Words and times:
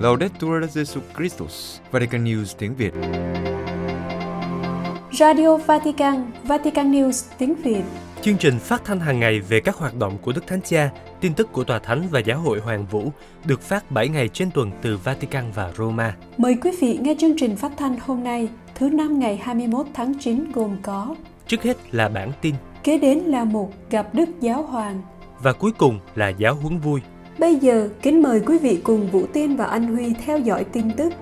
Laudetur 0.00 0.64
Jesu 0.74 1.00
Christus, 1.16 1.78
Vatican 1.90 2.24
News 2.24 2.44
tiếng 2.58 2.74
Việt. 2.74 2.92
Radio 5.12 5.56
Vatican, 5.56 6.30
Vatican 6.44 6.92
News 6.92 7.32
tiếng 7.38 7.54
Việt. 7.54 7.82
Chương 8.22 8.36
trình 8.36 8.58
phát 8.58 8.84
thanh 8.84 9.00
hàng 9.00 9.20
ngày 9.20 9.40
về 9.40 9.60
các 9.60 9.76
hoạt 9.76 9.94
động 9.94 10.18
của 10.22 10.32
Đức 10.32 10.46
Thánh 10.46 10.60
Cha, 10.62 10.90
tin 11.20 11.34
tức 11.34 11.52
của 11.52 11.64
Tòa 11.64 11.78
Thánh 11.78 12.08
và 12.10 12.20
Giáo 12.20 12.38
hội 12.38 12.60
Hoàng 12.60 12.86
Vũ 12.86 13.12
được 13.44 13.62
phát 13.62 13.90
7 13.90 14.08
ngày 14.08 14.28
trên 14.28 14.50
tuần 14.50 14.70
từ 14.82 14.96
Vatican 14.96 15.44
và 15.54 15.72
Roma. 15.76 16.16
Mời 16.36 16.56
quý 16.62 16.70
vị 16.80 16.98
nghe 17.02 17.14
chương 17.18 17.36
trình 17.36 17.56
phát 17.56 17.72
thanh 17.76 17.98
hôm 18.00 18.24
nay, 18.24 18.48
thứ 18.74 18.88
năm 18.88 19.18
ngày 19.18 19.36
21 19.36 19.86
tháng 19.94 20.14
9 20.18 20.52
gồm 20.52 20.76
có 20.82 21.16
Trước 21.46 21.62
hết 21.62 21.76
là 21.94 22.08
bản 22.08 22.32
tin 22.40 22.54
Kế 22.84 22.98
đến 22.98 23.18
là 23.18 23.44
một 23.44 23.72
gặp 23.90 24.14
Đức 24.14 24.28
Giáo 24.40 24.62
Hoàng 24.62 25.02
và 25.42 25.52
cuối 25.52 25.72
cùng 25.78 26.00
là 26.14 26.28
giáo 26.28 26.54
huấn 26.54 26.78
vui. 26.78 27.00
Bây 27.38 27.56
giờ, 27.56 27.88
kính 28.02 28.22
mời 28.22 28.40
quý 28.46 28.58
vị 28.58 28.80
cùng 28.84 29.10
Vũ 29.10 29.26
Tiên 29.32 29.56
và 29.56 29.64
Anh 29.64 29.96
Huy 29.96 30.14
theo 30.24 30.38
dõi 30.38 30.64
tin 30.64 30.84
tức. 30.96 31.12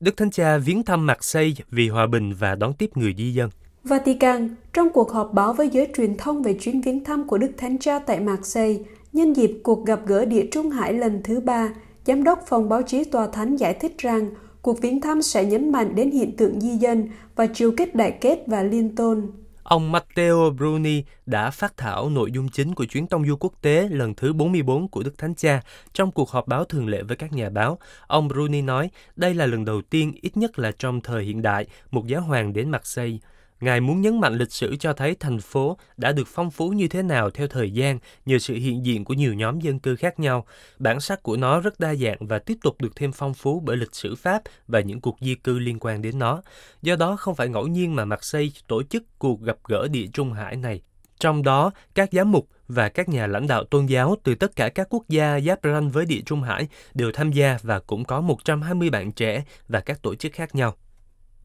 Đức 0.00 0.16
Thánh 0.16 0.30
Cha 0.30 0.58
viếng 0.58 0.82
thăm 0.82 1.06
Marseille 1.06 1.64
vì 1.70 1.88
hòa 1.88 2.06
bình 2.06 2.32
và 2.38 2.54
đón 2.54 2.74
tiếp 2.74 2.90
người 2.94 3.14
di 3.18 3.34
dân. 3.34 3.50
Vatican, 3.84 4.48
trong 4.72 4.88
cuộc 4.90 5.12
họp 5.12 5.32
báo 5.32 5.52
với 5.52 5.68
giới 5.68 5.88
truyền 5.96 6.16
thông 6.16 6.42
về 6.42 6.54
chuyến 6.60 6.80
viếng 6.80 7.04
thăm 7.04 7.28
của 7.28 7.38
Đức 7.38 7.50
Thánh 7.58 7.78
Cha 7.78 7.98
tại 7.98 8.20
Marseille, 8.20 8.82
nhân 9.12 9.36
dịp 9.36 9.60
cuộc 9.62 9.86
gặp 9.86 10.00
gỡ 10.06 10.24
Địa 10.24 10.46
Trung 10.52 10.70
Hải 10.70 10.92
lần 10.92 11.20
thứ 11.24 11.40
ba, 11.40 11.68
Giám 12.06 12.24
đốc 12.24 12.44
phòng 12.46 12.68
báo 12.68 12.82
chí 12.82 13.04
Tòa 13.04 13.26
Thánh 13.26 13.56
giải 13.56 13.74
thích 13.74 13.98
rằng 13.98 14.30
cuộc 14.62 14.80
viếng 14.80 15.00
thăm 15.00 15.22
sẽ 15.22 15.44
nhấn 15.44 15.72
mạnh 15.72 15.94
đến 15.94 16.10
hiện 16.10 16.36
tượng 16.36 16.60
di 16.60 16.76
dân 16.76 17.08
và 17.36 17.46
chiều 17.46 17.72
kết 17.76 17.94
đại 17.94 18.18
kết 18.20 18.44
và 18.46 18.62
liên 18.62 18.96
tôn. 18.96 19.30
Ông 19.62 19.92
Matteo 19.92 20.50
Bruni 20.56 21.04
đã 21.26 21.50
phát 21.50 21.76
thảo 21.76 22.10
nội 22.10 22.32
dung 22.32 22.48
chính 22.48 22.74
của 22.74 22.84
chuyến 22.84 23.06
tông 23.06 23.26
du 23.26 23.36
quốc 23.36 23.52
tế 23.62 23.88
lần 23.90 24.14
thứ 24.14 24.32
44 24.32 24.88
của 24.88 25.02
Đức 25.02 25.18
Thánh 25.18 25.34
Cha 25.34 25.60
trong 25.92 26.12
cuộc 26.12 26.30
họp 26.30 26.48
báo 26.48 26.64
thường 26.64 26.88
lệ 26.88 27.02
với 27.02 27.16
các 27.16 27.32
nhà 27.32 27.50
báo. 27.50 27.78
Ông 28.06 28.28
Bruni 28.28 28.62
nói 28.62 28.90
đây 29.16 29.34
là 29.34 29.46
lần 29.46 29.64
đầu 29.64 29.82
tiên, 29.82 30.12
ít 30.22 30.36
nhất 30.36 30.58
là 30.58 30.72
trong 30.78 31.00
thời 31.00 31.24
hiện 31.24 31.42
đại, 31.42 31.66
một 31.90 32.06
giáo 32.06 32.20
hoàng 32.20 32.52
đến 32.52 32.70
Marseille. 32.70 33.18
Ngài 33.62 33.80
muốn 33.80 34.00
nhấn 34.00 34.20
mạnh 34.20 34.38
lịch 34.38 34.52
sử 34.52 34.76
cho 34.76 34.92
thấy 34.92 35.16
thành 35.20 35.40
phố 35.40 35.76
đã 35.96 36.12
được 36.12 36.26
phong 36.26 36.50
phú 36.50 36.68
như 36.68 36.88
thế 36.88 37.02
nào 37.02 37.30
theo 37.30 37.46
thời 37.46 37.70
gian 37.70 37.98
nhờ 38.26 38.38
sự 38.38 38.54
hiện 38.54 38.86
diện 38.86 39.04
của 39.04 39.14
nhiều 39.14 39.34
nhóm 39.34 39.60
dân 39.60 39.78
cư 39.78 39.96
khác 39.96 40.20
nhau. 40.20 40.46
Bản 40.78 41.00
sắc 41.00 41.22
của 41.22 41.36
nó 41.36 41.60
rất 41.60 41.80
đa 41.80 41.94
dạng 41.94 42.26
và 42.26 42.38
tiếp 42.38 42.56
tục 42.62 42.80
được 42.80 42.96
thêm 42.96 43.12
phong 43.12 43.34
phú 43.34 43.62
bởi 43.64 43.76
lịch 43.76 43.94
sử 43.94 44.14
Pháp 44.14 44.42
và 44.68 44.80
những 44.80 45.00
cuộc 45.00 45.16
di 45.20 45.34
cư 45.34 45.58
liên 45.58 45.78
quan 45.80 46.02
đến 46.02 46.18
nó. 46.18 46.42
Do 46.82 46.96
đó 46.96 47.16
không 47.16 47.34
phải 47.34 47.48
ngẫu 47.48 47.66
nhiên 47.66 47.96
mà 47.96 48.04
Marseille 48.04 48.52
tổ 48.68 48.82
chức 48.82 49.18
cuộc 49.18 49.40
gặp 49.40 49.56
gỡ 49.68 49.88
địa 49.88 50.06
Trung 50.12 50.32
Hải 50.32 50.56
này. 50.56 50.82
Trong 51.18 51.42
đó, 51.42 51.70
các 51.94 52.08
giám 52.12 52.32
mục 52.32 52.48
và 52.68 52.88
các 52.88 53.08
nhà 53.08 53.26
lãnh 53.26 53.46
đạo 53.46 53.64
tôn 53.64 53.86
giáo 53.86 54.16
từ 54.22 54.34
tất 54.34 54.56
cả 54.56 54.68
các 54.68 54.86
quốc 54.90 55.08
gia 55.08 55.40
giáp 55.40 55.58
ranh 55.62 55.90
với 55.90 56.06
địa 56.06 56.20
Trung 56.26 56.42
Hải 56.42 56.68
đều 56.94 57.12
tham 57.12 57.32
gia 57.32 57.58
và 57.62 57.78
cũng 57.78 58.04
có 58.04 58.20
120 58.20 58.90
bạn 58.90 59.12
trẻ 59.12 59.44
và 59.68 59.80
các 59.80 60.02
tổ 60.02 60.14
chức 60.14 60.32
khác 60.32 60.54
nhau. 60.54 60.74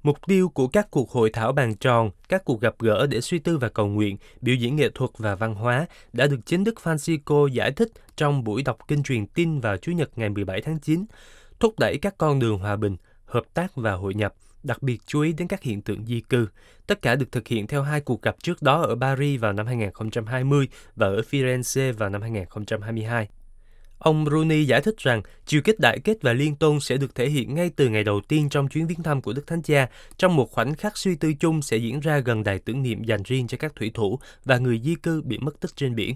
Mục 0.08 0.18
tiêu 0.28 0.50
của 0.50 0.68
các 0.68 0.88
cuộc 0.92 1.12
hội 1.12 1.30
thảo 1.30 1.52
bàn 1.52 1.76
tròn, 1.76 2.12
các 2.30 2.46
cuộc 2.46 2.62
gặp 2.62 2.76
gỡ 2.80 3.08
để 3.08 3.22
suy 3.22 3.40
tư 3.40 3.58
và 3.58 3.70
cầu 3.70 3.88
nguyện, 3.88 4.18
biểu 4.42 4.56
diễn 4.56 4.76
nghệ 4.76 4.90
thuật 4.90 5.12
và 5.18 5.36
văn 5.36 5.56
hóa 5.56 5.86
đã 6.14 6.28
được 6.28 6.40
chính 6.46 6.64
Đức 6.64 6.76
Francisco 6.84 7.48
giải 7.48 7.72
thích 7.72 7.92
trong 8.16 8.44
buổi 8.44 8.64
đọc 8.64 8.78
kinh 8.88 9.04
truyền 9.04 9.28
tin 9.28 9.60
vào 9.60 9.78
Chủ 9.78 9.92
nhật 9.92 10.10
ngày 10.16 10.30
17 10.30 10.62
tháng 10.62 10.80
9, 10.80 11.06
thúc 11.60 11.80
đẩy 11.80 11.98
các 11.98 12.18
con 12.18 12.40
đường 12.40 12.58
hòa 12.58 12.76
bình, 12.76 12.98
hợp 13.26 13.44
tác 13.54 13.76
và 13.76 13.94
hội 13.94 14.14
nhập, 14.14 14.34
đặc 14.64 14.84
biệt 14.84 15.02
chú 15.06 15.22
ý 15.22 15.34
đến 15.34 15.48
các 15.48 15.62
hiện 15.62 15.82
tượng 15.82 16.06
di 16.06 16.22
cư. 16.22 16.48
Tất 16.88 17.02
cả 17.02 17.16
được 17.16 17.32
thực 17.32 17.48
hiện 17.48 17.68
theo 17.68 17.84
hai 17.84 18.02
cuộc 18.02 18.22
gặp 18.22 18.36
trước 18.44 18.62
đó 18.62 18.82
ở 18.82 18.96
Paris 19.02 19.42
vào 19.42 19.54
năm 19.54 19.66
2020 19.66 20.68
và 20.96 21.08
ở 21.08 21.22
Firenze 21.32 21.94
vào 21.94 22.10
năm 22.10 22.22
2022. 22.22 23.28
Ông 24.00 24.26
Rooney 24.32 24.66
giải 24.66 24.82
thích 24.82 24.96
rằng 24.98 25.22
chiều 25.46 25.62
kích 25.62 25.80
đại 25.80 26.00
kết 26.00 26.18
và 26.22 26.34
liên 26.34 26.56
tôn 26.56 26.80
sẽ 26.80 26.98
được 26.98 27.16
thể 27.16 27.30
hiện 27.30 27.56
ngay 27.56 27.72
từ 27.76 27.90
ngày 27.90 28.04
đầu 28.04 28.22
tiên 28.28 28.50
trong 28.50 28.68
chuyến 28.68 28.88
viếng 28.88 29.04
thăm 29.04 29.22
của 29.22 29.34
Đức 29.34 29.48
Thánh 29.48 29.62
Cha, 29.62 29.90
trong 30.18 30.36
một 30.36 30.52
khoảnh 30.52 30.76
khắc 30.76 30.98
suy 30.98 31.16
tư 31.16 31.34
chung 31.34 31.62
sẽ 31.62 31.78
diễn 31.78 32.00
ra 32.00 32.20
gần 32.20 32.44
đài 32.44 32.60
tưởng 32.60 32.84
niệm 32.84 33.04
dành 33.04 33.24
riêng 33.24 33.48
cho 33.48 33.58
các 33.58 33.76
thủy 33.76 33.92
thủ 33.94 34.20
và 34.46 34.58
người 34.58 34.82
di 34.84 34.96
cư 34.96 35.22
bị 35.22 35.38
mất 35.38 35.60
tích 35.60 35.72
trên 35.76 35.96
biển. 35.96 36.16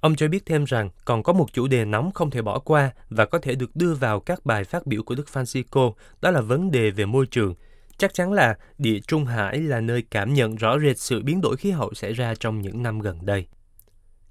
Ông 0.00 0.16
cho 0.16 0.28
biết 0.28 0.46
thêm 0.46 0.64
rằng 0.64 0.90
còn 1.04 1.22
có 1.22 1.32
một 1.32 1.52
chủ 1.52 1.66
đề 1.66 1.84
nóng 1.84 2.12
không 2.12 2.30
thể 2.30 2.42
bỏ 2.42 2.58
qua 2.58 2.90
và 3.08 3.24
có 3.24 3.38
thể 3.38 3.54
được 3.54 3.76
đưa 3.76 3.94
vào 3.94 4.20
các 4.20 4.46
bài 4.46 4.64
phát 4.64 4.86
biểu 4.86 5.02
của 5.02 5.14
Đức 5.14 5.26
Francisco, 5.32 5.92
đó 6.20 6.30
là 6.30 6.40
vấn 6.40 6.70
đề 6.70 6.90
về 6.90 7.06
môi 7.06 7.26
trường. 7.26 7.54
Chắc 7.98 8.14
chắn 8.14 8.32
là 8.32 8.54
địa 8.78 8.98
Trung 9.06 9.24
Hải 9.24 9.58
là 9.58 9.80
nơi 9.80 10.02
cảm 10.10 10.34
nhận 10.34 10.56
rõ 10.56 10.78
rệt 10.78 10.98
sự 10.98 11.22
biến 11.22 11.40
đổi 11.40 11.56
khí 11.56 11.70
hậu 11.70 11.94
xảy 11.94 12.12
ra 12.12 12.34
trong 12.40 12.62
những 12.62 12.82
năm 12.82 13.00
gần 13.00 13.26
đây. 13.26 13.46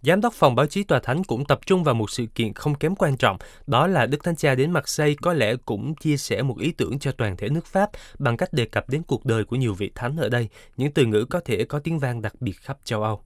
Giám 0.03 0.22
đốc 0.22 0.34
phòng 0.34 0.56
báo 0.56 0.66
chí 0.66 0.84
tòa 0.84 1.00
thánh 1.00 1.24
cũng 1.24 1.46
tập 1.46 1.59
trung 1.66 1.84
vào 1.84 1.96
một 1.96 2.12
sự 2.12 2.25
kiện 2.36 2.53
không 2.53 2.75
kém 2.75 2.96
quan 2.96 3.18
trọng, 3.18 3.38
đó 3.68 3.88
là 3.88 4.06
Đức 4.06 4.24
Thánh 4.24 4.36
Cha 4.36 4.56
đến 4.56 4.72
Marseille 4.72 5.16
có 5.22 5.34
lẽ 5.34 5.56
cũng 5.66 5.96
chia 5.96 6.18
sẻ 6.18 6.41
một 6.41 6.59
ý 6.59 6.72
tưởng 6.72 7.00
cho 7.00 7.12
toàn 7.12 7.38
thể 7.38 7.50
nước 7.50 7.66
Pháp 7.66 7.90
bằng 8.19 8.38
cách 8.38 8.53
đề 8.53 8.66
cập 8.66 8.90
đến 8.90 9.03
cuộc 9.03 9.25
đời 9.25 9.46
của 9.46 9.56
nhiều 9.56 9.74
vị 9.74 9.92
thánh 9.96 10.18
ở 10.18 10.30
đây, 10.30 10.50
những 10.78 10.92
từ 10.92 11.06
ngữ 11.06 11.25
có 11.25 11.40
thể 11.46 11.66
có 11.66 11.80
tiếng 11.80 12.00
vang 12.00 12.22
đặc 12.22 12.34
biệt 12.40 12.58
khắp 12.62 12.78
châu 12.84 13.03
Âu. 13.03 13.22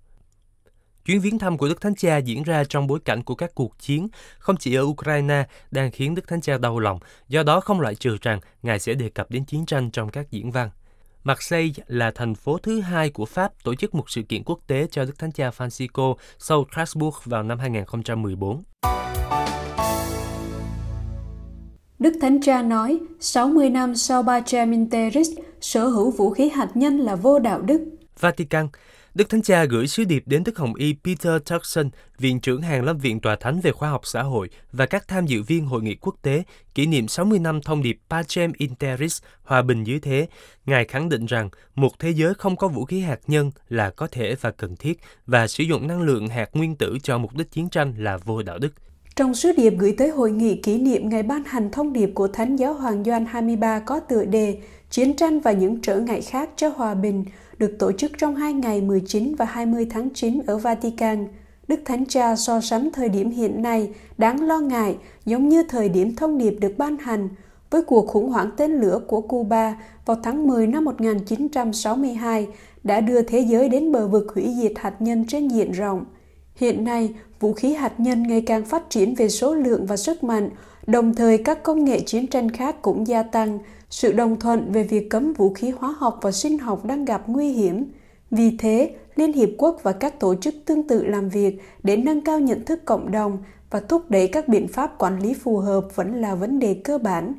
Chuyến 1.06 1.20
viếng 1.20 1.40
thăm 1.40 1.58
của 1.58 1.68
Đức 1.68 1.82
Thánh 1.82 1.96
Cha 1.96 2.18
diễn 2.18 2.44
ra 2.44 2.64
trong 2.64 2.88
bối 2.88 3.00
cảnh 3.06 3.24
của 3.24 3.36
các 3.36 3.56
cuộc 3.56 3.80
chiến, 3.80 4.08
không 4.40 4.58
chỉ 4.58 4.76
ở 4.76 4.84
Ukraine 4.84 5.48
đang 5.72 5.92
khiến 5.92 6.16
Đức 6.16 6.28
Thánh 6.28 6.42
Cha 6.42 6.58
đau 6.58 6.80
lòng, 6.80 7.00
do 7.28 7.44
đó 7.44 7.60
không 7.60 7.82
loại 7.82 7.96
trừ 7.96 8.18
rằng 8.22 8.40
Ngài 8.64 8.80
sẽ 8.80 8.94
đề 8.94 9.10
cập 9.10 9.32
đến 9.32 9.46
chiến 9.46 9.66
tranh 9.66 9.92
trong 9.92 10.10
các 10.10 10.32
diễn 10.32 10.52
văn. 10.52 10.70
Marseille 11.28 11.74
là 11.88 12.12
thành 12.12 12.36
phố 12.36 12.58
thứ 12.58 12.80
hai 12.80 13.10
của 13.10 13.26
Pháp 13.26 13.64
tổ 13.64 13.76
chức 13.76 13.96
một 13.96 14.10
sự 14.10 14.22
kiện 14.22 14.44
quốc 14.44 14.60
tế 14.68 14.88
cho 14.92 15.06
Đức 15.06 15.20
Thánh 15.20 15.32
Cha 15.32 15.50
Francisco 15.50 16.16
sau 16.40 16.66
Strasbourg 16.74 17.16
vào 17.26 17.44
năm 17.44 17.60
2014. 17.60 18.64
Đức 22.00 22.14
Thánh 22.22 22.42
Cha 22.42 22.62
nói, 22.62 23.00
60 23.20 23.70
năm 23.70 23.96
sau 23.96 24.24
Pacem 24.24 24.72
in 24.72 24.90
Terris, 24.90 25.30
sở 25.62 25.88
hữu 25.88 26.12
vũ 26.12 26.30
khí 26.30 26.50
hạt 26.50 26.70
nhân 26.74 26.98
là 26.98 27.16
vô 27.16 27.40
đạo 27.40 27.62
đức. 27.62 27.82
Vatican 28.20 28.68
Đức 29.18 29.30
Thánh 29.30 29.42
Cha 29.42 29.66
gửi 29.66 29.88
sứ 29.88 30.04
điệp 30.04 30.24
đến 30.26 30.44
Đức 30.44 30.58
Hồng 30.58 30.76
Y 30.76 30.96
Peter 31.04 31.42
Turkson, 31.46 31.90
Viện 32.18 32.40
trưởng 32.40 32.62
Hàng 32.62 32.84
lâm 32.84 32.98
Viện 32.98 33.20
Tòa 33.20 33.36
Thánh 33.36 33.60
về 33.62 33.72
Khoa 33.72 33.90
học 33.90 34.02
Xã 34.04 34.22
hội 34.24 34.50
và 34.72 34.86
các 34.86 35.08
tham 35.08 35.26
dự 35.26 35.44
viên 35.44 35.66
hội 35.66 35.82
nghị 35.82 35.96
quốc 35.96 36.16
tế 36.22 36.44
kỷ 36.76 36.86
niệm 36.86 37.08
60 37.08 37.40
năm 37.40 37.62
thông 37.62 37.82
điệp 37.82 38.00
Pacem 38.10 38.52
Interis, 38.58 39.22
hòa 39.44 39.62
bình 39.62 39.84
dưới 39.84 40.00
thế. 40.00 40.28
Ngài 40.66 40.86
khẳng 40.86 41.10
định 41.10 41.26
rằng 41.26 41.50
một 41.76 42.00
thế 42.00 42.10
giới 42.10 42.34
không 42.34 42.56
có 42.56 42.68
vũ 42.68 42.86
khí 42.86 43.00
hạt 43.00 43.20
nhân 43.28 43.52
là 43.70 43.90
có 43.90 44.08
thể 44.08 44.36
và 44.42 44.52
cần 44.52 44.76
thiết 44.76 45.00
và 45.26 45.48
sử 45.48 45.64
dụng 45.64 45.88
năng 45.88 46.02
lượng 46.02 46.28
hạt 46.28 46.50
nguyên 46.54 46.76
tử 46.76 46.98
cho 47.04 47.18
mục 47.18 47.36
đích 47.36 47.52
chiến 47.52 47.70
tranh 47.70 47.94
là 47.98 48.18
vô 48.18 48.44
đạo 48.44 48.60
đức. 48.60 48.74
Trong 49.18 49.34
sứ 49.34 49.52
điệp 49.52 49.74
gửi 49.80 49.96
tới 49.98 50.10
hội 50.10 50.32
nghị 50.32 50.56
kỷ 50.56 50.78
niệm 50.78 51.10
ngày 51.10 51.24
ban 51.24 51.44
hành 51.44 51.72
thông 51.72 51.94
điệp 51.94 52.12
của 52.16 52.28
Thánh 52.28 52.56
Giáo 52.56 52.74
Hoàng 52.74 53.04
Doan 53.04 53.26
23 53.26 53.80
có 53.80 54.00
tựa 54.00 54.26
đề 54.26 54.58
Chiến 54.90 55.16
tranh 55.16 55.40
và 55.40 55.52
những 55.52 55.82
trở 55.82 56.00
ngại 56.00 56.22
khác 56.22 56.50
cho 56.56 56.70
hòa 56.70 56.94
bình, 56.94 57.26
được 57.58 57.76
tổ 57.80 57.92
chức 57.92 58.12
trong 58.18 58.36
hai 58.36 58.54
ngày 58.54 58.82
19 58.82 59.36
và 59.36 59.46
20 59.46 59.88
tháng 59.90 60.10
9 60.10 60.42
ở 60.48 60.58
Vatican. 60.58 61.28
Đức 61.68 61.80
Thánh 61.86 62.06
Cha 62.06 62.36
so 62.36 62.62
sánh 62.62 62.90
thời 62.92 63.10
điểm 63.10 63.30
hiện 63.30 63.62
nay 63.62 63.90
đáng 64.18 64.48
lo 64.48 64.60
ngại 64.60 64.98
giống 65.26 65.50
như 65.50 65.64
thời 65.64 65.90
điểm 65.90 66.16
thông 66.16 66.38
điệp 66.38 66.58
được 66.62 66.74
ban 66.78 66.98
hành 66.98 67.30
với 67.70 67.82
cuộc 67.82 68.08
khủng 68.08 68.30
hoảng 68.30 68.50
tên 68.58 68.72
lửa 68.72 69.00
của 69.08 69.22
Cuba 69.22 69.82
vào 70.06 70.18
tháng 70.24 70.48
10 70.48 70.68
năm 70.68 70.86
1962 70.86 72.48
đã 72.84 73.02
đưa 73.02 73.22
thế 73.22 73.40
giới 73.40 73.70
đến 73.70 73.92
bờ 73.92 74.08
vực 74.08 74.32
hủy 74.36 74.54
diệt 74.62 74.72
hạt 74.76 75.02
nhân 75.02 75.26
trên 75.28 75.48
diện 75.48 75.72
rộng. 75.72 76.06
Hiện 76.58 76.84
nay, 76.84 77.14
vũ 77.40 77.54
khí 77.54 77.74
hạt 77.74 78.00
nhân 78.00 78.24
ngày 78.24 78.42
càng 78.42 78.66
phát 78.66 78.90
triển 78.90 79.16
về 79.16 79.30
số 79.30 79.56
lượng 79.56 79.86
và 79.86 79.98
sức 79.98 80.24
mạnh, 80.24 80.50
đồng 80.88 81.16
thời 81.16 81.38
các 81.38 81.64
công 81.64 81.86
nghệ 81.86 82.00
chiến 82.00 82.28
tranh 82.28 82.52
khác 82.52 82.82
cũng 82.82 83.08
gia 83.08 83.24
tăng, 83.24 83.60
sự 83.90 84.12
đồng 84.12 84.40
thuận 84.40 84.72
về 84.72 84.84
việc 84.84 85.10
cấm 85.10 85.34
vũ 85.34 85.54
khí 85.54 85.70
hóa 85.78 85.96
học 85.98 86.20
và 86.22 86.32
sinh 86.32 86.58
học 86.58 86.86
đang 86.86 87.06
gặp 87.06 87.24
nguy 87.28 87.52
hiểm. 87.52 87.86
Vì 88.32 88.58
thế, 88.58 88.92
Liên 89.16 89.34
Hiệp 89.34 89.50
Quốc 89.58 89.80
và 89.84 89.92
các 89.92 90.20
tổ 90.20 90.36
chức 90.36 90.56
tương 90.66 90.88
tự 90.88 91.06
làm 91.06 91.30
việc 91.30 91.62
để 91.84 91.98
nâng 91.98 92.22
cao 92.22 92.40
nhận 92.40 92.66
thức 92.66 92.86
cộng 92.86 93.12
đồng 93.12 93.38
và 93.70 93.80
thúc 93.80 94.12
đẩy 94.12 94.28
các 94.28 94.48
biện 94.48 94.68
pháp 94.68 94.98
quản 94.98 95.20
lý 95.20 95.34
phù 95.34 95.58
hợp 95.58 95.96
vẫn 95.96 96.22
là 96.22 96.36
vấn 96.36 96.60
đề 96.60 96.74
cơ 96.74 96.98
bản. 96.98 97.34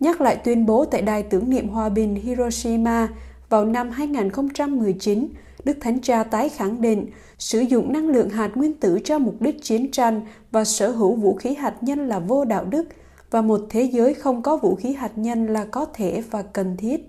Nhắc 0.00 0.20
lại 0.20 0.36
tuyên 0.36 0.66
bố 0.66 0.84
tại 0.84 1.02
Đài 1.02 1.22
tưởng 1.22 1.50
niệm 1.50 1.68
hòa 1.68 1.88
bình 1.88 2.14
Hiroshima 2.14 3.08
vào 3.48 3.64
năm 3.64 3.90
2019, 3.90 5.28
Đức 5.64 5.76
Thánh 5.80 6.00
Cha 6.00 6.24
tái 6.24 6.48
khẳng 6.48 6.80
định 6.80 7.06
sử 7.38 7.60
dụng 7.60 7.92
năng 7.92 8.08
lượng 8.08 8.30
hạt 8.30 8.50
nguyên 8.54 8.72
tử 8.72 8.98
cho 9.04 9.18
mục 9.18 9.34
đích 9.40 9.62
chiến 9.62 9.90
tranh 9.90 10.20
và 10.50 10.64
sở 10.64 10.90
hữu 10.90 11.14
vũ 11.14 11.34
khí 11.34 11.54
hạt 11.54 11.74
nhân 11.80 12.08
là 12.08 12.18
vô 12.18 12.44
đạo 12.44 12.64
đức 12.64 12.88
và 13.30 13.42
một 13.42 13.60
thế 13.70 13.82
giới 13.82 14.14
không 14.14 14.42
có 14.42 14.56
vũ 14.56 14.74
khí 14.74 14.92
hạt 14.92 15.12
nhân 15.18 15.46
là 15.46 15.64
có 15.64 15.84
thể 15.94 16.22
và 16.30 16.42
cần 16.42 16.76
thiết. 16.76 17.00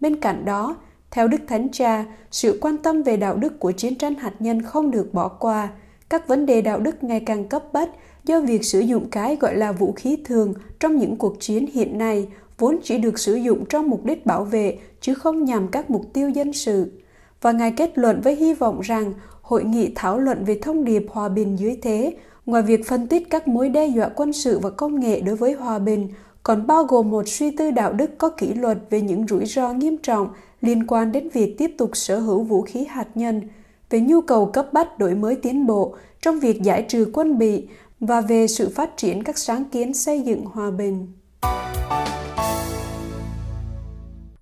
Bên 0.00 0.20
cạnh 0.20 0.44
đó, 0.44 0.76
theo 1.10 1.28
Đức 1.28 1.40
Thánh 1.48 1.68
Cha, 1.72 2.04
sự 2.30 2.58
quan 2.60 2.76
tâm 2.76 3.02
về 3.02 3.16
đạo 3.16 3.36
đức 3.36 3.60
của 3.60 3.72
chiến 3.72 3.94
tranh 3.94 4.14
hạt 4.14 4.32
nhân 4.38 4.62
không 4.62 4.90
được 4.90 5.14
bỏ 5.14 5.28
qua. 5.28 5.68
Các 6.08 6.28
vấn 6.28 6.46
đề 6.46 6.62
đạo 6.62 6.80
đức 6.80 7.04
ngày 7.04 7.20
càng 7.20 7.48
cấp 7.48 7.72
bách 7.72 7.90
do 8.24 8.40
việc 8.40 8.64
sử 8.64 8.80
dụng 8.80 9.10
cái 9.10 9.36
gọi 9.36 9.56
là 9.56 9.72
vũ 9.72 9.92
khí 9.92 10.18
thường 10.24 10.54
trong 10.80 10.96
những 10.96 11.16
cuộc 11.16 11.40
chiến 11.40 11.66
hiện 11.72 11.98
nay 11.98 12.28
vốn 12.58 12.78
chỉ 12.82 12.98
được 12.98 13.18
sử 13.18 13.34
dụng 13.34 13.64
trong 13.68 13.88
mục 13.88 14.04
đích 14.04 14.26
bảo 14.26 14.44
vệ 14.44 14.78
chứ 15.00 15.14
không 15.14 15.44
nhằm 15.44 15.68
các 15.68 15.90
mục 15.90 16.10
tiêu 16.12 16.28
dân 16.28 16.52
sự 16.52 16.92
và 17.42 17.52
Ngài 17.52 17.70
kết 17.70 17.98
luận 17.98 18.20
với 18.20 18.36
hy 18.36 18.54
vọng 18.54 18.80
rằng 18.80 19.12
hội 19.42 19.64
nghị 19.64 19.92
thảo 19.94 20.18
luận 20.18 20.44
về 20.44 20.58
thông 20.62 20.84
điệp 20.84 21.06
hòa 21.10 21.28
bình 21.28 21.58
dưới 21.58 21.78
thế, 21.82 22.16
ngoài 22.46 22.62
việc 22.62 22.86
phân 22.86 23.06
tích 23.06 23.30
các 23.30 23.48
mối 23.48 23.68
đe 23.68 23.86
dọa 23.86 24.08
quân 24.08 24.32
sự 24.32 24.58
và 24.58 24.70
công 24.70 25.00
nghệ 25.00 25.20
đối 25.20 25.36
với 25.36 25.52
hòa 25.52 25.78
bình, 25.78 26.08
còn 26.42 26.66
bao 26.66 26.84
gồm 26.84 27.10
một 27.10 27.28
suy 27.28 27.50
tư 27.50 27.70
đạo 27.70 27.92
đức 27.92 28.10
có 28.18 28.30
kỷ 28.30 28.54
luật 28.54 28.78
về 28.90 29.00
những 29.00 29.26
rủi 29.26 29.46
ro 29.46 29.72
nghiêm 29.72 29.96
trọng 30.02 30.28
liên 30.60 30.86
quan 30.86 31.12
đến 31.12 31.28
việc 31.28 31.54
tiếp 31.58 31.74
tục 31.78 31.90
sở 31.94 32.18
hữu 32.18 32.42
vũ 32.42 32.62
khí 32.62 32.84
hạt 32.84 33.08
nhân, 33.14 33.42
về 33.90 34.00
nhu 34.00 34.20
cầu 34.20 34.46
cấp 34.46 34.66
bách 34.72 34.98
đổi 34.98 35.14
mới 35.14 35.34
tiến 35.34 35.66
bộ 35.66 35.94
trong 36.22 36.40
việc 36.40 36.62
giải 36.62 36.82
trừ 36.88 37.10
quân 37.12 37.38
bị 37.38 37.68
và 38.00 38.20
về 38.20 38.46
sự 38.46 38.72
phát 38.74 38.96
triển 38.96 39.24
các 39.24 39.38
sáng 39.38 39.64
kiến 39.64 39.94
xây 39.94 40.20
dựng 40.20 40.44
hòa 40.44 40.70
bình. 40.70 41.06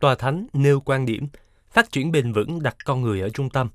Tòa 0.01 0.15
Thánh 0.15 0.47
nêu 0.53 0.81
quan 0.81 1.07
điểm 1.07 1.29
phát 1.75 1.93
triển 1.93 2.13
bền 2.13 2.33
vững 2.33 2.63
đặt 2.63 2.77
con 2.85 3.03
người 3.03 3.21
ở 3.21 3.29
trung 3.29 3.49
tâm. 3.51 3.69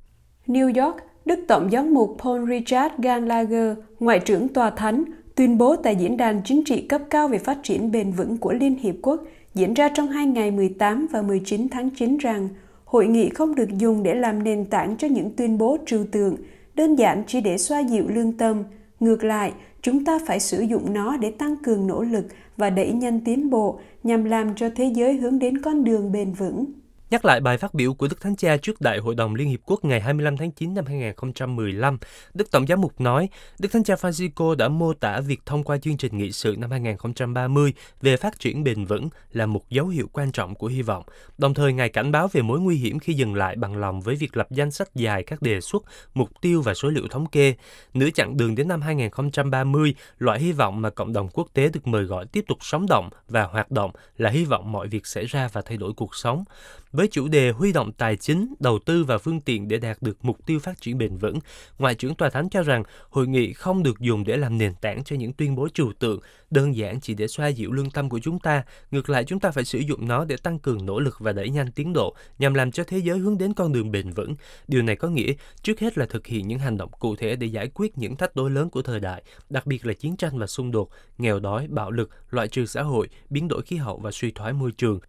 New 0.47 0.85
York, 0.85 0.95
Đức 1.25 1.39
Tổng 1.47 1.69
giám 1.71 1.93
mục 1.93 2.17
Paul 2.23 2.49
Richard 2.49 2.95
Gallagher, 2.97 3.77
Ngoại 3.99 4.19
trưởng 4.19 4.47
Tòa 4.47 4.69
Thánh, 4.69 5.03
tuyên 5.35 5.57
bố 5.57 5.75
tại 5.75 5.95
Diễn 5.95 6.17
đàn 6.17 6.41
Chính 6.45 6.63
trị 6.65 6.81
cấp 6.81 7.01
cao 7.09 7.27
về 7.27 7.37
phát 7.37 7.57
triển 7.63 7.91
bền 7.91 8.11
vững 8.11 8.37
của 8.37 8.53
Liên 8.53 8.75
Hiệp 8.75 8.95
Quốc 9.01 9.21
diễn 9.53 9.73
ra 9.73 9.89
trong 9.89 10.07
hai 10.07 10.25
ngày 10.25 10.51
18 10.51 11.07
và 11.11 11.21
19 11.21 11.69
tháng 11.69 11.89
9 11.89 12.17
rằng 12.17 12.49
hội 12.85 13.07
nghị 13.07 13.29
không 13.29 13.55
được 13.55 13.69
dùng 13.77 14.03
để 14.03 14.15
làm 14.15 14.43
nền 14.43 14.65
tảng 14.65 14.97
cho 14.97 15.07
những 15.07 15.35
tuyên 15.35 15.57
bố 15.57 15.77
trừu 15.85 16.05
tượng, 16.11 16.35
đơn 16.75 16.95
giản 16.95 17.23
chỉ 17.27 17.41
để 17.41 17.57
xoa 17.57 17.79
dịu 17.79 18.07
lương 18.07 18.37
tâm. 18.37 18.63
Ngược 18.99 19.23
lại, 19.23 19.53
chúng 19.81 20.05
ta 20.05 20.19
phải 20.27 20.39
sử 20.39 20.61
dụng 20.61 20.93
nó 20.93 21.17
để 21.17 21.31
tăng 21.31 21.55
cường 21.63 21.87
nỗ 21.87 22.01
lực 22.03 22.25
và 22.57 22.69
đẩy 22.69 22.91
nhanh 22.91 23.19
tiến 23.19 23.49
bộ 23.49 23.79
nhằm 24.03 24.23
làm 24.23 24.55
cho 24.55 24.69
thế 24.75 24.91
giới 24.95 25.13
hướng 25.17 25.39
đến 25.39 25.61
con 25.61 25.83
đường 25.83 26.11
bền 26.11 26.33
vững. 26.33 26.65
Nhắc 27.11 27.25
lại 27.25 27.41
bài 27.41 27.57
phát 27.57 27.73
biểu 27.73 27.93
của 27.93 28.07
Đức 28.07 28.21
Thánh 28.21 28.35
Cha 28.35 28.57
trước 28.57 28.81
Đại 28.81 28.99
hội 28.99 29.15
đồng 29.15 29.35
Liên 29.35 29.49
Hiệp 29.49 29.59
Quốc 29.65 29.85
ngày 29.85 30.01
25 30.01 30.37
tháng 30.37 30.51
9 30.51 30.73
năm 30.73 30.85
2015, 30.85 31.97
Đức 32.33 32.51
Tổng 32.51 32.67
giám 32.67 32.81
mục 32.81 33.01
nói, 33.01 33.29
Đức 33.59 33.71
Thánh 33.71 33.83
Cha 33.83 33.95
Francisco 33.95 34.55
đã 34.55 34.67
mô 34.67 34.93
tả 34.93 35.19
việc 35.19 35.39
thông 35.45 35.63
qua 35.63 35.77
chương 35.77 35.97
trình 35.97 36.17
nghị 36.17 36.31
sự 36.31 36.55
năm 36.57 36.71
2030 36.71 37.73
về 38.01 38.17
phát 38.17 38.39
triển 38.39 38.63
bền 38.63 38.85
vững 38.85 39.09
là 39.31 39.45
một 39.45 39.69
dấu 39.69 39.87
hiệu 39.87 40.09
quan 40.13 40.31
trọng 40.31 40.55
của 40.55 40.67
hy 40.67 40.81
vọng. 40.81 41.03
Đồng 41.37 41.53
thời, 41.53 41.73
Ngài 41.73 41.89
cảnh 41.89 42.11
báo 42.11 42.27
về 42.27 42.41
mối 42.41 42.59
nguy 42.59 42.75
hiểm 42.75 42.99
khi 42.99 43.13
dừng 43.13 43.35
lại 43.35 43.55
bằng 43.55 43.77
lòng 43.77 44.01
với 44.01 44.15
việc 44.15 44.37
lập 44.37 44.47
danh 44.51 44.71
sách 44.71 44.95
dài 44.95 45.23
các 45.23 45.41
đề 45.41 45.61
xuất, 45.61 45.83
mục 46.13 46.29
tiêu 46.41 46.61
và 46.61 46.73
số 46.73 46.89
liệu 46.89 47.07
thống 47.09 47.25
kê. 47.25 47.53
Nửa 47.93 48.09
chặng 48.09 48.37
đường 48.37 48.55
đến 48.55 48.67
năm 48.67 48.81
2030, 48.81 49.95
loại 50.17 50.39
hy 50.39 50.51
vọng 50.51 50.81
mà 50.81 50.89
cộng 50.89 51.13
đồng 51.13 51.29
quốc 51.33 51.47
tế 51.53 51.69
được 51.73 51.87
mời 51.87 52.03
gọi 52.03 52.25
tiếp 52.25 52.45
tục 52.47 52.57
sống 52.61 52.85
động 52.89 53.09
và 53.27 53.43
hoạt 53.43 53.71
động 53.71 53.91
là 54.17 54.29
hy 54.29 54.45
vọng 54.45 54.71
mọi 54.71 54.87
việc 54.87 55.07
xảy 55.07 55.25
ra 55.25 55.49
và 55.53 55.61
thay 55.61 55.77
đổi 55.77 55.93
cuộc 55.93 56.15
sống 56.15 56.43
với 56.91 57.07
chủ 57.07 57.27
đề 57.27 57.51
huy 57.51 57.71
động 57.71 57.91
tài 57.91 58.15
chính, 58.15 58.53
đầu 58.59 58.79
tư 58.79 59.03
và 59.03 59.17
phương 59.17 59.41
tiện 59.41 59.67
để 59.67 59.77
đạt 59.77 60.01
được 60.01 60.25
mục 60.25 60.45
tiêu 60.45 60.59
phát 60.59 60.81
triển 60.81 60.97
bền 60.97 61.17
vững. 61.17 61.39
Ngoại 61.79 61.95
trưởng 61.95 62.15
Tòa 62.15 62.29
Thánh 62.29 62.49
cho 62.49 62.63
rằng 62.63 62.83
hội 63.09 63.27
nghị 63.27 63.53
không 63.53 63.83
được 63.83 63.99
dùng 63.99 64.23
để 64.23 64.37
làm 64.37 64.57
nền 64.57 64.73
tảng 64.81 65.03
cho 65.03 65.15
những 65.15 65.33
tuyên 65.33 65.55
bố 65.55 65.67
trừu 65.69 65.93
tượng, 65.99 66.19
đơn 66.49 66.75
giản 66.75 67.01
chỉ 67.01 67.13
để 67.13 67.27
xoa 67.27 67.47
dịu 67.47 67.71
lương 67.71 67.91
tâm 67.91 68.09
của 68.09 68.19
chúng 68.19 68.39
ta. 68.39 68.63
Ngược 68.91 69.09
lại, 69.09 69.23
chúng 69.23 69.39
ta 69.39 69.51
phải 69.51 69.65
sử 69.65 69.79
dụng 69.79 70.07
nó 70.07 70.25
để 70.25 70.37
tăng 70.37 70.59
cường 70.59 70.85
nỗ 70.85 70.99
lực 70.99 71.17
và 71.19 71.31
đẩy 71.31 71.49
nhanh 71.49 71.71
tiến 71.71 71.93
độ 71.93 72.15
nhằm 72.39 72.53
làm 72.53 72.71
cho 72.71 72.83
thế 72.83 72.97
giới 72.97 73.17
hướng 73.17 73.37
đến 73.37 73.53
con 73.53 73.73
đường 73.73 73.91
bền 73.91 74.11
vững. 74.11 74.35
Điều 74.67 74.81
này 74.81 74.95
có 74.95 75.07
nghĩa 75.07 75.33
trước 75.61 75.79
hết 75.79 75.97
là 75.97 76.05
thực 76.05 76.27
hiện 76.27 76.47
những 76.47 76.59
hành 76.59 76.77
động 76.77 76.91
cụ 76.99 77.15
thể 77.15 77.35
để 77.35 77.47
giải 77.47 77.69
quyết 77.73 77.97
những 77.97 78.15
thách 78.15 78.35
đố 78.35 78.49
lớn 78.49 78.69
của 78.69 78.81
thời 78.81 78.99
đại, 78.99 79.23
đặc 79.49 79.65
biệt 79.65 79.85
là 79.85 79.93
chiến 79.93 80.17
tranh 80.17 80.37
và 80.37 80.47
xung 80.47 80.71
đột, 80.71 80.89
nghèo 81.17 81.39
đói, 81.39 81.67
bạo 81.67 81.91
lực, 81.91 82.09
loại 82.29 82.47
trừ 82.47 82.65
xã 82.65 82.81
hội, 82.81 83.09
biến 83.29 83.47
đổi 83.47 83.61
khí 83.61 83.75
hậu 83.75 83.97
và 83.97 84.11
suy 84.11 84.31
thoái 84.31 84.53
môi 84.53 84.71
trường 84.71 84.99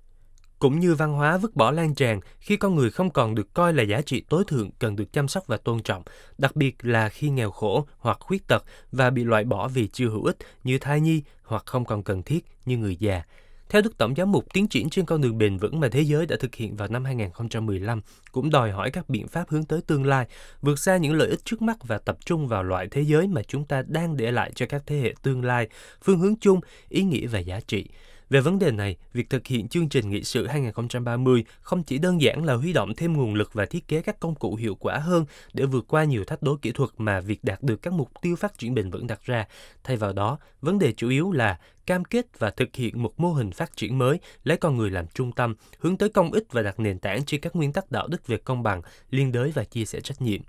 cũng 0.61 0.81
như 0.81 0.95
văn 0.95 1.13
hóa 1.13 1.37
vứt 1.37 1.57
bỏ 1.57 1.71
lan 1.71 1.95
tràn 1.95 2.21
khi 2.39 2.57
con 2.57 2.75
người 2.75 2.91
không 2.91 3.11
còn 3.11 3.35
được 3.35 3.55
coi 3.55 3.73
là 3.73 3.83
giá 3.83 4.03
trị 4.03 4.25
tối 4.29 4.45
thượng 4.47 4.71
cần 4.79 4.97
được 4.97 5.13
chăm 5.13 5.29
sóc 5.29 5.47
và 5.47 5.57
tôn 5.57 5.83
trọng, 5.83 6.03
đặc 6.39 6.57
biệt 6.57 6.77
là 6.83 7.09
khi 7.09 7.31
nghèo 7.31 7.51
khổ 7.51 7.87
hoặc 7.99 8.19
khuyết 8.21 8.47
tật 8.47 8.65
và 8.93 9.11
bị 9.11 9.25
loại 9.25 9.45
bỏ 9.45 9.69
vì 9.69 9.89
chưa 9.89 10.09
hữu 10.09 10.25
ích 10.25 10.37
như 10.65 10.79
thai 10.79 11.01
nhi 11.01 11.23
hoặc 11.43 11.63
không 11.67 11.85
còn 11.85 12.03
cần 12.03 12.23
thiết 12.23 12.45
như 12.67 12.77
người 12.77 12.97
già. 12.97 13.23
Theo 13.69 13.83
Đức 13.83 13.99
Tổng 13.99 14.15
giám 14.17 14.33
mục, 14.33 14.45
tiến 14.53 14.69
triển 14.69 14.91
trên 14.91 15.05
con 15.05 15.21
đường 15.21 15.39
bền 15.39 15.57
vững 15.57 15.81
mà 15.81 15.89
thế 15.89 16.01
giới 16.01 16.27
đã 16.27 16.37
thực 16.41 16.55
hiện 16.55 16.77
vào 16.77 16.89
năm 16.89 17.05
2015 17.05 18.01
cũng 18.33 18.51
đòi 18.51 18.71
hỏi 18.71 18.91
các 18.91 19.09
biện 19.09 19.29
pháp 19.29 19.49
hướng 19.49 19.65
tới 19.65 19.81
tương 19.87 20.07
lai, 20.07 20.27
vượt 20.63 20.79
xa 20.79 20.97
những 20.97 21.15
lợi 21.15 21.29
ích 21.29 21.45
trước 21.45 21.63
mắt 21.63 21.77
và 21.83 21.99
tập 21.99 22.19
trung 22.25 22.49
vào 22.49 22.63
loại 22.63 22.89
thế 22.91 23.03
giới 23.03 23.27
mà 23.27 23.43
chúng 23.43 23.65
ta 23.65 23.83
đang 23.87 24.17
để 24.17 24.31
lại 24.31 24.53
cho 24.55 24.67
các 24.67 24.83
thế 24.87 25.01
hệ 25.01 25.15
tương 25.23 25.45
lai, 25.45 25.69
phương 26.03 26.19
hướng 26.19 26.37
chung, 26.37 26.61
ý 26.89 27.03
nghĩa 27.03 27.27
và 27.27 27.39
giá 27.39 27.61
trị. 27.61 27.89
Về 28.31 28.41
vấn 28.41 28.59
đề 28.59 28.71
này, 28.71 28.97
việc 29.13 29.31
thực 29.31 29.47
hiện 29.47 29.69
chương 29.69 29.89
trình 29.89 30.11
nghị 30.11 30.25
sự 30.25 30.47
2030 30.47 31.45
không 31.61 31.83
chỉ 31.83 31.99
đơn 31.99 32.21
giản 32.21 32.45
là 32.45 32.55
huy 32.55 32.73
động 32.73 32.95
thêm 32.97 33.13
nguồn 33.13 33.35
lực 33.35 33.53
và 33.53 33.67
thiết 33.67 33.89
kế 33.89 34.03
các 34.03 34.21
công 34.21 34.35
cụ 34.35 34.55
hiệu 34.55 34.75
quả 34.75 34.99
hơn 34.99 35.25
để 35.53 35.65
vượt 35.65 35.85
qua 35.89 36.05
nhiều 36.05 36.25
thách 36.25 36.43
đố 36.43 36.57
kỹ 36.63 36.73
thuật 36.73 36.91
mà 36.99 37.21
việc 37.21 37.45
đạt 37.45 37.63
được 37.63 37.83
các 37.83 37.93
mục 37.93 38.11
tiêu 38.23 38.37
phát 38.37 38.59
triển 38.59 38.75
bền 38.75 38.91
vững 38.91 39.07
đặt 39.07 39.21
ra. 39.25 39.47
Thay 39.85 39.97
vào 39.97 40.13
đó, 40.13 40.39
vấn 40.61 40.79
đề 40.79 40.93
chủ 40.93 41.09
yếu 41.09 41.33
là 41.33 41.59
cam 41.87 42.05
kết 42.05 42.39
và 42.39 42.51
thực 42.51 42.77
hiện 42.77 43.03
một 43.03 43.21
mô 43.21 43.33
hình 43.33 43.51
phát 43.51 43.77
triển 43.77 43.99
mới 43.99 44.19
lấy 44.45 44.57
con 44.57 44.77
người 44.77 44.91
làm 44.91 45.07
trung 45.15 45.33
tâm, 45.33 45.55
hướng 45.79 45.97
tới 45.97 46.09
công 46.09 46.33
ích 46.33 46.45
và 46.53 46.63
đặt 46.63 46.81
nền 46.81 46.99
tảng 46.99 47.25
trên 47.25 47.41
các 47.41 47.57
nguyên 47.57 47.73
tắc 47.73 47.91
đạo 47.91 48.09
đức 48.09 48.27
về 48.27 48.37
công 48.37 48.63
bằng, 48.63 48.83
liên 49.11 49.33
đới 49.33 49.53
và 49.55 49.65
chia 49.65 49.85
sẻ 49.85 50.01
trách 50.01 50.23
nhiệm. 50.23 50.41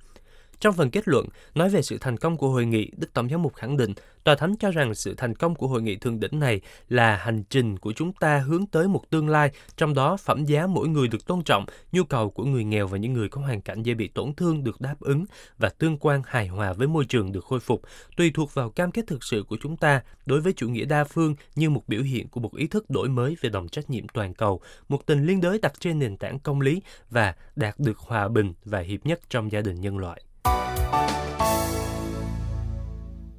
Trong 0.62 0.74
phần 0.74 0.90
kết 0.90 1.08
luận, 1.08 1.26
nói 1.56 1.70
về 1.70 1.82
sự 1.82 1.98
thành 2.02 2.18
công 2.18 2.38
của 2.38 2.50
hội 2.50 2.66
nghị, 2.66 2.92
Đức 2.98 3.14
Tổng 3.14 3.30
giám 3.30 3.42
mục 3.42 3.56
khẳng 3.56 3.78
định, 3.78 3.94
Tòa 4.24 4.36
Thánh 4.36 4.56
cho 4.60 4.72
rằng 4.72 4.96
sự 4.96 5.14
thành 5.18 5.36
công 5.36 5.56
của 5.56 5.68
hội 5.68 5.82
nghị 5.82 5.96
thượng 5.96 6.20
đỉnh 6.20 6.40
này 6.40 6.62
là 6.90 7.16
hành 7.16 7.44
trình 7.50 7.78
của 7.78 7.94
chúng 7.94 8.14
ta 8.14 8.38
hướng 8.38 8.66
tới 8.66 8.88
một 8.88 9.10
tương 9.10 9.30
lai, 9.30 9.52
trong 9.78 9.94
đó 9.94 10.18
phẩm 10.18 10.46
giá 10.46 10.68
mỗi 10.68 10.88
người 10.88 11.08
được 11.08 11.26
tôn 11.26 11.44
trọng, 11.44 11.66
nhu 11.92 12.04
cầu 12.04 12.30
của 12.30 12.44
người 12.44 12.64
nghèo 12.64 12.88
và 12.88 12.98
những 12.98 13.14
người 13.14 13.30
có 13.30 13.42
hoàn 13.42 13.62
cảnh 13.62 13.84
dễ 13.84 13.94
bị 13.94 14.08
tổn 14.08 14.34
thương 14.34 14.64
được 14.64 14.82
đáp 14.82 14.96
ứng 15.00 15.26
và 15.58 15.70
tương 15.70 15.98
quan 15.98 16.22
hài 16.26 16.48
hòa 16.48 16.74
với 16.74 16.88
môi 16.88 17.06
trường 17.06 17.32
được 17.32 17.46
khôi 17.46 17.60
phục, 17.60 17.82
tùy 18.18 18.32
thuộc 18.34 18.54
vào 18.54 18.70
cam 18.70 18.92
kết 18.92 19.08
thực 19.08 19.24
sự 19.24 19.44
của 19.48 19.58
chúng 19.62 19.78
ta 19.78 20.02
đối 20.26 20.42
với 20.42 20.54
chủ 20.54 20.70
nghĩa 20.70 20.86
đa 20.86 21.04
phương 21.04 21.36
như 21.56 21.70
một 21.70 21.84
biểu 21.88 22.02
hiện 22.02 22.28
của 22.28 22.40
một 22.40 22.56
ý 22.56 22.68
thức 22.68 22.90
đổi 22.90 23.10
mới 23.10 23.36
về 23.42 23.50
đồng 23.50 23.70
trách 23.70 23.90
nhiệm 23.90 24.08
toàn 24.08 24.34
cầu, 24.34 24.62
một 24.90 25.06
tình 25.06 25.26
liên 25.26 25.42
đới 25.42 25.60
đặt 25.62 25.74
trên 25.80 26.00
nền 26.00 26.18
tảng 26.18 26.40
công 26.40 26.62
lý 26.62 26.82
và 27.10 27.36
đạt 27.56 27.80
được 27.80 27.98
hòa 27.98 28.28
bình 28.28 28.54
và 28.66 28.80
hiệp 28.80 29.06
nhất 29.06 29.20
trong 29.30 29.52
gia 29.52 29.62
đình 29.62 29.82
nhân 29.82 29.98
loại. 29.98 30.22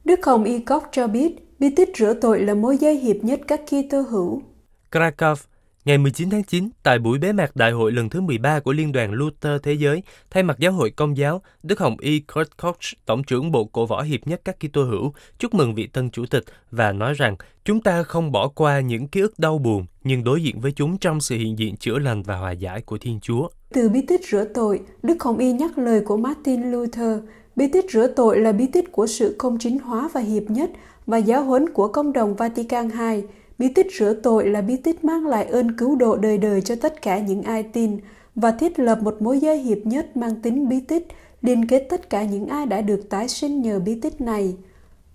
Đức 0.04 0.26
Hồng 0.26 0.44
Y 0.44 0.58
Cốc 0.58 0.88
cho 0.93 1.06
biết, 1.06 1.58
bí 1.58 1.70
tích 1.70 1.90
rửa 1.96 2.14
tội 2.14 2.40
là 2.40 2.54
mối 2.54 2.76
dây 2.76 2.96
hiệp 2.96 3.16
nhất 3.16 3.40
các 3.49 3.60
Kitô 3.66 4.00
hữu. 4.00 4.43
Krakow, 4.90 5.37
ngày 5.84 5.99
19 5.99 6.31
tháng 6.31 6.43
9, 6.44 6.70
tại 6.82 6.99
buổi 6.99 7.19
bế 7.19 7.32
mạc 7.32 7.56
đại 7.56 7.73
hội 7.73 7.93
lần 7.93 8.08
thứ 8.08 8.20
13 8.20 8.61
của 8.61 8.73
Liên 8.73 8.93
đoàn 8.93 9.12
Luther 9.12 9.61
Thế 9.62 9.73
giới, 9.73 10.02
thay 10.31 10.43
mặt 10.43 10.58
giáo 10.58 10.72
hội 10.72 10.91
công 10.91 11.17
giáo, 11.17 11.43
Đức 11.62 11.81
Hồng 11.81 11.96
Y 12.01 12.20
Kurt 12.20 12.48
Koch, 12.62 12.77
Tổng 13.06 13.24
trưởng 13.24 13.53
Bộ 13.53 13.65
Cổ 13.65 13.86
võ 13.86 14.03
Hiệp 14.03 14.27
nhất 14.27 14.41
các 14.44 14.56
Kitô 14.60 14.84
hữu, 14.84 15.12
chúc 15.39 15.55
mừng 15.55 15.74
vị 15.74 15.86
tân 15.86 16.10
chủ 16.10 16.27
tịch 16.27 16.44
và 16.70 16.93
nói 16.93 17.15
rằng 17.15 17.36
chúng 17.65 17.81
ta 17.81 18.03
không 18.03 18.32
bỏ 18.32 18.48
qua 18.48 18.81
những 18.81 19.08
ký 19.08 19.20
ức 19.20 19.39
đau 19.39 19.58
buồn, 19.58 19.86
nhưng 20.05 20.24
đối 20.24 20.43
diện 20.43 20.60
với 20.60 20.72
chúng 20.72 20.98
trong 20.98 21.20
sự 21.20 21.36
hiện 21.36 21.58
diện 21.58 21.77
chữa 21.77 21.98
lành 21.98 22.22
và 22.22 22.36
hòa 22.36 22.53
giải 22.53 22.81
của 22.81 22.98
Thiên 22.98 23.20
Chúa. 23.22 23.48
Từ 23.72 23.89
bí 23.89 24.01
tích 24.08 24.20
rửa 24.31 24.44
tội, 24.55 24.81
Đức 25.03 25.22
Hồng 25.22 25.39
Y 25.39 25.53
nhắc 25.53 25.79
lời 25.79 26.01
của 26.01 26.17
Martin 26.17 26.62
Luther, 26.62 27.19
bí 27.56 27.67
tích 27.72 27.91
rửa 27.91 28.06
tội 28.06 28.41
là 28.41 28.53
bí 28.53 28.67
tích 28.67 28.93
của 28.93 29.06
sự 29.06 29.34
công 29.39 29.58
chính 29.58 29.79
hóa 29.79 30.10
và 30.15 30.20
hiệp 30.20 30.51
nhất 30.51 30.70
và 31.06 31.19
giáo 31.19 31.44
huấn 31.44 31.72
của 31.72 31.89
công 31.89 32.12
đồng 32.12 32.34
Vatican 32.36 32.91
II. 32.91 33.22
Bí 33.62 33.69
tích 33.69 33.86
rửa 33.98 34.14
tội 34.14 34.48
là 34.48 34.60
bí 34.60 34.76
tích 34.76 35.04
mang 35.04 35.26
lại 35.26 35.44
ơn 35.44 35.76
cứu 35.76 35.96
độ 35.96 36.16
đời 36.16 36.38
đời 36.38 36.60
cho 36.60 36.76
tất 36.76 37.02
cả 37.02 37.19
những 37.19 37.42
ai 37.42 37.62
tin 37.62 37.98
và 38.34 38.50
thiết 38.50 38.78
lập 38.78 38.98
một 39.02 39.22
mối 39.22 39.38
dây 39.38 39.58
hiệp 39.58 39.78
nhất 39.84 40.16
mang 40.16 40.40
tính 40.42 40.69
bí 40.69 40.81
tích, 40.81 41.06
liên 41.42 41.66
kết 41.66 41.86
tất 41.90 42.10
cả 42.10 42.24
những 42.24 42.46
ai 42.46 42.66
đã 42.66 42.81
được 42.81 43.10
tái 43.10 43.28
sinh 43.28 43.62
nhờ 43.62 43.81
bí 43.81 44.00
tích 44.00 44.20
này. 44.20 44.56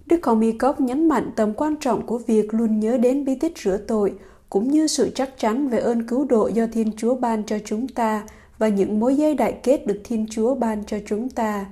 Đức 0.05 0.25
Hồng 0.25 0.41
Y 0.41 0.51
Cốc 0.51 0.81
nhấn 0.81 1.07
mạnh 1.07 1.31
tầm 1.35 1.53
quan 1.53 1.75
trọng 1.75 2.05
của 2.05 2.17
việc 2.17 2.53
luôn 2.53 2.79
nhớ 2.79 2.97
đến 2.97 3.25
bí 3.25 3.35
tích 3.35 3.57
rửa 3.57 3.77
tội, 3.77 4.13
cũng 4.49 4.71
như 4.71 4.87
sự 4.87 5.11
chắc 5.15 5.39
chắn 5.39 5.67
về 5.67 5.79
ơn 5.79 6.07
cứu 6.07 6.25
độ 6.25 6.47
do 6.47 6.67
Thiên 6.73 6.91
Chúa 6.97 7.15
ban 7.15 7.43
cho 7.43 7.59
chúng 7.65 7.87
ta 7.87 8.23
và 8.57 8.67
những 8.67 8.99
mối 8.99 9.15
dây 9.15 9.35
đại 9.35 9.57
kết 9.63 9.87
được 9.87 10.01
Thiên 10.03 10.25
Chúa 10.29 10.55
ban 10.55 10.83
cho 10.85 10.97
chúng 11.05 11.29
ta. 11.29 11.65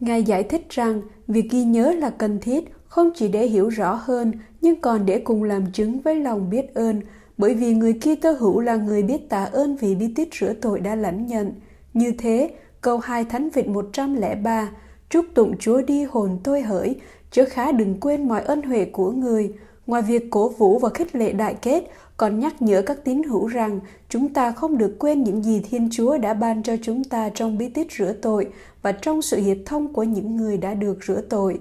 Ngài 0.00 0.22
giải 0.22 0.42
thích 0.42 0.66
rằng 0.70 1.02
việc 1.28 1.50
ghi 1.50 1.64
nhớ 1.64 1.92
là 1.92 2.10
cần 2.10 2.38
thiết 2.40 2.64
không 2.86 3.10
chỉ 3.14 3.28
để 3.28 3.46
hiểu 3.46 3.68
rõ 3.68 4.00
hơn 4.02 4.32
nhưng 4.60 4.80
còn 4.80 5.06
để 5.06 5.18
cùng 5.18 5.42
làm 5.42 5.72
chứng 5.72 6.00
với 6.00 6.14
lòng 6.14 6.50
biết 6.50 6.74
ơn 6.74 7.00
bởi 7.38 7.54
vì 7.54 7.74
người 7.74 7.92
kia 7.92 8.14
tơ 8.14 8.32
hữu 8.32 8.60
là 8.60 8.76
người 8.76 9.02
biết 9.02 9.28
tạ 9.28 9.44
ơn 9.44 9.76
vì 9.76 9.94
bí 9.94 10.14
tích 10.14 10.28
rửa 10.40 10.52
tội 10.52 10.80
đã 10.80 10.94
lãnh 10.94 11.26
nhận. 11.26 11.52
Như 11.94 12.12
thế, 12.18 12.50
câu 12.80 12.98
2 12.98 13.24
Thánh 13.24 13.50
Vịnh 13.50 13.72
103 13.72 14.70
Chúc 15.10 15.26
tụng 15.34 15.58
Chúa 15.58 15.82
đi 15.82 16.04
hồn 16.04 16.38
tôi 16.44 16.62
hỡi, 16.62 16.96
chớ 17.30 17.44
khá 17.50 17.72
đừng 17.72 18.00
quên 18.00 18.28
mọi 18.28 18.42
ân 18.42 18.62
huệ 18.62 18.84
của 18.84 19.10
người. 19.10 19.52
Ngoài 19.86 20.02
việc 20.02 20.30
cổ 20.30 20.48
vũ 20.48 20.78
và 20.78 20.88
khích 20.88 21.16
lệ 21.16 21.32
đại 21.32 21.54
kết, 21.62 21.90
còn 22.16 22.40
nhắc 22.40 22.62
nhở 22.62 22.82
các 22.82 23.04
tín 23.04 23.22
hữu 23.22 23.46
rằng 23.46 23.80
chúng 24.08 24.28
ta 24.34 24.52
không 24.52 24.78
được 24.78 24.96
quên 24.98 25.22
những 25.22 25.42
gì 25.42 25.62
Thiên 25.70 25.88
Chúa 25.92 26.18
đã 26.18 26.34
ban 26.34 26.62
cho 26.62 26.76
chúng 26.82 27.04
ta 27.04 27.30
trong 27.34 27.58
bí 27.58 27.68
tích 27.68 27.92
rửa 27.92 28.12
tội 28.12 28.48
và 28.82 28.92
trong 28.92 29.22
sự 29.22 29.40
hiệp 29.40 29.56
thông 29.66 29.92
của 29.92 30.02
những 30.02 30.36
người 30.36 30.56
đã 30.56 30.74
được 30.74 31.04
rửa 31.04 31.20
tội. 31.20 31.60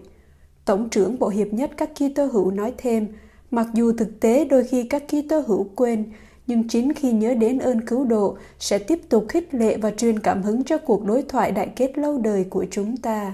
Tổng 0.67 0.89
trưởng 0.89 1.19
Bộ 1.19 1.27
Hiệp 1.27 1.47
nhất 1.51 1.71
các 1.77 1.89
Kitô 1.95 2.25
hữu 2.25 2.51
nói 2.51 2.74
thêm, 2.77 3.07
mặc 3.51 3.67
dù 3.74 3.93
thực 3.97 4.19
tế 4.19 4.45
đôi 4.45 4.63
khi 4.63 4.83
các 4.83 5.03
Kitô 5.07 5.39
hữu 5.47 5.69
quên, 5.75 6.05
nhưng 6.47 6.67
chính 6.67 6.93
khi 6.93 7.12
nhớ 7.12 7.33
đến 7.33 7.59
ơn 7.59 7.81
cứu 7.81 8.05
độ 8.05 8.38
sẽ 8.59 8.79
tiếp 8.79 9.00
tục 9.09 9.25
khích 9.29 9.53
lệ 9.53 9.77
và 9.77 9.91
truyền 9.91 10.19
cảm 10.19 10.43
hứng 10.43 10.63
cho 10.63 10.77
cuộc 10.77 11.05
đối 11.05 11.21
thoại 11.21 11.51
đại 11.51 11.69
kết 11.75 11.97
lâu 11.97 12.17
đời 12.17 12.45
của 12.50 12.65
chúng 12.71 12.97
ta. 12.97 13.33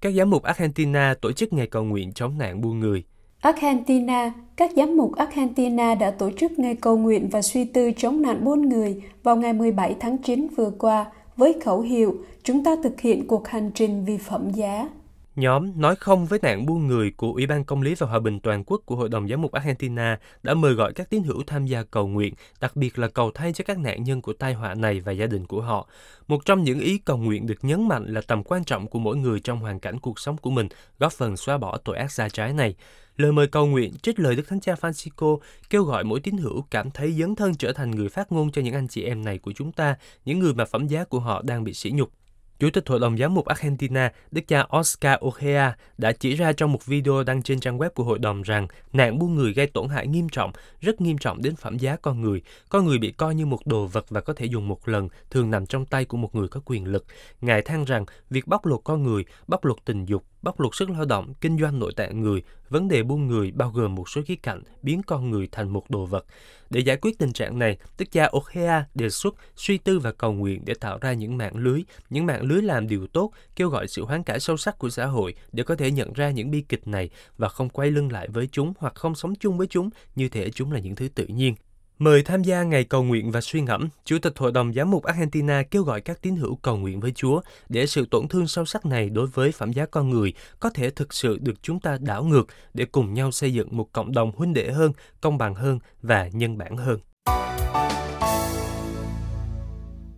Các 0.00 0.12
giám 0.16 0.30
mục 0.30 0.42
Argentina 0.42 1.14
tổ 1.20 1.32
chức 1.32 1.52
ngày 1.52 1.66
cầu 1.66 1.84
nguyện 1.84 2.12
chống 2.12 2.38
nạn 2.38 2.60
buôn 2.60 2.80
người. 2.80 3.04
Argentina, 3.40 4.32
các 4.56 4.70
giám 4.76 4.96
mục 4.96 5.16
Argentina 5.16 5.94
đã 5.94 6.10
tổ 6.10 6.30
chức 6.30 6.58
ngày 6.58 6.74
cầu 6.74 6.96
nguyện 6.96 7.28
và 7.28 7.42
suy 7.42 7.64
tư 7.64 7.90
chống 7.96 8.22
nạn 8.22 8.44
buôn 8.44 8.68
người 8.68 9.02
vào 9.22 9.36
ngày 9.36 9.52
17 9.52 9.96
tháng 10.00 10.18
9 10.18 10.48
vừa 10.56 10.70
qua 10.78 11.06
với 11.36 11.56
khẩu 11.64 11.80
hiệu 11.80 12.24
Chúng 12.44 12.64
ta 12.64 12.70
thực 12.82 13.00
hiện 13.00 13.26
cuộc 13.26 13.48
hành 13.48 13.70
trình 13.74 14.04
vì 14.04 14.18
phẩm 14.18 14.50
giá. 14.50 14.88
Nhóm 15.36 15.80
Nói 15.80 15.96
không 15.96 16.26
với 16.26 16.38
nạn 16.42 16.66
buôn 16.66 16.86
người 16.86 17.12
của 17.16 17.32
Ủy 17.32 17.46
ban 17.46 17.64
Công 17.64 17.82
lý 17.82 17.94
và 17.94 18.06
Hòa 18.06 18.18
bình 18.18 18.40
Toàn 18.40 18.64
quốc 18.66 18.82
của 18.86 18.96
Hội 18.96 19.08
đồng 19.08 19.28
Giám 19.28 19.42
mục 19.42 19.52
Argentina 19.52 20.18
đã 20.42 20.54
mời 20.54 20.74
gọi 20.74 20.92
các 20.92 21.10
tín 21.10 21.22
hữu 21.22 21.42
tham 21.46 21.66
gia 21.66 21.82
cầu 21.82 22.08
nguyện, 22.08 22.34
đặc 22.60 22.76
biệt 22.76 22.98
là 22.98 23.08
cầu 23.08 23.30
thay 23.34 23.52
cho 23.52 23.64
các 23.66 23.78
nạn 23.78 24.04
nhân 24.04 24.22
của 24.22 24.32
tai 24.32 24.54
họa 24.54 24.74
này 24.74 25.00
và 25.00 25.12
gia 25.12 25.26
đình 25.26 25.46
của 25.46 25.60
họ. 25.60 25.88
Một 26.28 26.44
trong 26.44 26.64
những 26.64 26.80
ý 26.80 26.98
cầu 26.98 27.16
nguyện 27.16 27.46
được 27.46 27.58
nhấn 27.62 27.88
mạnh 27.88 28.06
là 28.06 28.20
tầm 28.26 28.42
quan 28.44 28.64
trọng 28.64 28.86
của 28.86 28.98
mỗi 28.98 29.16
người 29.16 29.40
trong 29.40 29.60
hoàn 29.60 29.80
cảnh 29.80 29.98
cuộc 29.98 30.18
sống 30.18 30.36
của 30.36 30.50
mình, 30.50 30.68
góp 30.98 31.12
phần 31.12 31.36
xóa 31.36 31.58
bỏ 31.58 31.76
tội 31.76 31.96
ác 31.96 32.12
sai 32.12 32.30
trái 32.30 32.52
này. 32.52 32.74
Lời 33.16 33.32
mời 33.32 33.46
cầu 33.46 33.66
nguyện 33.66 33.92
trích 34.02 34.18
lời 34.20 34.36
Đức 34.36 34.48
Thánh 34.48 34.60
Cha 34.60 34.74
Francisco 34.74 35.38
kêu 35.70 35.84
gọi 35.84 36.04
mỗi 36.04 36.20
tín 36.20 36.36
hữu 36.36 36.62
cảm 36.70 36.90
thấy 36.90 37.12
dấn 37.12 37.34
thân 37.34 37.54
trở 37.54 37.72
thành 37.72 37.90
người 37.90 38.08
phát 38.08 38.32
ngôn 38.32 38.52
cho 38.52 38.62
những 38.62 38.74
anh 38.74 38.88
chị 38.88 39.04
em 39.04 39.24
này 39.24 39.38
của 39.38 39.52
chúng 39.52 39.72
ta, 39.72 39.96
những 40.24 40.38
người 40.38 40.54
mà 40.54 40.64
phẩm 40.64 40.86
giá 40.86 41.04
của 41.04 41.20
họ 41.20 41.42
đang 41.42 41.64
bị 41.64 41.74
sỉ 41.74 41.90
nhục. 41.90 42.10
Chủ 42.58 42.70
tịch 42.70 42.88
Hội 42.88 43.00
đồng 43.00 43.18
Giám 43.18 43.34
mục 43.34 43.46
Argentina, 43.46 44.12
Đức 44.30 44.40
cha 44.48 44.66
Oscar 44.76 45.18
Ojea 45.20 45.72
đã 45.98 46.12
chỉ 46.12 46.34
ra 46.34 46.52
trong 46.52 46.72
một 46.72 46.86
video 46.86 47.22
đăng 47.22 47.42
trên 47.42 47.60
trang 47.60 47.78
web 47.78 47.90
của 47.90 48.04
hội 48.04 48.18
đồng 48.18 48.42
rằng 48.42 48.66
nạn 48.92 49.18
buôn 49.18 49.34
người 49.34 49.52
gây 49.52 49.66
tổn 49.66 49.88
hại 49.88 50.06
nghiêm 50.06 50.28
trọng, 50.28 50.52
rất 50.80 51.00
nghiêm 51.00 51.18
trọng 51.18 51.42
đến 51.42 51.56
phẩm 51.56 51.78
giá 51.78 51.96
con 51.96 52.20
người. 52.20 52.42
Con 52.68 52.86
người 52.86 52.98
bị 52.98 53.12
coi 53.12 53.34
như 53.34 53.46
một 53.46 53.66
đồ 53.66 53.86
vật 53.86 54.06
và 54.08 54.20
có 54.20 54.32
thể 54.32 54.46
dùng 54.46 54.68
một 54.68 54.88
lần, 54.88 55.08
thường 55.30 55.50
nằm 55.50 55.66
trong 55.66 55.86
tay 55.86 56.04
của 56.04 56.16
một 56.16 56.34
người 56.34 56.48
có 56.48 56.60
quyền 56.64 56.86
lực. 56.86 57.04
Ngài 57.40 57.62
than 57.62 57.84
rằng 57.84 58.04
việc 58.30 58.46
bóc 58.46 58.66
lột 58.66 58.80
con 58.84 59.02
người, 59.02 59.24
bóc 59.46 59.64
lột 59.64 59.84
tình 59.84 60.04
dục, 60.04 60.24
bóc 60.42 60.60
lột 60.60 60.74
sức 60.74 60.90
lao 60.90 61.04
động, 61.04 61.34
kinh 61.40 61.58
doanh 61.58 61.78
nội 61.78 61.92
tạng 61.96 62.20
người, 62.20 62.42
vấn 62.68 62.88
đề 62.88 63.02
buôn 63.02 63.26
người 63.26 63.50
bao 63.50 63.70
gồm 63.70 63.94
một 63.94 64.08
số 64.08 64.20
khía 64.26 64.36
cạnh 64.36 64.62
biến 64.82 65.02
con 65.06 65.30
người 65.30 65.48
thành 65.52 65.68
một 65.68 65.90
đồ 65.90 66.06
vật. 66.06 66.24
Để 66.70 66.80
giải 66.80 66.96
quyết 66.96 67.18
tình 67.18 67.32
trạng 67.32 67.58
này, 67.58 67.78
tức 67.96 68.12
gia 68.12 68.28
Ochea 68.36 68.84
đề 68.94 69.10
xuất 69.10 69.34
suy 69.56 69.78
tư 69.78 69.98
và 69.98 70.12
cầu 70.12 70.32
nguyện 70.32 70.62
để 70.64 70.74
tạo 70.74 70.98
ra 70.98 71.12
những 71.12 71.36
mạng 71.36 71.56
lưới, 71.56 71.82
những 72.10 72.26
mạng 72.26 72.42
lưới 72.42 72.62
làm 72.62 72.88
điều 72.88 73.06
tốt, 73.06 73.30
kêu 73.56 73.68
gọi 73.68 73.88
sự 73.88 74.04
hoán 74.04 74.22
cải 74.22 74.40
sâu 74.40 74.56
sắc 74.56 74.78
của 74.78 74.90
xã 74.90 75.06
hội 75.06 75.34
để 75.52 75.62
có 75.64 75.74
thể 75.74 75.90
nhận 75.90 76.12
ra 76.12 76.30
những 76.30 76.50
bi 76.50 76.64
kịch 76.68 76.88
này 76.88 77.10
và 77.38 77.48
không 77.48 77.68
quay 77.68 77.90
lưng 77.90 78.12
lại 78.12 78.28
với 78.28 78.48
chúng 78.52 78.72
hoặc 78.78 78.94
không 78.94 79.14
sống 79.14 79.34
chung 79.34 79.58
với 79.58 79.66
chúng 79.66 79.90
như 80.16 80.28
thể 80.28 80.50
chúng 80.50 80.72
là 80.72 80.80
những 80.80 80.94
thứ 80.94 81.08
tự 81.08 81.26
nhiên. 81.26 81.54
Mời 82.02 82.22
tham 82.22 82.42
gia 82.42 82.62
ngày 82.62 82.84
cầu 82.84 83.02
nguyện 83.02 83.30
và 83.30 83.40
suy 83.40 83.60
ngẫm, 83.60 83.88
Chủ 84.04 84.18
tịch 84.22 84.38
Hội 84.38 84.52
đồng 84.52 84.72
Giám 84.74 84.90
mục 84.90 85.04
Argentina 85.04 85.62
kêu 85.70 85.82
gọi 85.82 86.00
các 86.00 86.22
tín 86.22 86.36
hữu 86.36 86.56
cầu 86.56 86.76
nguyện 86.76 87.00
với 87.00 87.12
Chúa 87.14 87.40
để 87.68 87.86
sự 87.86 88.06
tổn 88.10 88.28
thương 88.28 88.46
sâu 88.46 88.64
sắc 88.64 88.86
này 88.86 89.10
đối 89.10 89.26
với 89.26 89.52
phẩm 89.52 89.72
giá 89.72 89.86
con 89.86 90.10
người 90.10 90.32
có 90.60 90.70
thể 90.70 90.90
thực 90.90 91.14
sự 91.14 91.38
được 91.40 91.62
chúng 91.62 91.80
ta 91.80 91.98
đảo 92.00 92.24
ngược 92.24 92.46
để 92.74 92.84
cùng 92.84 93.14
nhau 93.14 93.30
xây 93.30 93.54
dựng 93.54 93.68
một 93.70 93.92
cộng 93.92 94.12
đồng 94.12 94.32
huynh 94.36 94.54
đệ 94.54 94.70
hơn, 94.72 94.92
công 95.20 95.38
bằng 95.38 95.54
hơn 95.54 95.78
và 96.02 96.28
nhân 96.32 96.58
bản 96.58 96.76
hơn. 96.76 96.98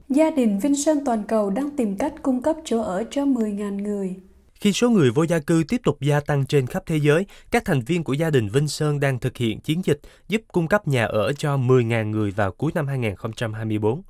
Gia 0.09 0.31
đình 0.31 0.59
Vincent 0.59 0.99
toàn 1.07 1.23
cầu 1.29 1.50
đang 1.50 1.76
tìm 1.76 1.97
cách 1.97 2.14
cung 2.23 2.43
cấp 2.43 2.57
chỗ 2.64 2.83
ở 2.83 3.05
cho 3.11 3.25
10.000 3.25 3.83
người. 3.83 4.17
Khi 4.61 4.73
số 4.73 4.90
người 4.90 5.11
vô 5.11 5.23
gia 5.23 5.38
cư 5.38 5.64
tiếp 5.68 5.80
tục 5.84 5.96
gia 6.00 6.20
tăng 6.20 6.46
trên 6.46 6.66
khắp 6.66 6.82
thế 6.87 6.96
giới, 6.96 7.26
các 7.50 7.64
thành 7.64 7.80
viên 7.80 8.04
của 8.04 8.12
gia 8.12 8.30
đình 8.30 8.49
Vinh 8.49 8.68
Sơn 8.68 9.00
đang 9.00 9.18
thực 9.18 9.37
hiện 9.37 9.61
chiến 9.61 9.80
dịch 9.84 10.00
giúp 10.28 10.42
cung 10.52 10.68
cấp 10.68 10.88
nhà 10.88 11.04
ở 11.04 11.32
cho 11.32 11.56
10.000 11.56 12.11
người 12.11 12.30
vào 12.30 12.52
cuối 12.52 12.73
năm 12.75 12.87
2024. 12.87 14.02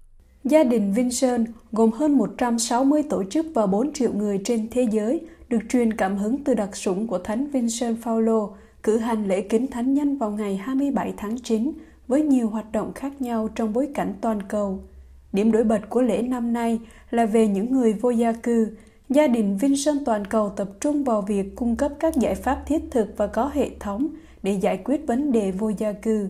Gia 0.44 0.64
đình 0.64 0.92
Vinh 0.92 1.10
Sơn 1.10 1.46
gồm 1.72 1.92
hơn 1.92 2.18
160 2.18 3.02
tổ 3.10 3.24
chức 3.30 3.46
và 3.54 3.66
4 3.66 3.92
triệu 3.92 4.12
người 4.12 4.40
trên 4.44 4.68
thế 4.70 4.86
giới 4.90 5.20
được 5.48 5.58
truyền 5.68 5.92
cảm 5.92 6.16
hứng 6.16 6.44
từ 6.44 6.54
đặc 6.54 6.76
sủng 6.76 7.06
của 7.06 7.18
Thánh 7.18 7.50
Vincent 7.50 8.02
Paulo 8.04 8.48
cử 8.82 8.98
hành 8.98 9.28
lễ 9.28 9.40
kính 9.40 9.66
thánh 9.66 9.94
nhân 9.94 10.18
vào 10.18 10.30
ngày 10.30 10.56
27 10.56 11.14
tháng 11.16 11.38
9 11.38 11.72
với 12.08 12.22
nhiều 12.22 12.48
hoạt 12.48 12.72
động 12.72 12.92
khác 12.94 13.22
nhau 13.22 13.48
trong 13.54 13.72
bối 13.72 13.88
cảnh 13.94 14.14
toàn 14.20 14.42
cầu. 14.42 14.84
Điểm 15.32 15.52
nổi 15.52 15.64
bật 15.64 15.80
của 15.88 16.02
lễ 16.02 16.22
năm 16.22 16.52
nay 16.52 16.80
là 17.10 17.26
về 17.26 17.48
những 17.48 17.72
người 17.72 17.92
vô 17.92 18.10
gia 18.10 18.32
cư, 18.32 18.76
gia 19.14 19.26
đình 19.26 19.56
Vinson 19.56 20.04
toàn 20.04 20.24
cầu 20.24 20.50
tập 20.50 20.68
trung 20.80 21.04
vào 21.04 21.22
việc 21.22 21.56
cung 21.56 21.76
cấp 21.76 21.92
các 22.00 22.16
giải 22.16 22.34
pháp 22.34 22.62
thiết 22.66 22.82
thực 22.90 23.14
và 23.16 23.26
có 23.26 23.50
hệ 23.54 23.70
thống 23.80 24.08
để 24.42 24.52
giải 24.52 24.80
quyết 24.84 25.06
vấn 25.06 25.32
đề 25.32 25.50
vô 25.50 25.68
gia 25.78 25.92
cư. 25.92 26.28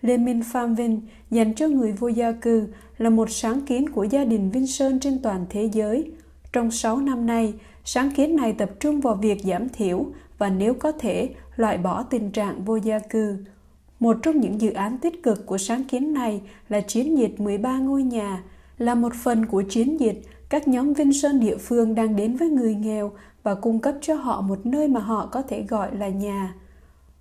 Lê 0.00 0.16
Minh 0.16 0.42
Pham 0.52 0.74
Vinh 0.74 1.00
dành 1.30 1.54
cho 1.54 1.68
người 1.68 1.92
vô 1.92 2.08
gia 2.08 2.32
cư 2.32 2.66
là 2.98 3.10
một 3.10 3.30
sáng 3.30 3.60
kiến 3.66 3.88
của 3.88 4.04
gia 4.04 4.24
đình 4.24 4.50
Vinson 4.50 5.00
trên 5.00 5.22
toàn 5.22 5.46
thế 5.50 5.68
giới. 5.72 6.10
Trong 6.52 6.70
6 6.70 6.96
năm 6.96 7.26
nay, 7.26 7.54
sáng 7.84 8.10
kiến 8.10 8.36
này 8.36 8.52
tập 8.52 8.70
trung 8.80 9.00
vào 9.00 9.14
việc 9.14 9.40
giảm 9.44 9.68
thiểu 9.68 10.06
và 10.38 10.50
nếu 10.50 10.74
có 10.74 10.92
thể 10.92 11.28
loại 11.56 11.78
bỏ 11.78 12.02
tình 12.02 12.30
trạng 12.30 12.64
vô 12.64 12.76
gia 12.76 12.98
cư. 12.98 13.36
Một 14.00 14.16
trong 14.22 14.40
những 14.40 14.60
dự 14.60 14.72
án 14.72 14.98
tích 14.98 15.22
cực 15.22 15.46
của 15.46 15.58
sáng 15.58 15.84
kiến 15.84 16.14
này 16.14 16.40
là 16.68 16.80
chiến 16.80 17.18
dịch 17.18 17.40
13 17.40 17.78
ngôi 17.78 18.02
nhà, 18.02 18.42
là 18.78 18.94
một 18.94 19.12
phần 19.22 19.46
của 19.46 19.62
chiến 19.62 20.00
dịch 20.00 20.22
các 20.48 20.68
nhóm 20.68 20.92
Vinh 20.92 21.12
Sơn 21.12 21.40
địa 21.40 21.56
phương 21.56 21.94
đang 21.94 22.16
đến 22.16 22.36
với 22.36 22.48
người 22.48 22.74
nghèo 22.74 23.12
và 23.42 23.54
cung 23.54 23.78
cấp 23.78 23.94
cho 24.00 24.14
họ 24.14 24.40
một 24.40 24.66
nơi 24.66 24.88
mà 24.88 25.00
họ 25.00 25.28
có 25.32 25.42
thể 25.42 25.62
gọi 25.62 25.96
là 25.96 26.08
nhà. 26.08 26.54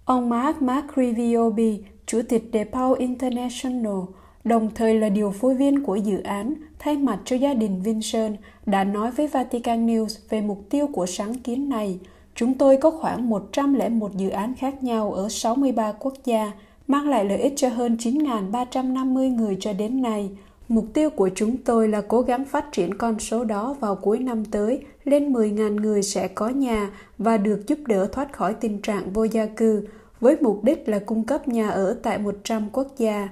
Ông 0.06 0.30
Mark 0.30 0.62
Macriviobi, 0.62 1.84
Chủ 2.06 2.22
tịch 2.30 2.50
DePaul 2.54 3.00
International, 3.00 4.00
đồng 4.44 4.70
thời 4.76 5.00
là 5.00 5.10
điều 5.10 5.32
phối 5.32 5.56
viên 5.56 5.84
của 5.84 5.96
dự 5.96 6.22
án, 6.22 6.54
thay 6.80 6.98
mặt 6.98 7.20
cho 7.26 7.36
gia 7.36 7.54
đình 7.54 7.82
Vincent, 7.84 8.38
đã 8.66 8.84
nói 8.84 9.12
với 9.12 9.28
Vatican 9.28 9.88
News 9.88 10.20
về 10.30 10.42
mục 10.42 10.66
tiêu 10.70 10.88
của 10.94 11.06
sáng 11.06 11.34
kiến 11.34 11.70
này. 11.70 12.00
Chúng 12.36 12.54
tôi 12.54 12.78
có 12.78 12.92
khoảng 12.92 13.30
101 13.30 14.12
dự 14.16 14.30
án 14.30 14.56
khác 14.56 14.84
nhau 14.84 15.14
ở 15.14 15.30
63 15.30 15.92
quốc 15.92 16.14
gia, 16.26 16.52
mang 16.88 17.10
lại 17.10 17.26
lợi 17.26 17.38
ích 17.38 17.54
cho 17.56 17.70
hơn 17.70 17.98
9.350 18.00 19.36
người 19.36 19.58
cho 19.60 19.74
đến 19.74 20.02
nay. 20.02 20.30
Mục 20.68 20.86
tiêu 20.94 21.10
của 21.10 21.30
chúng 21.36 21.58
tôi 21.58 21.88
là 21.88 22.02
cố 22.02 22.22
gắng 22.22 22.46
phát 22.46 22.66
triển 22.72 22.98
con 22.98 23.20
số 23.20 23.44
đó 23.44 23.76
vào 23.80 23.96
cuối 23.96 24.20
năm 24.20 24.46
tới, 24.46 24.80
lên 25.04 25.34
10.000 25.34 25.76
người 25.76 26.04
sẽ 26.04 26.28
có 26.28 26.50
nhà 26.50 26.90
và 27.18 27.38
được 27.38 27.68
giúp 27.68 27.80
đỡ 27.88 28.08
thoát 28.12 28.34
khỏi 28.34 28.54
tình 28.54 28.82
trạng 28.82 29.14
vô 29.14 29.24
gia 29.24 29.46
cư, 29.46 29.88
với 30.20 30.38
mục 30.42 30.64
đích 30.64 30.90
là 30.90 31.00
cung 31.00 31.24
cấp 31.24 31.48
nhà 31.48 31.70
ở 31.70 31.98
tại 32.04 32.18
100 32.18 32.70
quốc 32.72 32.88
gia. 32.98 33.30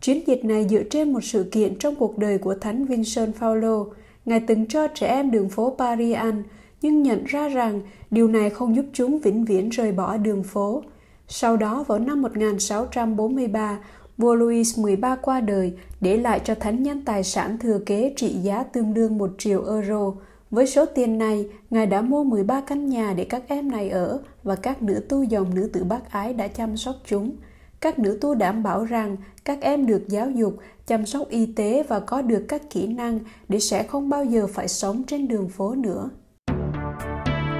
Chiến 0.00 0.26
dịch 0.26 0.44
này 0.44 0.66
dựa 0.70 0.82
trên 0.82 1.12
một 1.12 1.24
sự 1.24 1.48
kiện 1.52 1.78
trong 1.78 1.94
cuộc 1.94 2.18
đời 2.18 2.38
của 2.38 2.54
Thánh 2.54 2.84
Vincent 2.84 3.34
Paulo. 3.40 3.84
Ngài 4.24 4.40
từng 4.40 4.66
cho 4.66 4.86
trẻ 4.86 5.06
em 5.06 5.30
đường 5.30 5.48
phố 5.48 5.76
Paris 5.78 6.16
ăn, 6.16 6.42
nhưng 6.82 7.02
nhận 7.02 7.24
ra 7.24 7.48
rằng 7.48 7.80
điều 8.10 8.28
này 8.28 8.50
không 8.50 8.76
giúp 8.76 8.84
chúng 8.92 9.18
vĩnh 9.18 9.44
viễn 9.44 9.68
rời 9.68 9.92
bỏ 9.92 10.16
đường 10.16 10.42
phố. 10.42 10.82
Sau 11.28 11.56
đó 11.56 11.84
vào 11.88 11.98
năm 11.98 12.22
1643, 12.22 13.78
vua 14.18 14.34
Louis 14.34 14.76
XIII 14.76 14.96
qua 15.22 15.40
đời, 15.40 15.72
để 16.00 16.16
lại 16.16 16.40
cho 16.44 16.54
thánh 16.54 16.82
nhân 16.82 17.04
tài 17.04 17.24
sản 17.24 17.58
thừa 17.58 17.78
kế 17.86 18.12
trị 18.16 18.28
giá 18.28 18.62
tương 18.62 18.94
đương 18.94 19.18
1 19.18 19.30
triệu 19.38 19.64
euro. 19.64 20.12
Với 20.50 20.66
số 20.66 20.86
tiền 20.86 21.18
này, 21.18 21.46
Ngài 21.70 21.86
đã 21.86 22.00
mua 22.00 22.24
13 22.24 22.60
căn 22.60 22.88
nhà 22.88 23.14
để 23.16 23.24
các 23.24 23.42
em 23.48 23.70
này 23.70 23.90
ở 23.90 24.20
và 24.42 24.56
các 24.56 24.82
nữ 24.82 25.06
tu 25.08 25.22
dòng 25.22 25.54
nữ 25.54 25.70
tử 25.72 25.84
bác 25.84 26.10
ái 26.10 26.34
đã 26.34 26.48
chăm 26.48 26.76
sóc 26.76 26.94
chúng. 27.04 27.36
Các 27.80 27.98
nữ 27.98 28.18
tu 28.20 28.34
đảm 28.34 28.62
bảo 28.62 28.84
rằng 28.84 29.16
các 29.44 29.58
em 29.60 29.86
được 29.86 30.08
giáo 30.08 30.30
dục, 30.30 30.56
chăm 30.86 31.06
sóc 31.06 31.28
y 31.28 31.46
tế 31.46 31.82
và 31.88 32.00
có 32.00 32.22
được 32.22 32.44
các 32.48 32.62
kỹ 32.70 32.86
năng 32.86 33.18
để 33.48 33.58
sẽ 33.58 33.82
không 33.82 34.08
bao 34.08 34.24
giờ 34.24 34.46
phải 34.46 34.68
sống 34.68 35.02
trên 35.06 35.28
đường 35.28 35.48
phố 35.48 35.74
nữa. 35.74 36.10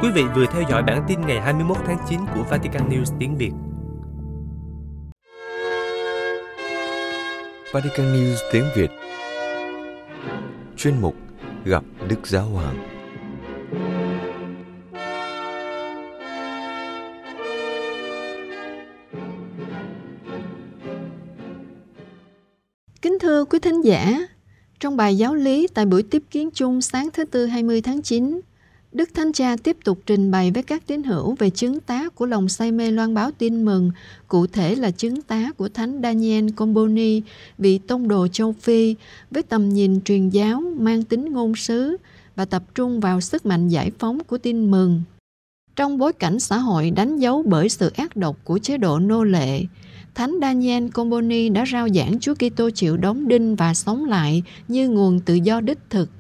Quý 0.03 0.09
vị 0.15 0.23
vừa 0.35 0.47
theo 0.53 0.63
dõi 0.71 0.83
bản 0.83 1.05
tin 1.09 1.21
ngày 1.21 1.41
21 1.41 1.77
tháng 1.87 1.99
9 2.09 2.21
của 2.35 2.43
Vatican 2.51 2.89
News 2.91 3.17
tiếng 3.19 3.37
Việt. 3.37 3.53
Vatican 7.73 8.13
News 8.13 8.37
tiếng 8.53 8.65
Việt. 8.77 8.91
Chuyên 10.77 11.01
mục 11.01 11.15
Gặp 11.65 11.85
Đức 12.09 12.27
Giáo 12.27 12.45
Hoàng. 12.45 12.77
Kính 23.03 23.19
thưa 23.21 23.45
quý 23.45 23.59
thính 23.59 23.85
giả, 23.85 24.29
trong 24.81 24.97
bài 24.97 25.19
giáo 25.19 25.35
lý 25.35 25.67
tại 25.75 25.87
buổi 25.87 26.03
tiếp 26.03 26.23
kiến 26.31 26.51
chung 26.55 26.81
sáng 26.81 27.09
thứ 27.13 27.25
Tư 27.25 27.47
20 27.47 27.83
tháng 27.83 28.03
9, 28.03 28.41
Đức 28.93 29.11
Thánh 29.15 29.33
Cha 29.33 29.57
tiếp 29.57 29.77
tục 29.85 29.99
trình 30.07 30.31
bày 30.31 30.51
với 30.51 30.63
các 30.63 30.87
tín 30.87 31.03
hữu 31.03 31.35
về 31.39 31.51
chứng 31.51 31.81
tá 31.81 32.09
của 32.09 32.27
lòng 32.27 32.49
say 32.49 32.73
mê 32.73 32.91
loan 32.91 33.15
báo 33.15 33.31
tin 33.39 33.65
mừng, 33.65 33.91
cụ 34.29 34.47
thể 34.47 34.75
là 34.75 34.91
chứng 34.91 35.23
tá 35.23 35.51
của 35.57 35.69
Thánh 35.69 36.01
Daniel 36.03 36.51
Comboni, 36.57 37.23
vị 37.59 37.79
tông 37.79 38.09
đồ 38.09 38.29
châu 38.29 38.53
Phi, 38.53 38.95
với 39.31 39.43
tầm 39.43 39.69
nhìn 39.69 40.01
truyền 40.01 40.29
giáo 40.29 40.63
mang 40.79 41.05
tính 41.05 41.33
ngôn 41.33 41.55
sứ 41.55 41.97
và 42.37 42.45
tập 42.45 42.63
trung 42.75 43.01
vào 43.01 43.21
sức 43.21 43.47
mạnh 43.47 43.69
giải 43.69 43.91
phóng 43.99 44.19
của 44.25 44.39
tin 44.39 44.71
mừng. 44.71 45.03
Trong 45.77 45.99
bối 45.99 46.13
cảnh 46.13 46.41
xã 46.41 46.59
hội 46.59 46.91
đánh 46.91 47.19
dấu 47.19 47.43
bởi 47.43 47.69
sự 47.69 47.91
ác 47.97 48.17
độc 48.17 48.37
của 48.45 48.59
chế 48.59 48.79
độ 48.79 48.99
nô 48.99 49.25
lệ, 49.25 49.63
Thánh 50.15 50.35
Daniel 50.41 50.89
Comboni 50.89 51.49
đã 51.49 51.65
rao 51.73 51.89
giảng 51.89 52.21
Chúa 52.21 52.35
Kitô 52.35 52.71
chịu 52.71 52.97
đóng 52.97 53.29
đinh 53.29 53.57
và 53.57 53.75
sống 53.75 54.05
lại 54.05 54.43
như 54.69 54.89
nguồn 54.89 55.21
tự 55.21 55.35
do 55.35 55.61
đích 55.61 55.79
thực, 55.91 56.11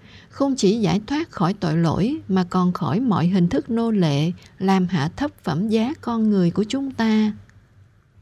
không 0.41 0.57
chỉ 0.57 0.81
giải 0.81 1.01
thoát 1.07 1.31
khỏi 1.31 1.55
tội 1.55 1.77
lỗi 1.77 2.17
mà 2.29 2.45
còn 2.45 2.73
khỏi 2.73 3.01
mọi 3.01 3.27
hình 3.27 3.49
thức 3.49 3.71
nô 3.71 3.91
lệ, 3.91 4.33
làm 4.59 4.87
hạ 4.87 5.11
thấp 5.17 5.31
phẩm 5.43 5.69
giá 5.69 5.95
con 6.01 6.31
người 6.31 6.51
của 6.51 6.65
chúng 6.65 6.91
ta. 6.91 7.33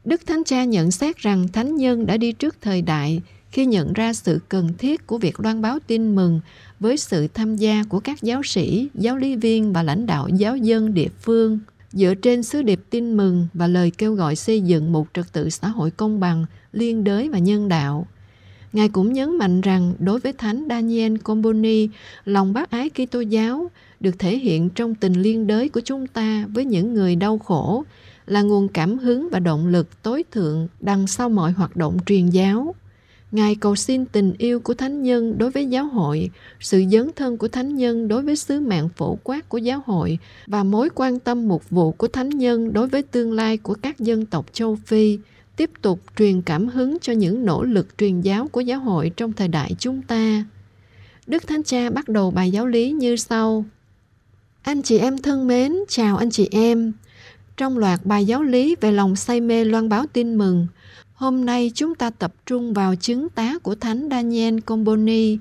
Đức 0.05 0.21
Thánh 0.27 0.43
Cha 0.43 0.63
nhận 0.63 0.91
xét 0.91 1.17
rằng 1.17 1.47
thánh 1.47 1.75
nhân 1.75 2.05
đã 2.05 2.17
đi 2.17 2.31
trước 2.31 2.55
thời 2.61 2.81
đại 2.81 3.21
khi 3.51 3.65
nhận 3.65 3.93
ra 3.93 4.13
sự 4.13 4.39
cần 4.49 4.73
thiết 4.77 5.07
của 5.07 5.17
việc 5.17 5.39
loan 5.39 5.61
báo 5.61 5.79
tin 5.87 6.15
mừng 6.15 6.39
với 6.79 6.97
sự 6.97 7.27
tham 7.27 7.55
gia 7.55 7.83
của 7.89 7.99
các 7.99 8.21
giáo 8.21 8.43
sĩ, 8.43 8.89
giáo 8.93 9.17
lý 9.17 9.35
viên 9.35 9.73
và 9.73 9.83
lãnh 9.83 10.05
đạo 10.05 10.27
giáo 10.29 10.57
dân 10.57 10.93
địa 10.93 11.09
phương 11.21 11.59
dựa 11.91 12.13
trên 12.15 12.43
sứ 12.43 12.61
điệp 12.61 12.81
tin 12.89 13.17
mừng 13.17 13.47
và 13.53 13.67
lời 13.67 13.91
kêu 13.97 14.13
gọi 14.13 14.35
xây 14.35 14.61
dựng 14.61 14.91
một 14.91 15.07
trật 15.13 15.33
tự 15.33 15.49
xã 15.49 15.67
hội 15.67 15.91
công 15.91 16.19
bằng, 16.19 16.45
liên 16.71 17.03
đới 17.03 17.29
và 17.29 17.39
nhân 17.39 17.67
đạo. 17.67 18.07
Ngài 18.73 18.89
cũng 18.89 19.13
nhấn 19.13 19.37
mạnh 19.37 19.61
rằng 19.61 19.93
đối 19.99 20.19
với 20.19 20.33
Thánh 20.33 20.65
Daniel 20.69 21.15
Comboni, 21.17 21.89
lòng 22.25 22.53
bác 22.53 22.71
ái 22.71 22.89
Kitô 22.89 23.19
giáo 23.19 23.71
được 23.99 24.19
thể 24.19 24.37
hiện 24.37 24.69
trong 24.69 24.95
tình 24.95 25.13
liên 25.13 25.47
đới 25.47 25.69
của 25.69 25.81
chúng 25.85 26.07
ta 26.07 26.45
với 26.53 26.65
những 26.65 26.93
người 26.93 27.15
đau 27.15 27.37
khổ 27.37 27.83
là 28.25 28.41
nguồn 28.41 28.67
cảm 28.67 28.97
hứng 28.97 29.29
và 29.31 29.39
động 29.39 29.67
lực 29.67 30.03
tối 30.03 30.23
thượng 30.31 30.67
đằng 30.79 31.07
sau 31.07 31.29
mọi 31.29 31.51
hoạt 31.51 31.75
động 31.75 31.97
truyền 32.05 32.29
giáo. 32.29 32.75
Ngài 33.31 33.55
cầu 33.55 33.75
xin 33.75 34.05
tình 34.05 34.33
yêu 34.37 34.59
của 34.59 34.73
Thánh 34.73 35.03
Nhân 35.03 35.37
đối 35.37 35.51
với 35.51 35.65
giáo 35.65 35.85
hội, 35.85 36.29
sự 36.59 36.83
dấn 36.91 37.09
thân 37.15 37.37
của 37.37 37.47
Thánh 37.47 37.75
Nhân 37.75 38.07
đối 38.07 38.21
với 38.21 38.35
sứ 38.35 38.59
mạng 38.59 38.89
phổ 38.89 39.17
quát 39.23 39.49
của 39.49 39.57
giáo 39.57 39.81
hội 39.85 40.17
và 40.47 40.63
mối 40.63 40.89
quan 40.95 41.19
tâm 41.19 41.47
mục 41.47 41.69
vụ 41.69 41.91
của 41.91 42.07
Thánh 42.07 42.29
Nhân 42.29 42.73
đối 42.73 42.87
với 42.87 43.03
tương 43.03 43.33
lai 43.33 43.57
của 43.57 43.75
các 43.81 43.99
dân 43.99 44.25
tộc 44.25 44.45
châu 44.53 44.77
Phi, 44.85 45.17
tiếp 45.59 45.71
tục 45.81 45.99
truyền 46.17 46.41
cảm 46.41 46.67
hứng 46.67 46.97
cho 47.01 47.13
những 47.13 47.45
nỗ 47.45 47.63
lực 47.63 47.97
truyền 47.97 48.21
giáo 48.21 48.47
của 48.47 48.61
giáo 48.61 48.79
hội 48.79 49.11
trong 49.17 49.33
thời 49.33 49.47
đại 49.47 49.75
chúng 49.79 50.01
ta. 50.01 50.45
Đức 51.27 51.47
Thánh 51.47 51.63
Cha 51.63 51.89
bắt 51.89 52.09
đầu 52.09 52.31
bài 52.31 52.51
giáo 52.51 52.67
lý 52.67 52.91
như 52.91 53.15
sau. 53.15 53.65
Anh 54.61 54.81
chị 54.81 54.97
em 54.97 55.17
thân 55.17 55.47
mến, 55.47 55.75
chào 55.89 56.17
anh 56.17 56.31
chị 56.31 56.47
em. 56.51 56.93
Trong 57.57 57.77
loạt 57.77 58.05
bài 58.05 58.25
giáo 58.25 58.43
lý 58.43 58.75
về 58.81 58.91
lòng 58.91 59.15
say 59.15 59.41
mê 59.41 59.65
loan 59.65 59.89
báo 59.89 60.05
tin 60.13 60.35
mừng, 60.35 60.67
Hôm 61.13 61.45
nay 61.45 61.71
chúng 61.75 61.95
ta 61.95 62.09
tập 62.09 62.33
trung 62.45 62.73
vào 62.73 62.95
chứng 62.95 63.29
tá 63.29 63.57
của 63.63 63.75
Thánh 63.75 64.07
Daniel 64.11 64.59
Comboni. 64.59 65.37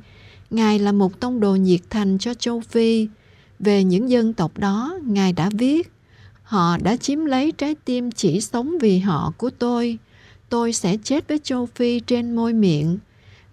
Ngài 0.50 0.78
là 0.78 0.92
một 0.92 1.20
tông 1.20 1.40
đồ 1.40 1.54
nhiệt 1.54 1.80
thành 1.90 2.18
cho 2.18 2.34
châu 2.34 2.60
Phi. 2.60 3.08
Về 3.58 3.84
những 3.84 4.10
dân 4.10 4.32
tộc 4.32 4.58
đó, 4.58 4.98
Ngài 5.04 5.32
đã 5.32 5.50
viết, 5.52 5.92
Họ 6.42 6.76
đã 6.82 6.96
chiếm 6.96 7.24
lấy 7.24 7.52
trái 7.52 7.74
tim 7.84 8.10
chỉ 8.10 8.40
sống 8.40 8.78
vì 8.80 8.98
họ 8.98 9.32
của 9.36 9.50
tôi. 9.50 9.98
Tôi 10.48 10.72
sẽ 10.72 10.96
chết 11.04 11.28
với 11.28 11.40
châu 11.42 11.66
Phi 11.66 12.00
trên 12.00 12.36
môi 12.36 12.52
miệng. 12.52 12.98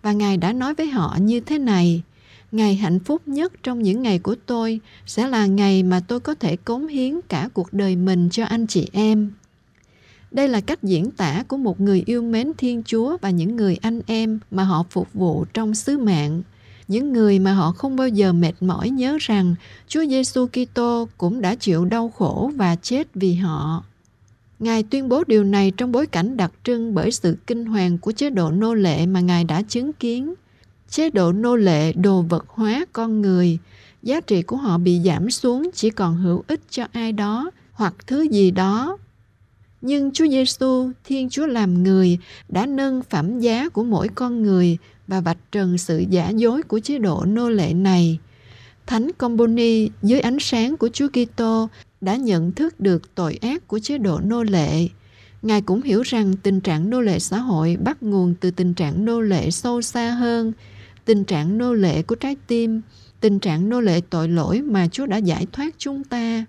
Và 0.01 0.11
Ngài 0.11 0.37
đã 0.37 0.53
nói 0.53 0.73
với 0.73 0.87
họ 0.87 1.17
như 1.19 1.39
thế 1.39 1.57
này, 1.59 2.03
Ngày 2.55 2.75
hạnh 2.75 2.99
phúc 2.99 3.21
nhất 3.25 3.53
trong 3.63 3.81
những 3.81 4.01
ngày 4.01 4.19
của 4.19 4.35
tôi 4.45 4.79
sẽ 5.05 5.27
là 5.27 5.45
ngày 5.45 5.83
mà 5.83 5.99
tôi 6.07 6.19
có 6.19 6.35
thể 6.35 6.55
cống 6.55 6.87
hiến 6.87 7.19
cả 7.29 7.49
cuộc 7.53 7.73
đời 7.73 7.95
mình 7.95 8.29
cho 8.31 8.45
anh 8.45 8.67
chị 8.67 8.89
em. 8.93 9.31
Đây 10.31 10.47
là 10.47 10.61
cách 10.61 10.83
diễn 10.83 11.11
tả 11.11 11.43
của 11.47 11.57
một 11.57 11.81
người 11.81 12.03
yêu 12.05 12.21
mến 12.21 12.51
Thiên 12.57 12.83
Chúa 12.83 13.17
và 13.21 13.29
những 13.29 13.55
người 13.55 13.77
anh 13.81 14.01
em 14.07 14.39
mà 14.51 14.63
họ 14.63 14.83
phục 14.89 15.13
vụ 15.13 15.45
trong 15.53 15.75
sứ 15.75 15.97
mạng. 15.97 16.41
Những 16.87 17.13
người 17.13 17.39
mà 17.39 17.53
họ 17.53 17.71
không 17.71 17.95
bao 17.95 18.07
giờ 18.07 18.33
mệt 18.33 18.53
mỏi 18.61 18.89
nhớ 18.89 19.17
rằng 19.21 19.55
Chúa 19.87 20.05
Giêsu 20.05 20.47
Kitô 20.47 21.07
cũng 21.17 21.41
đã 21.41 21.55
chịu 21.55 21.85
đau 21.85 22.09
khổ 22.09 22.51
và 22.55 22.75
chết 22.75 23.07
vì 23.13 23.33
họ. 23.33 23.83
Ngài 24.65 24.83
tuyên 24.83 25.09
bố 25.09 25.23
điều 25.27 25.43
này 25.43 25.71
trong 25.77 25.91
bối 25.91 26.07
cảnh 26.07 26.37
đặc 26.37 26.51
trưng 26.63 26.93
bởi 26.93 27.11
sự 27.11 27.37
kinh 27.47 27.65
hoàng 27.65 27.97
của 27.97 28.11
chế 28.11 28.29
độ 28.29 28.51
nô 28.51 28.73
lệ 28.73 29.05
mà 29.05 29.19
Ngài 29.19 29.43
đã 29.43 29.61
chứng 29.61 29.93
kiến. 29.93 30.33
Chế 30.89 31.09
độ 31.09 31.31
nô 31.31 31.55
lệ 31.55 31.93
đồ 31.93 32.21
vật 32.21 32.45
hóa 32.47 32.85
con 32.93 33.21
người, 33.21 33.57
giá 34.03 34.21
trị 34.21 34.41
của 34.41 34.57
họ 34.57 34.77
bị 34.77 34.99
giảm 35.05 35.31
xuống 35.31 35.69
chỉ 35.73 35.89
còn 35.89 36.17
hữu 36.17 36.43
ích 36.47 36.61
cho 36.69 36.85
ai 36.91 37.11
đó 37.11 37.51
hoặc 37.71 37.93
thứ 38.07 38.21
gì 38.21 38.51
đó 38.51 38.97
nhưng 39.81 40.11
Chúa 40.11 40.27
Giêsu, 40.27 40.91
Thiên 41.03 41.29
Chúa 41.29 41.47
làm 41.47 41.83
người, 41.83 42.17
đã 42.49 42.65
nâng 42.65 43.01
phẩm 43.09 43.39
giá 43.39 43.69
của 43.69 43.83
mỗi 43.83 44.07
con 44.07 44.43
người 44.43 44.77
và 45.07 45.21
vạch 45.21 45.51
trần 45.51 45.77
sự 45.77 46.03
giả 46.09 46.29
dối 46.29 46.63
của 46.63 46.79
chế 46.79 46.97
độ 46.97 47.23
nô 47.27 47.49
lệ 47.49 47.73
này. 47.73 48.19
Thánh 48.87 49.11
Comboni 49.17 49.89
dưới 50.03 50.19
ánh 50.19 50.37
sáng 50.39 50.77
của 50.77 50.89
Chúa 50.93 51.07
Kitô 51.07 51.69
đã 52.01 52.15
nhận 52.15 52.51
thức 52.51 52.79
được 52.79 53.15
tội 53.15 53.39
ác 53.41 53.67
của 53.67 53.79
chế 53.79 53.97
độ 53.97 54.19
nô 54.19 54.43
lệ. 54.43 54.87
Ngài 55.41 55.61
cũng 55.61 55.81
hiểu 55.81 56.01
rằng 56.01 56.35
tình 56.43 56.61
trạng 56.61 56.89
nô 56.89 57.01
lệ 57.01 57.19
xã 57.19 57.37
hội 57.37 57.77
bắt 57.83 58.03
nguồn 58.03 58.35
từ 58.39 58.51
tình 58.51 58.73
trạng 58.73 59.05
nô 59.05 59.21
lệ 59.21 59.51
sâu 59.51 59.81
xa 59.81 60.09
hơn, 60.11 60.53
tình 61.05 61.23
trạng 61.23 61.57
nô 61.57 61.73
lệ 61.73 62.01
của 62.01 62.15
trái 62.15 62.35
tim, 62.47 62.81
tình 63.19 63.39
trạng 63.39 63.69
nô 63.69 63.81
lệ 63.81 64.01
tội 64.09 64.27
lỗi 64.27 64.61
mà 64.61 64.87
Chúa 64.87 65.05
đã 65.05 65.17
giải 65.17 65.47
thoát 65.51 65.75
chúng 65.77 66.03
ta. 66.03 66.45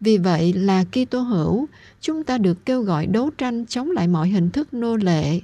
Vì 0.00 0.18
vậy 0.18 0.52
là 0.52 0.84
Kitô 0.84 1.20
hữu, 1.20 1.66
chúng 2.00 2.24
ta 2.24 2.38
được 2.38 2.66
kêu 2.66 2.82
gọi 2.82 3.06
đấu 3.06 3.30
tranh 3.38 3.66
chống 3.66 3.90
lại 3.90 4.08
mọi 4.08 4.28
hình 4.28 4.50
thức 4.50 4.74
nô 4.74 4.96
lệ. 4.96 5.40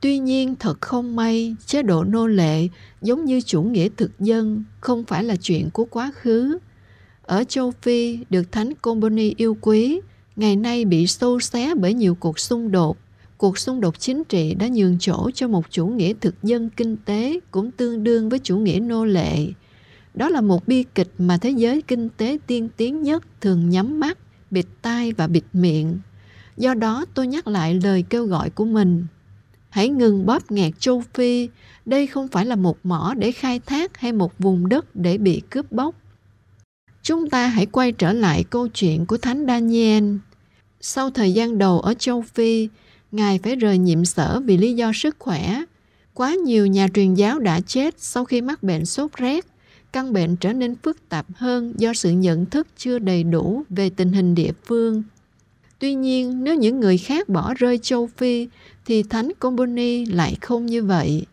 Tuy 0.00 0.18
nhiên 0.18 0.54
thật 0.58 0.80
không 0.80 1.16
may, 1.16 1.56
chế 1.66 1.82
độ 1.82 2.04
nô 2.04 2.26
lệ 2.26 2.68
giống 3.02 3.24
như 3.24 3.40
chủ 3.40 3.62
nghĩa 3.62 3.88
thực 3.96 4.20
dân 4.20 4.64
không 4.80 5.04
phải 5.04 5.24
là 5.24 5.36
chuyện 5.36 5.70
của 5.70 5.84
quá 5.84 6.12
khứ. 6.14 6.58
Ở 7.26 7.44
châu 7.48 7.70
Phi 7.82 8.18
được 8.30 8.52
Thánh 8.52 8.74
Comboni 8.74 9.34
yêu 9.36 9.56
quý, 9.60 10.00
ngày 10.36 10.56
nay 10.56 10.84
bị 10.84 11.06
sâu 11.06 11.40
xé 11.40 11.74
bởi 11.74 11.94
nhiều 11.94 12.14
cuộc 12.14 12.38
xung 12.38 12.70
đột. 12.70 12.96
Cuộc 13.36 13.58
xung 13.58 13.80
đột 13.80 14.00
chính 14.00 14.24
trị 14.24 14.54
đã 14.54 14.68
nhường 14.68 14.96
chỗ 15.00 15.30
cho 15.34 15.48
một 15.48 15.70
chủ 15.70 15.86
nghĩa 15.86 16.12
thực 16.20 16.34
dân 16.42 16.70
kinh 16.76 16.96
tế 16.96 17.40
cũng 17.50 17.70
tương 17.70 18.04
đương 18.04 18.28
với 18.28 18.38
chủ 18.38 18.56
nghĩa 18.56 18.80
nô 18.80 19.04
lệ 19.04 19.46
đó 20.16 20.28
là 20.28 20.40
một 20.40 20.68
bi 20.68 20.84
kịch 20.94 21.10
mà 21.18 21.38
thế 21.38 21.50
giới 21.50 21.82
kinh 21.82 22.08
tế 22.08 22.38
tiên 22.46 22.68
tiến 22.76 23.02
nhất 23.02 23.24
thường 23.40 23.70
nhắm 23.70 24.00
mắt, 24.00 24.18
bịt 24.50 24.66
tai 24.82 25.12
và 25.12 25.26
bịt 25.26 25.44
miệng. 25.52 25.98
Do 26.56 26.74
đó 26.74 27.04
tôi 27.14 27.26
nhắc 27.26 27.46
lại 27.46 27.80
lời 27.82 28.04
kêu 28.10 28.26
gọi 28.26 28.50
của 28.50 28.64
mình. 28.64 29.06
Hãy 29.68 29.88
ngừng 29.88 30.26
bóp 30.26 30.50
nghẹt 30.50 30.80
châu 30.80 31.02
Phi, 31.14 31.48
đây 31.86 32.06
không 32.06 32.28
phải 32.28 32.46
là 32.46 32.56
một 32.56 32.78
mỏ 32.82 33.14
để 33.18 33.32
khai 33.32 33.60
thác 33.60 33.96
hay 33.96 34.12
một 34.12 34.38
vùng 34.38 34.68
đất 34.68 34.96
để 34.96 35.18
bị 35.18 35.42
cướp 35.50 35.72
bóc. 35.72 35.94
Chúng 37.06 37.30
ta 37.30 37.46
hãy 37.46 37.66
quay 37.66 37.92
trở 37.92 38.12
lại 38.12 38.44
câu 38.50 38.68
chuyện 38.68 39.06
của 39.06 39.16
Thánh 39.16 39.44
Daniel. 39.46 40.04
Sau 40.80 41.10
thời 41.10 41.32
gian 41.32 41.58
đầu 41.58 41.80
ở 41.80 41.94
châu 41.94 42.22
Phi, 42.22 42.68
Ngài 43.12 43.38
phải 43.42 43.56
rời 43.56 43.78
nhiệm 43.78 44.04
sở 44.04 44.40
vì 44.44 44.56
lý 44.56 44.74
do 44.74 44.92
sức 44.94 45.16
khỏe. 45.18 45.62
Quá 46.14 46.34
nhiều 46.34 46.66
nhà 46.66 46.88
truyền 46.94 47.14
giáo 47.14 47.38
đã 47.38 47.60
chết 47.60 47.94
sau 47.98 48.24
khi 48.24 48.40
mắc 48.40 48.62
bệnh 48.62 48.86
sốt 48.86 49.12
rét 49.16 49.46
căn 49.92 50.12
bệnh 50.12 50.36
trở 50.36 50.52
nên 50.52 50.76
phức 50.76 51.08
tạp 51.08 51.26
hơn 51.36 51.74
do 51.76 51.94
sự 51.94 52.10
nhận 52.10 52.46
thức 52.46 52.66
chưa 52.76 52.98
đầy 52.98 53.24
đủ 53.24 53.62
về 53.68 53.90
tình 53.90 54.12
hình 54.12 54.34
địa 54.34 54.52
phương. 54.64 55.02
Tuy 55.78 55.94
nhiên, 55.94 56.44
nếu 56.44 56.54
những 56.54 56.80
người 56.80 56.98
khác 56.98 57.28
bỏ 57.28 57.54
rơi 57.54 57.78
châu 57.78 58.06
Phi, 58.16 58.48
thì 58.86 59.02
Thánh 59.02 59.28
Comboni 59.38 60.06
lại 60.06 60.36
không 60.40 60.66
như 60.66 60.82
vậy. 60.82 61.26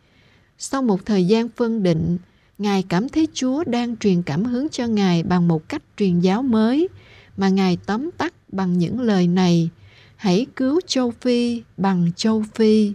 Sau 0.57 0.81
một 0.81 1.05
thời 1.05 1.25
gian 1.25 1.49
phân 1.49 1.83
định, 1.83 2.17
Ngài 2.63 2.83
cảm 2.83 3.09
thấy 3.09 3.27
Chúa 3.33 3.63
đang 3.63 3.97
truyền 3.97 4.23
cảm 4.23 4.45
hứng 4.45 4.69
cho 4.69 4.87
Ngài 4.87 5.23
bằng 5.23 5.47
một 5.47 5.69
cách 5.69 5.83
truyền 5.97 6.19
giáo 6.19 6.43
mới, 6.43 6.89
mà 7.37 7.49
Ngài 7.49 7.77
tóm 7.85 8.09
tắt 8.17 8.33
bằng 8.47 8.77
những 8.77 9.01
lời 9.01 9.27
này, 9.27 9.69
hãy 10.15 10.45
cứu 10.55 10.79
châu 10.87 11.11
Phi 11.11 11.63
bằng 11.77 12.11
châu 12.15 12.43
Phi. 12.55 12.93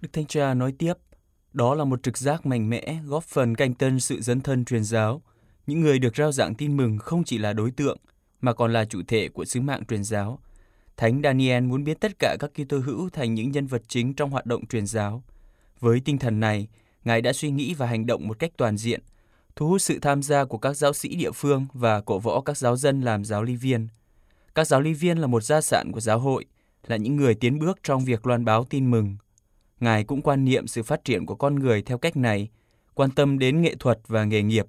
Đức 0.00 0.08
Thánh 0.12 0.26
Cha 0.26 0.54
nói 0.54 0.72
tiếp, 0.78 0.92
đó 1.52 1.74
là 1.74 1.84
một 1.84 2.02
trực 2.02 2.18
giác 2.18 2.46
mạnh 2.46 2.70
mẽ 2.70 2.98
góp 3.06 3.24
phần 3.24 3.54
canh 3.54 3.74
tân 3.74 4.00
sự 4.00 4.20
dấn 4.20 4.40
thân 4.40 4.64
truyền 4.64 4.84
giáo. 4.84 5.22
Những 5.66 5.80
người 5.80 5.98
được 5.98 6.16
rao 6.16 6.32
giảng 6.32 6.54
tin 6.54 6.76
mừng 6.76 6.98
không 6.98 7.24
chỉ 7.24 7.38
là 7.38 7.52
đối 7.52 7.70
tượng, 7.70 7.98
mà 8.40 8.52
còn 8.52 8.72
là 8.72 8.84
chủ 8.84 9.02
thể 9.08 9.28
của 9.28 9.44
sứ 9.44 9.60
mạng 9.60 9.84
truyền 9.88 10.04
giáo. 10.04 10.38
Thánh 10.96 11.20
Daniel 11.24 11.64
muốn 11.64 11.84
biến 11.84 11.98
tất 12.00 12.12
cả 12.18 12.36
các 12.40 12.50
Kitô 12.54 12.78
hữu 12.78 13.10
thành 13.10 13.34
những 13.34 13.50
nhân 13.50 13.66
vật 13.66 13.82
chính 13.88 14.14
trong 14.14 14.30
hoạt 14.30 14.46
động 14.46 14.66
truyền 14.66 14.86
giáo. 14.86 15.22
Với 15.80 16.00
tinh 16.04 16.18
thần 16.18 16.40
này, 16.40 16.68
Ngài 17.04 17.22
đã 17.22 17.32
suy 17.32 17.50
nghĩ 17.50 17.74
và 17.74 17.86
hành 17.86 18.06
động 18.06 18.28
một 18.28 18.38
cách 18.38 18.52
toàn 18.56 18.76
diện, 18.76 19.00
thu 19.56 19.68
hút 19.68 19.82
sự 19.82 19.98
tham 19.98 20.22
gia 20.22 20.44
của 20.44 20.58
các 20.58 20.76
giáo 20.76 20.92
sĩ 20.92 21.16
địa 21.16 21.30
phương 21.34 21.66
và 21.72 22.00
cổ 22.00 22.18
võ 22.18 22.40
các 22.40 22.56
giáo 22.56 22.76
dân 22.76 23.00
làm 23.00 23.24
giáo 23.24 23.42
lý 23.42 23.56
viên. 23.56 23.88
Các 24.54 24.66
giáo 24.66 24.80
lý 24.80 24.92
viên 24.92 25.18
là 25.18 25.26
một 25.26 25.42
gia 25.42 25.60
sản 25.60 25.92
của 25.92 26.00
giáo 26.00 26.18
hội, 26.18 26.44
là 26.86 26.96
những 26.96 27.16
người 27.16 27.34
tiến 27.34 27.58
bước 27.58 27.78
trong 27.82 28.04
việc 28.04 28.26
loan 28.26 28.44
báo 28.44 28.64
tin 28.64 28.90
mừng. 28.90 29.16
Ngài 29.80 30.04
cũng 30.04 30.22
quan 30.22 30.44
niệm 30.44 30.66
sự 30.66 30.82
phát 30.82 31.04
triển 31.04 31.26
của 31.26 31.34
con 31.34 31.54
người 31.54 31.82
theo 31.82 31.98
cách 31.98 32.16
này, 32.16 32.48
quan 32.94 33.10
tâm 33.10 33.38
đến 33.38 33.62
nghệ 33.62 33.74
thuật 33.74 33.98
và 34.06 34.24
nghề 34.24 34.42
nghiệp, 34.42 34.66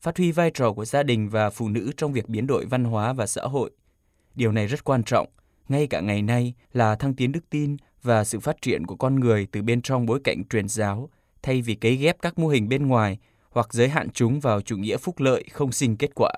phát 0.00 0.16
huy 0.16 0.32
vai 0.32 0.50
trò 0.54 0.72
của 0.72 0.84
gia 0.84 1.02
đình 1.02 1.28
và 1.28 1.50
phụ 1.50 1.68
nữ 1.68 1.92
trong 1.96 2.12
việc 2.12 2.28
biến 2.28 2.46
đổi 2.46 2.66
văn 2.66 2.84
hóa 2.84 3.12
và 3.12 3.26
xã 3.26 3.42
hội. 3.42 3.70
Điều 4.34 4.52
này 4.52 4.66
rất 4.66 4.84
quan 4.84 5.04
trọng, 5.04 5.28
ngay 5.68 5.86
cả 5.86 6.00
ngày 6.00 6.22
nay 6.22 6.54
là 6.72 6.96
thăng 6.96 7.14
tiến 7.14 7.32
đức 7.32 7.50
tin 7.50 7.76
và 8.02 8.24
sự 8.24 8.40
phát 8.40 8.62
triển 8.62 8.86
của 8.86 8.96
con 8.96 9.20
người 9.20 9.46
từ 9.52 9.62
bên 9.62 9.82
trong 9.82 10.06
bối 10.06 10.20
cảnh 10.24 10.44
truyền 10.50 10.68
giáo, 10.68 11.10
thay 11.44 11.62
vì 11.62 11.74
cấy 11.74 11.96
ghép 11.96 12.16
các 12.22 12.38
mô 12.38 12.48
hình 12.48 12.68
bên 12.68 12.86
ngoài 12.86 13.18
hoặc 13.50 13.72
giới 13.72 13.88
hạn 13.88 14.10
chúng 14.10 14.40
vào 14.40 14.60
chủ 14.60 14.76
nghĩa 14.76 14.96
phúc 14.96 15.20
lợi 15.20 15.44
không 15.52 15.72
sinh 15.72 15.96
kết 15.96 16.10
quả. 16.14 16.30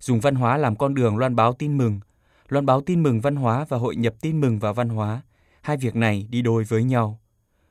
dùng 0.00 0.20
văn 0.20 0.34
hóa 0.34 0.56
làm 0.56 0.76
con 0.76 0.94
đường 0.94 1.16
loan 1.16 1.36
báo 1.36 1.52
tin 1.52 1.78
mừng, 1.78 2.00
loan 2.48 2.66
báo 2.66 2.80
tin 2.80 3.02
mừng 3.02 3.20
văn 3.20 3.36
hóa 3.36 3.66
và 3.68 3.78
hội 3.78 3.96
nhập 3.96 4.14
tin 4.20 4.40
mừng 4.40 4.58
vào 4.58 4.74
văn 4.74 4.88
hóa. 4.88 5.22
Hai 5.62 5.76
việc 5.76 5.96
này 5.96 6.26
đi 6.30 6.42
đôi 6.42 6.64
với 6.64 6.84
nhau. 6.84 7.20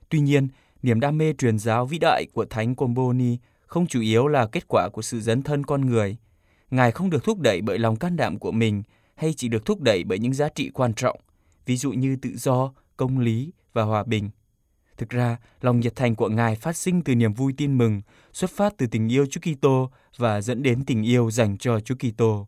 Tuy 0.10 0.20
nhiên, 0.20 0.48
niềm 0.84 1.00
đam 1.00 1.18
mê 1.18 1.34
truyền 1.34 1.60
giáo 1.60 1.86
vĩ 1.86 1.98
đại 2.00 2.26
của 2.34 2.46
Thánh 2.46 2.76
Comboni 2.76 3.38
không 3.68 3.88
chủ 3.88 4.02
yếu 4.02 4.28
là 4.28 4.48
kết 4.48 4.64
quả 4.68 4.90
của 4.94 5.02
sự 5.02 5.22
dấn 5.22 5.42
thân 5.42 5.64
con 5.64 5.82
người. 5.82 6.18
Ngài 6.72 6.92
không 6.92 7.10
được 7.10 7.24
thúc 7.24 7.40
đẩy 7.40 7.62
bởi 7.62 7.80
lòng 7.80 7.96
can 7.96 8.16
đảm 8.16 8.40
của 8.40 8.52
mình 8.52 8.84
hay 9.16 9.34
chỉ 9.34 9.48
được 9.48 9.66
thúc 9.66 9.82
đẩy 9.82 10.04
bởi 10.04 10.20
những 10.20 10.34
giá 10.34 10.50
trị 10.50 10.70
quan 10.74 10.94
trọng, 10.94 11.20
ví 11.66 11.78
dụ 11.78 11.92
như 11.92 12.16
tự 12.22 12.30
do, 12.38 12.74
công 12.98 13.20
lý 13.20 13.52
và 13.74 13.84
hòa 13.84 14.04
bình. 14.04 14.30
Thực 14.98 15.10
ra, 15.10 15.38
lòng 15.62 15.80
nhiệt 15.80 15.96
thành 15.96 16.16
của 16.16 16.30
Ngài 16.30 16.56
phát 16.56 16.78
sinh 16.78 17.02
từ 17.02 17.16
niềm 17.16 17.34
vui 17.34 17.54
tin 17.58 17.78
mừng, 17.78 18.02
xuất 18.34 18.52
phát 18.52 18.74
từ 18.78 18.88
tình 18.88 19.12
yêu 19.12 19.26
Chúa 19.26 19.42
Kitô 19.42 19.90
và 20.18 20.42
dẫn 20.42 20.64
đến 20.64 20.86
tình 20.86 21.04
yêu 21.04 21.32
dành 21.32 21.58
cho 21.58 21.80
Chúa 21.80 21.96
Kitô. 21.96 22.48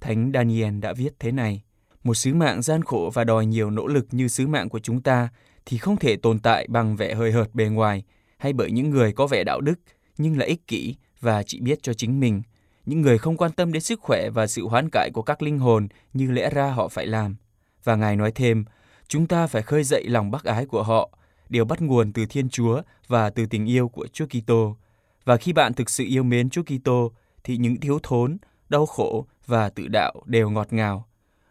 Thánh 0.00 0.30
Daniel 0.34 0.78
đã 0.78 0.92
viết 0.92 1.12
thế 1.18 1.32
này: 1.32 1.62
Một 2.04 2.14
sứ 2.14 2.34
mạng 2.34 2.62
gian 2.62 2.82
khổ 2.82 3.10
và 3.14 3.24
đòi 3.24 3.46
nhiều 3.46 3.70
nỗ 3.70 3.86
lực 3.86 4.06
như 4.10 4.28
sứ 4.28 4.46
mạng 4.46 4.68
của 4.68 4.80
chúng 4.80 5.02
ta 5.02 5.28
thì 5.66 5.78
không 5.78 5.96
thể 5.96 6.16
tồn 6.16 6.38
tại 6.38 6.66
bằng 6.68 6.96
vẻ 6.96 7.14
hơi 7.14 7.32
hợt 7.32 7.54
bề 7.54 7.64
ngoài 7.64 8.04
hay 8.38 8.52
bởi 8.52 8.70
những 8.70 8.90
người 8.90 9.12
có 9.12 9.26
vẻ 9.26 9.44
đạo 9.44 9.60
đức 9.60 9.80
nhưng 10.18 10.38
là 10.38 10.46
ích 10.46 10.66
kỷ 10.66 10.94
và 11.20 11.42
chỉ 11.42 11.60
biết 11.60 11.78
cho 11.82 11.94
chính 11.94 12.20
mình, 12.20 12.42
những 12.86 13.00
người 13.00 13.18
không 13.18 13.36
quan 13.36 13.52
tâm 13.52 13.72
đến 13.72 13.82
sức 13.82 14.00
khỏe 14.00 14.30
và 14.30 14.46
sự 14.46 14.66
hoán 14.66 14.88
cải 14.92 15.10
của 15.14 15.22
các 15.22 15.42
linh 15.42 15.58
hồn 15.58 15.88
như 16.12 16.30
lẽ 16.30 16.50
ra 16.50 16.70
họ 16.70 16.88
phải 16.88 17.06
làm. 17.06 17.36
Và 17.84 17.96
Ngài 17.96 18.16
nói 18.16 18.32
thêm, 18.34 18.64
chúng 19.08 19.26
ta 19.26 19.46
phải 19.46 19.62
khơi 19.62 19.84
dậy 19.84 20.04
lòng 20.08 20.30
bác 20.30 20.44
ái 20.44 20.66
của 20.66 20.82
họ, 20.82 21.10
đều 21.52 21.64
bắt 21.64 21.82
nguồn 21.82 22.12
từ 22.12 22.26
Thiên 22.26 22.48
Chúa 22.48 22.82
và 23.06 23.30
từ 23.30 23.46
tình 23.46 23.66
yêu 23.66 23.88
của 23.88 24.06
Chúa 24.06 24.26
Kitô. 24.26 24.76
Và 25.24 25.36
khi 25.36 25.52
bạn 25.52 25.74
thực 25.74 25.90
sự 25.90 26.04
yêu 26.04 26.22
mến 26.22 26.50
Chúa 26.50 26.62
Kitô, 26.62 27.12
thì 27.44 27.56
những 27.56 27.80
thiếu 27.80 27.98
thốn, 28.02 28.38
đau 28.68 28.86
khổ 28.86 29.26
và 29.46 29.68
tự 29.68 29.88
đạo 29.88 30.22
đều 30.26 30.50
ngọt 30.50 30.72
ngào. 30.72 31.06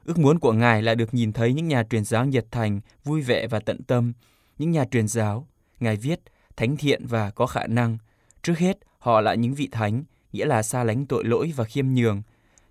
Ước 0.05 0.19
muốn 0.19 0.39
của 0.39 0.53
Ngài 0.53 0.81
là 0.81 0.95
được 0.95 1.13
nhìn 1.13 1.33
thấy 1.33 1.53
những 1.53 1.67
nhà 1.67 1.83
truyền 1.83 2.05
giáo 2.05 2.25
nhiệt 2.25 2.45
thành, 2.51 2.79
vui 3.03 3.21
vẻ 3.21 3.47
và 3.47 3.59
tận 3.59 3.83
tâm. 3.83 4.13
Những 4.57 4.71
nhà 4.71 4.85
truyền 4.85 5.07
giáo, 5.07 5.47
Ngài 5.79 5.95
viết, 5.95 6.19
thánh 6.57 6.77
thiện 6.77 7.05
và 7.05 7.31
có 7.31 7.45
khả 7.45 7.67
năng. 7.67 7.97
Trước 8.43 8.57
hết, 8.57 8.77
họ 8.99 9.21
là 9.21 9.33
những 9.33 9.53
vị 9.53 9.69
thánh, 9.71 10.03
nghĩa 10.33 10.45
là 10.45 10.63
xa 10.63 10.83
lánh 10.83 11.05
tội 11.05 11.23
lỗi 11.23 11.53
và 11.55 11.63
khiêm 11.63 11.87
nhường. 11.93 12.21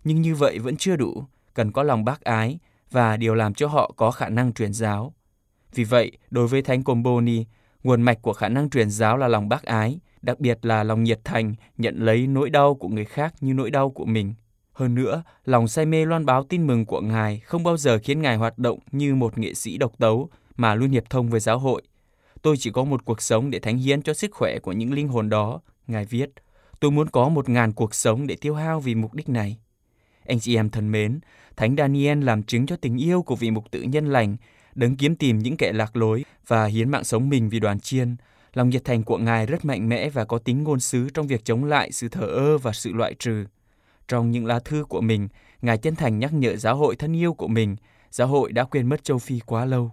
Nhưng 0.05 0.21
như 0.21 0.35
vậy 0.35 0.59
vẫn 0.59 0.77
chưa 0.77 0.97
đủ, 0.97 1.25
cần 1.55 1.73
có 1.73 1.83
lòng 1.83 2.05
bác 2.05 2.21
ái 2.21 2.59
và 2.91 3.17
điều 3.17 3.35
làm 3.35 3.55
cho 3.55 3.69
họ 3.69 3.93
có 3.97 4.11
khả 4.11 4.29
năng 4.29 4.53
truyền 4.53 4.73
giáo. 4.73 5.15
Vì 5.75 5.85
vậy, 5.85 6.13
đối 6.31 6.47
với 6.47 6.63
Thánh 6.63 6.83
Comboni, 6.83 7.45
nguồn 7.85 8.03
mạch 8.03 8.23
của 8.23 8.33
khả 8.33 8.49
năng 8.49 8.71
truyền 8.71 8.91
giáo 8.91 9.17
là 9.17 9.29
lòng 9.29 9.49
bác 9.49 9.63
ái, 9.63 9.99
đặc 10.23 10.41
biệt 10.41 10.59
là 10.63 10.85
lòng 10.85 11.03
nhiệt 11.05 11.21
thành 11.25 11.55
nhận 11.79 11.97
lấy 11.97 12.27
nỗi 12.27 12.51
đau 12.51 12.75
của 12.75 12.89
người 12.89 13.05
khác 13.05 13.35
như 13.41 13.55
nỗi 13.55 13.71
đau 13.71 13.91
của 13.91 14.05
mình. 14.05 14.35
Hơn 14.73 14.95
nữa, 14.95 15.23
lòng 15.45 15.69
say 15.69 15.87
mê 15.87 16.05
loan 16.05 16.27
báo 16.27 16.45
tin 16.45 16.67
mừng 16.67 16.87
của 16.87 17.01
Ngài 17.01 17.39
không 17.39 17.65
bao 17.65 17.77
giờ 17.77 17.99
khiến 18.03 18.23
Ngài 18.23 18.37
hoạt 18.37 18.59
động 18.59 18.79
như 18.93 19.15
một 19.15 19.39
nghệ 19.39 19.55
sĩ 19.55 19.79
độc 19.79 19.99
tấu 19.99 20.29
mà 20.57 20.75
luôn 20.75 20.91
hiệp 20.91 21.11
thông 21.11 21.31
với 21.31 21.41
giáo 21.41 21.59
hội. 21.59 21.83
Tôi 22.43 22.57
chỉ 22.57 22.71
có 22.71 22.85
một 22.85 23.05
cuộc 23.05 23.23
sống 23.23 23.51
để 23.51 23.59
thánh 23.59 23.79
hiến 23.79 24.03
cho 24.03 24.15
sức 24.15 24.31
khỏe 24.35 24.59
của 24.59 24.73
những 24.73 24.93
linh 24.93 25.09
hồn 25.09 25.29
đó, 25.29 25.61
Ngài 25.87 26.05
viết. 26.05 26.31
Tôi 26.81 26.91
muốn 26.91 27.09
có 27.09 27.29
một 27.29 27.49
ngàn 27.49 27.73
cuộc 27.73 27.95
sống 27.95 28.27
để 28.27 28.37
tiêu 28.41 28.55
hao 28.55 28.81
vì 28.81 28.95
mục 28.95 29.15
đích 29.15 29.29
này. 29.29 29.59
Anh 30.27 30.41
chị 30.41 30.57
em 30.57 30.71
thân 30.71 30.93
mến, 30.93 31.21
Thánh 31.57 31.77
Daniel 31.77 32.25
làm 32.25 32.43
chứng 32.43 32.67
cho 32.67 32.77
tình 32.77 32.97
yêu 32.97 33.23
của 33.23 33.37
vị 33.37 33.51
mục 33.51 33.71
tử 33.71 33.83
nhân 33.83 34.07
lành, 34.07 34.37
đứng 34.75 34.97
kiếm 34.97 35.17
tìm 35.17 35.39
những 35.39 35.57
kẻ 35.57 35.73
lạc 35.73 35.97
lối 35.97 36.25
và 36.47 36.67
hiến 36.67 36.91
mạng 36.91 37.05
sống 37.05 37.29
mình 37.29 37.49
vì 37.49 37.61
đoàn 37.61 37.81
chiên. 37.81 38.17
Lòng 38.55 38.69
nhiệt 38.69 38.85
thành 38.85 39.03
của 39.03 39.19
Ngài 39.19 39.47
rất 39.47 39.65
mạnh 39.65 39.89
mẽ 39.89 40.11
và 40.11 40.25
có 40.25 40.39
tính 40.39 40.63
ngôn 40.63 40.81
sứ 40.81 41.09
trong 41.15 41.27
việc 41.27 41.45
chống 41.45 41.65
lại 41.65 41.93
sự 41.93 42.09
thờ 42.09 42.27
ơ 42.27 42.59
và 42.59 42.73
sự 42.73 42.93
loại 42.93 43.15
trừ. 43.15 43.45
Trong 44.09 44.31
những 44.31 44.47
lá 44.47 44.59
thư 44.59 44.85
của 44.85 45.01
mình, 45.01 45.29
Ngài 45.63 45.79
chân 45.79 45.97
thành 45.97 46.19
nhắc 46.19 46.33
nhở 46.33 46.57
giáo 46.57 46.77
hội 46.77 46.97
thân 46.97 47.17
yêu 47.17 47.35
của 47.35 47.49
mình, 47.49 47.77
giáo 48.11 48.29
hội 48.29 48.53
đã 48.53 48.65
quên 48.65 48.87
mất 48.87 49.05
châu 49.05 49.19
Phi 49.19 49.41
quá 49.47 49.65
lâu. 49.65 49.93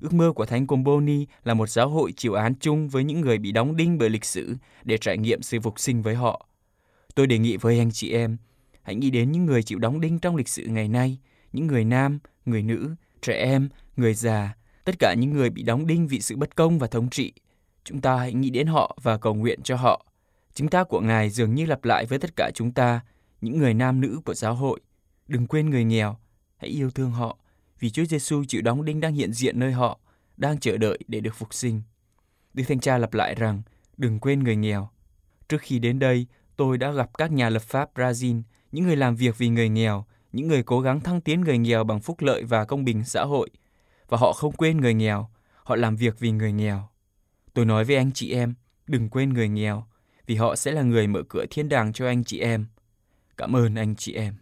Ước 0.00 0.12
mơ 0.12 0.32
của 0.32 0.46
Thánh 0.46 0.66
Comboni 0.66 1.26
là 1.44 1.54
một 1.54 1.68
giáo 1.68 1.88
hội 1.88 2.12
chịu 2.12 2.34
án 2.34 2.54
chung 2.60 2.88
với 2.88 3.04
những 3.04 3.20
người 3.20 3.38
bị 3.38 3.52
đóng 3.52 3.76
đinh 3.76 3.98
bởi 3.98 4.10
lịch 4.10 4.24
sử 4.24 4.54
để 4.84 4.98
trải 4.98 5.18
nghiệm 5.18 5.42
sự 5.42 5.60
phục 5.60 5.80
sinh 5.80 6.02
với 6.02 6.14
họ. 6.14 6.46
Tôi 7.14 7.26
đề 7.26 7.38
nghị 7.38 7.56
với 7.56 7.78
anh 7.78 7.90
chị 7.92 8.12
em, 8.12 8.36
hãy 8.82 8.94
nghĩ 8.94 9.10
đến 9.10 9.32
những 9.32 9.46
người 9.46 9.62
chịu 9.62 9.78
đóng 9.78 10.00
đinh 10.00 10.18
trong 10.18 10.36
lịch 10.36 10.48
sử 10.48 10.66
ngày 10.66 10.88
nay, 10.88 11.18
những 11.52 11.66
người 11.66 11.84
nam, 11.84 12.18
người 12.44 12.62
nữ, 12.62 12.94
trẻ 13.22 13.32
em, 13.32 13.68
người 13.96 14.14
già, 14.14 14.56
tất 14.84 14.98
cả 14.98 15.14
những 15.18 15.32
người 15.32 15.50
bị 15.50 15.62
đóng 15.62 15.86
đinh 15.86 16.06
vì 16.06 16.20
sự 16.20 16.36
bất 16.36 16.56
công 16.56 16.78
và 16.78 16.86
thống 16.86 17.10
trị. 17.10 17.32
Chúng 17.84 18.00
ta 18.00 18.16
hãy 18.16 18.32
nghĩ 18.32 18.50
đến 18.50 18.66
họ 18.66 18.98
và 19.02 19.18
cầu 19.18 19.34
nguyện 19.34 19.62
cho 19.62 19.76
họ. 19.76 20.06
Chứng 20.54 20.68
ta 20.68 20.84
của 20.84 21.00
Ngài 21.00 21.30
dường 21.30 21.54
như 21.54 21.66
lặp 21.66 21.84
lại 21.84 22.06
với 22.06 22.18
tất 22.18 22.36
cả 22.36 22.50
chúng 22.54 22.72
ta, 22.72 23.00
những 23.40 23.58
người 23.58 23.74
nam 23.74 24.00
nữ 24.00 24.20
của 24.24 24.34
giáo 24.34 24.54
hội. 24.54 24.80
Đừng 25.28 25.46
quên 25.46 25.70
người 25.70 25.84
nghèo, 25.84 26.16
hãy 26.56 26.70
yêu 26.70 26.90
thương 26.90 27.10
họ, 27.10 27.38
vì 27.80 27.90
Chúa 27.90 28.04
Giêsu 28.04 28.44
chịu 28.48 28.62
đóng 28.62 28.84
đinh 28.84 29.00
đang 29.00 29.14
hiện 29.14 29.32
diện 29.32 29.60
nơi 29.60 29.72
họ, 29.72 29.98
đang 30.36 30.58
chờ 30.58 30.76
đợi 30.76 30.98
để 31.08 31.20
được 31.20 31.34
phục 31.34 31.54
sinh. 31.54 31.82
Đức 32.54 32.64
Thanh 32.68 32.80
Cha 32.80 32.98
lặp 32.98 33.14
lại 33.14 33.34
rằng, 33.34 33.62
đừng 33.96 34.18
quên 34.18 34.40
người 34.40 34.56
nghèo. 34.56 34.88
Trước 35.48 35.60
khi 35.60 35.78
đến 35.78 35.98
đây, 35.98 36.26
tôi 36.56 36.78
đã 36.78 36.92
gặp 36.92 37.10
các 37.18 37.32
nhà 37.32 37.48
lập 37.48 37.62
pháp 37.62 37.94
Brazil, 37.94 38.42
những 38.72 38.84
người 38.84 38.96
làm 38.96 39.16
việc 39.16 39.38
vì 39.38 39.48
người 39.48 39.68
nghèo, 39.68 40.04
những 40.32 40.48
người 40.48 40.62
cố 40.62 40.80
gắng 40.80 41.00
thăng 41.00 41.20
tiến 41.20 41.40
người 41.40 41.58
nghèo 41.58 41.84
bằng 41.84 42.00
phúc 42.00 42.20
lợi 42.20 42.44
và 42.44 42.64
công 42.64 42.84
bình 42.84 43.04
xã 43.04 43.24
hội. 43.24 43.50
Và 44.08 44.18
họ 44.18 44.32
không 44.32 44.52
quên 44.52 44.80
người 44.80 44.94
nghèo, 44.94 45.28
họ 45.64 45.76
làm 45.76 45.96
việc 45.96 46.18
vì 46.18 46.30
người 46.30 46.52
nghèo. 46.52 46.88
Tôi 47.54 47.64
nói 47.64 47.84
với 47.84 47.96
anh 47.96 48.12
chị 48.12 48.32
em, 48.32 48.54
đừng 48.86 49.08
quên 49.08 49.32
người 49.32 49.48
nghèo, 49.48 49.86
vì 50.26 50.36
họ 50.36 50.56
sẽ 50.56 50.72
là 50.72 50.82
người 50.82 51.06
mở 51.06 51.22
cửa 51.28 51.44
thiên 51.50 51.68
đàng 51.68 51.92
cho 51.92 52.06
anh 52.06 52.24
chị 52.24 52.38
em. 52.38 52.66
Cảm 53.36 53.56
ơn 53.56 53.74
anh 53.74 53.96
chị 53.96 54.12
em. 54.12 54.34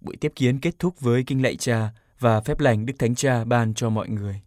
Buổi 0.00 0.16
tiếp 0.16 0.32
kiến 0.36 0.58
kết 0.58 0.78
thúc 0.78 1.00
với 1.00 1.24
kinh 1.26 1.42
lạy 1.42 1.56
cha 1.56 1.90
và 2.20 2.40
phép 2.40 2.60
lành 2.60 2.86
Đức 2.86 2.94
Thánh 2.98 3.14
Cha 3.14 3.44
ban 3.44 3.74
cho 3.74 3.90
mọi 3.90 4.08
người. 4.08 4.40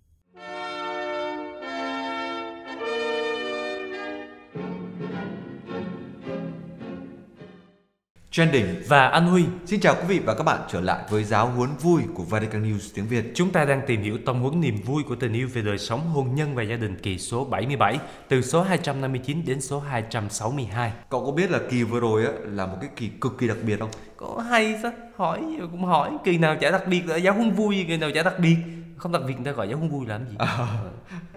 Trending 8.37 8.75
Và 8.87 9.07
anh 9.07 9.27
Huy, 9.27 9.45
Xin 9.65 9.79
chào 9.79 9.95
quý 9.95 10.03
vị 10.07 10.19
và 10.19 10.33
các 10.33 10.43
bạn 10.43 10.59
trở 10.69 10.81
lại 10.81 11.03
với 11.09 11.23
giáo 11.23 11.47
huấn 11.47 11.69
vui 11.81 12.01
của 12.13 12.23
Vatican 12.23 12.63
News 12.63 12.91
tiếng 12.95 13.07
Việt. 13.07 13.31
chúng 13.35 13.51
ta 13.51 13.65
đang 13.65 13.81
tìm 13.87 14.01
hiểu 14.01 14.17
tông 14.25 14.41
huấn 14.41 14.61
niềm 14.61 14.81
vui 14.85 15.03
của 15.03 15.15
tình 15.15 15.33
yêu 15.33 15.49
về 15.53 15.61
đời 15.61 15.77
sống 15.77 15.99
hôn 15.99 16.35
nhân 16.35 16.55
và 16.55 16.63
gia 16.63 16.75
đình 16.75 16.97
kỳ 17.03 17.17
số 17.17 17.45
77 17.45 17.99
từ 18.27 18.41
số 18.41 18.61
259 18.61 19.41
đến 19.45 19.61
số 19.61 19.79
262. 19.79 20.91
Cậu 21.09 21.25
có 21.25 21.31
biết 21.31 21.51
là 21.51 21.59
kỳ 21.69 21.83
vừa 21.83 21.99
rồi 21.99 22.25
á, 22.25 22.31
là 22.43 22.65
một 22.65 22.77
cái 22.81 22.89
kỳ 22.95 23.09
cực 23.21 23.37
kỳ 23.37 23.47
đặc 23.47 23.57
biệt 23.65 23.79
không? 23.79 23.89
Có 24.17 24.45
hay 24.49 24.79
sao? 24.83 24.91
Hỏi 25.15 25.41
cũng 25.71 25.83
hỏi, 25.83 26.11
kỳ 26.23 26.37
nào 26.37 26.55
chả 26.61 26.71
đặc 26.71 26.87
biệt 26.87 27.07
là 27.07 27.15
giáo 27.15 27.33
huấn 27.33 27.51
vui, 27.51 27.85
kỳ 27.87 27.97
nào 27.97 28.09
chả 28.15 28.23
đặc 28.23 28.39
biệt. 28.39 28.57
Không 28.97 29.11
đặc 29.11 29.21
biệt 29.27 29.33
người 29.33 29.45
ta 29.45 29.51
gọi 29.51 29.69
giáo 29.69 29.77
huấn 29.77 29.89
vui 29.89 30.05
làm 30.05 30.25
gì? 30.29 30.35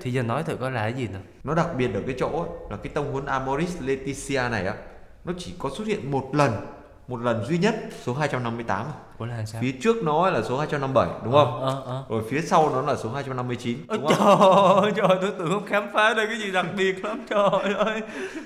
Thì 0.01 0.13
giờ 0.13 0.23
nói 0.23 0.43
thử 0.43 0.57
coi 0.57 0.71
là 0.71 0.83
cái 0.83 0.93
gì 0.93 1.09
nào. 1.09 1.23
Nó 1.45 1.55
đặc 1.55 1.69
biệt 1.77 1.95
ở 1.95 2.01
cái 2.07 2.15
chỗ 2.19 2.47
là 2.71 2.77
cái 2.77 2.93
tông 2.95 3.13
huấn 3.13 3.27
Amoris 3.27 3.77
Laetitia 3.81 4.49
này 4.51 4.67
á, 4.67 4.75
nó 5.25 5.33
chỉ 5.39 5.53
có 5.59 5.71
xuất 5.77 5.87
hiện 5.87 6.11
một 6.11 6.35
lần, 6.35 6.53
một 7.11 7.21
lần 7.23 7.45
duy 7.45 7.59
nhất 7.59 7.75
số 8.03 8.15
258. 8.15 8.87
Ủa 9.19 9.27
là 9.27 9.45
sao? 9.47 9.63
Phía 9.63 9.73
trước 9.83 9.97
nó 10.05 10.31
là 10.31 10.43
số 10.43 10.59
257 10.59 11.09
đúng 11.25 11.33
không? 11.33 11.61
Ờ, 11.63 11.83
ờ. 11.87 12.05
Rồi 12.09 12.23
phía 12.31 12.41
sau 12.41 12.71
nó 12.75 12.83
là 12.83 12.97
số 12.97 13.11
259 13.11 13.79
Ôi 13.89 13.99
đúng 13.99 14.07
không? 14.07 14.17
trời 14.19 14.83
ơi, 14.83 14.93
trời 14.97 15.19
tôi 15.21 15.31
tưởng 15.39 15.51
không 15.51 15.67
khám 15.67 15.87
phá 15.95 16.15
ra 16.15 16.27
cái 16.27 16.39
gì 16.39 16.53
đặc 16.53 16.67
biệt 16.77 17.05
lắm 17.05 17.21
trời 17.31 17.75
ơi 17.75 18.01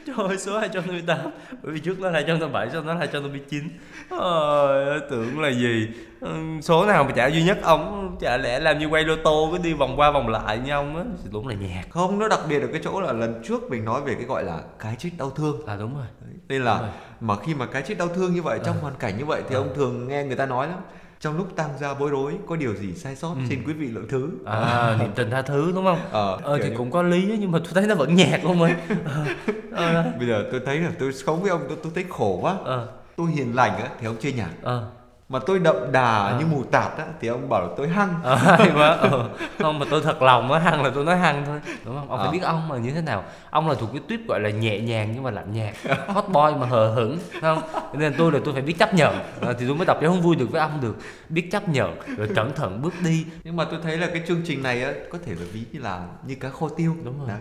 trời 0.07 0.16
ơi, 0.29 0.38
số 0.38 0.59
258 0.59 1.18
bởi 1.62 1.72
vì 1.74 1.81
trước 1.81 2.00
nó 2.00 2.11
là 2.11 2.12
257 2.18 2.68
sau 2.72 2.83
nó 2.83 2.92
là 2.92 2.98
259 2.98 3.62
Trời 4.11 4.20
ơi, 4.88 5.00
tưởng 5.11 5.40
là 5.40 5.48
gì 5.50 5.88
Ừ, 6.20 6.31
số 6.62 6.87
nào 6.87 7.05
mà 7.05 7.11
chả 7.12 7.27
duy 7.27 7.42
nhất 7.42 7.59
ông 7.62 8.16
chả 8.20 8.37
lẽ 8.37 8.61
làm 8.61 8.79
như 8.79 8.87
quay 8.87 9.05
lô 9.05 9.16
tô 9.24 9.48
cứ 9.53 9.59
đi 9.59 9.72
vòng 9.72 9.96
qua 9.96 10.11
vòng 10.11 10.29
lại 10.29 10.59
như 10.64 10.72
ông 10.72 10.96
á 10.96 11.03
đúng 11.33 11.48
là 11.48 11.55
nhạt 11.55 11.85
Không, 11.90 12.18
nó 12.18 12.29
đặc 12.29 12.40
biệt 12.48 12.61
ở 12.61 12.66
cái 12.72 12.81
chỗ 12.85 13.00
là 13.00 13.12
lần 13.12 13.42
trước 13.48 13.70
mình 13.70 13.85
nói 13.85 14.00
về 14.00 14.14
cái 14.14 14.24
gọi 14.24 14.44
là 14.44 14.61
cái 14.79 14.96
chết 14.98 15.11
đau 15.18 15.31
thương. 15.31 15.66
à 15.66 15.77
đúng 15.77 15.94
rồi 15.96 16.05
Nên 16.48 16.62
là 16.62 16.92
mà 17.20 17.37
khi 17.37 17.54
mà 17.54 17.66
cái 17.66 17.83
chết 17.83 17.98
đau 17.98 18.09
thương 18.09 18.35
như 18.35 18.42
vậy 18.42 18.59
trong 18.64 18.80
hoàn 18.80 18.94
cảnh 18.94 19.18
như 19.18 19.24
vậy 19.24 19.42
thì 19.48 19.54
ông 19.54 19.68
thường 19.74 20.09
nghe 20.09 20.24
người 20.24 20.37
ta 20.37 20.46
nói 20.46 20.68
lắm 20.68 20.78
trong 21.20 21.37
lúc 21.37 21.46
tang 21.57 21.70
ra 21.80 21.94
bối 21.94 22.11
rối 22.11 22.33
có 22.48 22.57
điều 22.57 22.74
gì 22.74 22.94
sai 22.94 23.16
sót 23.16 23.35
xin 23.48 23.62
quý 23.66 23.72
vị 23.72 23.87
lượng 23.87 24.07
thứ? 24.09 24.30
À 24.46 24.96
niềm 25.00 25.11
tình 25.14 25.30
tha 25.30 25.42
thứ 25.42 25.72
đúng 25.74 25.85
không? 25.85 25.98
Ờ, 26.11 26.38
ờ 26.42 26.59
thì 26.62 26.70
như- 26.70 26.76
cũng 26.76 26.90
có 26.90 27.02
lý 27.02 27.37
nhưng 27.40 27.50
mà 27.52 27.59
tôi 27.59 27.72
thấy 27.74 27.87
nó 27.87 27.94
vẫn 27.94 28.14
nhạt 28.14 28.40
không 28.42 28.62
ơi. 28.62 28.74
Ờ 29.72 29.94
ờ. 29.94 30.04
Bây 30.18 30.28
giờ 30.28 30.44
tôi 30.50 30.61
thấy 30.66 30.78
là 30.78 30.90
tôi 30.98 31.12
sống 31.12 31.42
với 31.42 31.50
ông 31.50 31.61
tôi, 31.68 31.78
tôi 31.83 31.92
thấy 31.94 32.04
khổ 32.11 32.38
quá. 32.42 32.57
Ờ. 32.64 32.88
Tôi 33.16 33.30
hiền 33.30 33.54
lành 33.54 33.76
á 33.76 33.88
thì 34.00 34.07
ông 34.07 34.16
chê 34.20 34.33
nhạt 34.33 34.50
ờ 34.62 34.87
mà 35.35 35.40
tôi 35.47 35.59
đậm 35.59 35.77
đà 35.92 36.16
Ờ. 36.16 36.37
như 36.40 36.47
mù 36.47 36.64
tạt 36.64 36.99
á 36.99 37.05
thì 37.20 37.29
ông 37.29 37.49
bảo 37.49 37.61
là 37.62 37.68
tôi 37.77 37.88
hăng. 37.88 38.20
Hay 38.25 38.70
quá. 38.75 38.88
Ờ. 38.90 39.29
không 39.59 39.79
mà 39.79 39.87
tôi 39.90 40.03
thật 40.03 40.23
lòng 40.23 40.53
á 40.53 40.59
hăng 40.59 40.83
là 40.85 40.90
tôi 40.94 41.05
nói 41.05 41.16
hăng 41.16 41.42
thôi. 41.47 41.61
Đúng 41.85 41.94
không? 41.94 42.09
Ông 42.11 42.18
Ờ. 42.18 42.25
phải 42.25 42.33
biết 42.33 42.42
ông 42.44 42.68
mà 42.68 42.77
như 42.77 42.90
thế 42.90 43.01
nào. 43.01 43.25
Ông 43.51 43.68
là 43.68 43.75
thuộc 43.75 43.90
cái 43.92 44.01
tuyếp 44.09 44.20
gọi 44.29 44.40
là 44.40 44.51
nhẹ 44.51 44.79
nhàng 44.81 45.11
nhưng 45.14 45.23
mà 45.23 45.31
lạnh 45.31 45.53
nhạt. 45.53 45.75
Hot 46.09 46.25
boy 46.29 46.55
mà 46.61 46.66
hờ 46.66 46.88
hững 46.94 47.18
không? 47.40 47.62
Nên 47.92 48.14
tôi 48.18 48.33
là 48.33 48.38
tôi 48.44 48.55
phải 48.55 48.62
biết 48.62 48.75
chấp 48.79 48.94
nhận. 48.94 49.18
Ờ, 49.40 49.53
thì 49.53 49.66
tôi 49.66 49.77
mới 49.77 49.87
tập 49.87 49.99
cho 50.01 50.09
không 50.09 50.23
vui 50.23 50.37
được 50.37 50.47
với 50.51 50.61
ông 50.61 50.81
được. 50.81 50.97
Biết 51.29 51.49
chấp 51.53 51.68
nhận 51.68 51.97
rồi 52.16 52.29
cẩn 52.37 52.53
thận 52.55 52.83
bước 52.83 52.94
đi. 53.05 53.27
Nhưng 53.44 53.57
mà 53.57 53.64
tôi 53.70 53.81
thấy 53.83 53.97
là 53.99 54.07
cái 54.07 54.23
chương 54.29 54.40
trình 54.47 54.62
này 54.62 54.83
á 54.83 54.92
có 55.12 55.18
thể 55.27 55.33
là 55.35 55.47
ví 55.53 55.61
như 55.73 55.81
là 55.81 56.07
như 56.27 56.35
cá 56.40 56.49
kho 56.49 56.68
tiêu. 56.77 56.97
Đúng 57.05 57.18
rồi. 57.18 57.29
Đấy. 57.29 57.38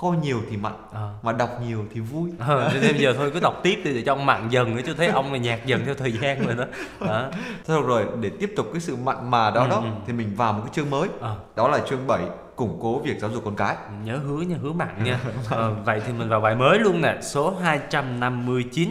Kho 0.00 0.08
nhiều 0.22 0.40
thì 0.50 0.56
mặn 0.56 0.72
Ờ. 0.92 1.14
mà 1.22 1.32
đọc 1.32 1.50
nhiều 1.66 1.84
thì 1.94 2.00
vui 2.00 2.30
Ờ, 2.38 2.70
cho 2.72 2.80
nên 2.80 2.92
bây 2.92 3.02
giờ 3.02 3.14
thôi 3.16 3.30
cứ 3.34 3.40
đọc 3.40 3.60
tiếp 3.62 3.80
đi 3.84 3.94
để 3.94 4.02
cho 4.06 4.12
ông 4.12 4.26
mặn 4.26 4.48
dần 4.48 4.76
nữa 4.76 4.82
chứ 4.86 4.94
thấy 4.94 5.06
ông 5.06 5.32
là 5.32 5.38
nhạt 5.38 5.60
dần 5.66 5.82
theo 5.86 5.94
thời 5.94 6.12
gian 6.12 6.46
rồi 6.46 6.54
đó. 6.54 6.64
đó. 7.06 7.30
Thôi 7.66 7.80
được 7.80 7.86
rồi 7.88 8.06
để 8.20 8.30
tiếp 8.40 8.52
tục 8.56 8.66
cái 8.72 8.80
sự 8.80 8.96
mặn 8.96 9.30
mà 9.30 9.50
đó 9.50 9.62
Ừ, 9.62 9.68
đó 9.70 9.76
ừ. 9.76 9.86
thì 10.06 10.12
mình 10.12 10.34
vào 10.36 10.52
một 10.52 10.60
cái 10.64 10.72
chương 10.74 10.90
mới 10.90 11.08
Ờ. 11.20 11.36
đó 11.56 11.68
là 11.68 11.78
chương 11.88 12.06
7 12.06 12.22
củng 12.56 12.78
cố 12.82 12.98
việc 12.98 13.18
giáo 13.20 13.30
dục 13.30 13.42
con 13.44 13.56
cái 13.56 13.76
Nhớ 14.04 14.16
hứa 14.16 14.40
nha, 14.40 14.56
hứa 14.62 14.72
mặn 14.72 15.04
nha. 15.04 15.20
Ờ, 15.50 15.74
vậy 15.84 16.00
thì 16.06 16.12
mình 16.12 16.28
vào 16.28 16.40
bài 16.40 16.54
mới 16.54 16.78
luôn 16.78 17.00
nè, 17.02 17.18
số 17.22 17.54
259. 17.62 18.90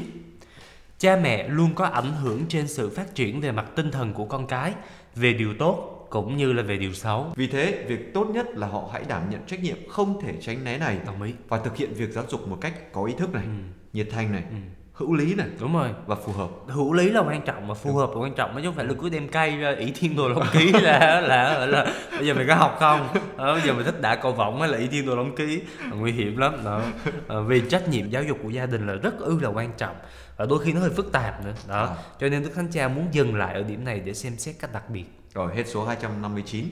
Cha 1.00 1.16
mẹ 1.24 1.48
luôn 1.48 1.70
có 1.76 1.86
ảnh 1.86 2.12
hưởng 2.24 2.46
trên 2.50 2.68
sự 2.68 2.90
phát 2.96 3.16
triển 3.16 3.42
về 3.42 3.52
mặt 3.52 3.66
tinh 3.76 3.92
thần 3.92 4.14
của 4.14 4.26
con 4.26 4.48
cái, 4.48 4.74
về 5.16 5.34
điều 5.34 5.54
tốt 5.60 5.93
cũng 6.14 6.38
như 6.38 6.54
là 6.54 6.64
về 6.64 6.78
điều 6.78 6.94
xấu. 6.94 7.28
vì 7.36 7.48
thế 7.48 7.86
việc 7.88 8.14
tốt 8.14 8.26
nhất 8.34 8.48
là 8.56 8.68
họ 8.68 8.90
hãy 8.94 9.04
đảm 9.08 9.22
nhận 9.30 9.42
trách 9.48 9.64
nhiệm 9.64 9.78
không 9.90 10.22
thể 10.22 10.34
tránh 10.42 10.64
né 10.64 10.78
này 10.78 10.98
Đồng 11.06 11.22
ý. 11.22 11.34
và 11.48 11.58
thực 11.58 11.78
hiện 11.78 11.94
việc 11.94 12.10
giáo 12.12 12.24
dục 12.30 12.48
một 12.48 12.58
cách 12.62 12.74
có 12.94 13.06
ý 13.06 13.14
thức 13.18 13.34
này 13.34 13.44
Ừ. 13.44 13.50
nhiệt 13.94 14.08
thành 14.12 14.32
này 14.32 14.44
Ừ. 14.50 14.56
hữu 14.94 15.14
lý 15.14 15.36
này 15.36 15.48
Đúng 15.60 15.74
rồi. 15.74 15.90
và 16.08 16.16
phù 16.16 16.32
hợp 16.32 16.50
hữu 16.68 16.94
lý 16.94 17.10
là 17.10 17.22
quan 17.22 17.42
trọng 17.42 17.68
mà 17.68 17.74
phù 17.74 17.94
hợp 17.96 18.10
là 18.16 18.22
quan 18.22 18.34
trọng 18.34 18.56
chứ 18.56 18.62
không 18.66 18.74
phải 18.76 18.86
là 18.86 18.94
cứ 19.02 19.10
đem 19.10 19.28
cây 19.30 19.58
ra 19.58 19.72
ỷ 19.80 19.92
thiên 19.92 20.16
đồ 20.16 20.30
long 20.30 20.44
ký 20.54 20.72
là, 20.72 21.22
là, 21.22 21.54
là, 21.60 21.66
là 21.66 21.94
bây 22.18 22.28
giờ 22.28 22.34
mày 22.34 22.46
có 22.48 22.56
học 22.56 22.78
không 22.80 23.08
Ờ, 23.38 23.54
bây 23.54 23.62
giờ 23.62 23.74
mày 23.74 23.84
thích 23.84 24.02
đả 24.02 24.16
cầu 24.16 24.32
vọng 24.32 24.60
hay 24.60 24.70
là 24.70 24.78
ỷ 24.78 24.88
thiên 24.88 25.06
đồ 25.06 25.16
long 25.16 25.36
ký 25.36 25.62
nguy 25.94 26.12
hiểm 26.12 26.38
lắm 26.38 26.54
đó 26.66 26.82
Ờ, 27.28 27.44
vì 27.44 27.62
trách 27.70 27.90
nhiệm 27.90 28.10
giáo 28.10 28.24
dục 28.24 28.38
của 28.44 28.50
gia 28.50 28.66
đình 28.66 28.88
là 28.88 28.94
rất 28.94 29.20
ư 29.20 29.40
là 29.40 29.50
quan 29.50 29.72
trọng 29.78 29.96
và 30.38 30.46
đôi 30.46 30.60
khi 30.60 30.74
nó 30.74 30.80
hơi 30.80 30.90
phức 30.90 31.12
tạp 31.12 31.46
nữa 31.46 31.54
đó 31.68 31.86
À. 31.86 31.96
cho 32.20 32.30
nên 32.30 32.44
đức 32.44 32.50
thánh 32.56 32.68
cha 32.72 32.88
muốn 32.88 33.08
dừng 33.12 33.36
lại 33.36 33.54
ở 33.54 33.64
điểm 33.64 33.86
này 33.86 34.00
để 34.06 34.14
xem 34.14 34.38
xét 34.38 34.56
cách 34.60 34.74
đặc 34.74 34.90
biệt 34.90 35.06
rồi 35.34 35.56
hết 35.56 35.64
số 35.68 35.86
259 35.86 36.66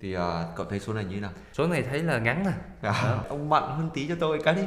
thì 0.00 0.14
à, 0.14 0.44
cậu 0.56 0.66
thấy 0.66 0.80
số 0.80 0.92
này 0.92 1.04
như 1.04 1.14
thế 1.14 1.20
nào? 1.20 1.30
Số 1.52 1.66
này 1.66 1.82
thấy 1.82 2.02
là 2.02 2.18
ngắn 2.18 2.44
nè 2.44 2.52
à, 2.88 3.18
ông 3.28 3.48
mặn 3.48 3.62
hơn 3.62 3.90
tí 3.94 4.08
cho 4.08 4.14
tôi 4.20 4.40
cái 4.44 4.54
đi. 4.54 4.62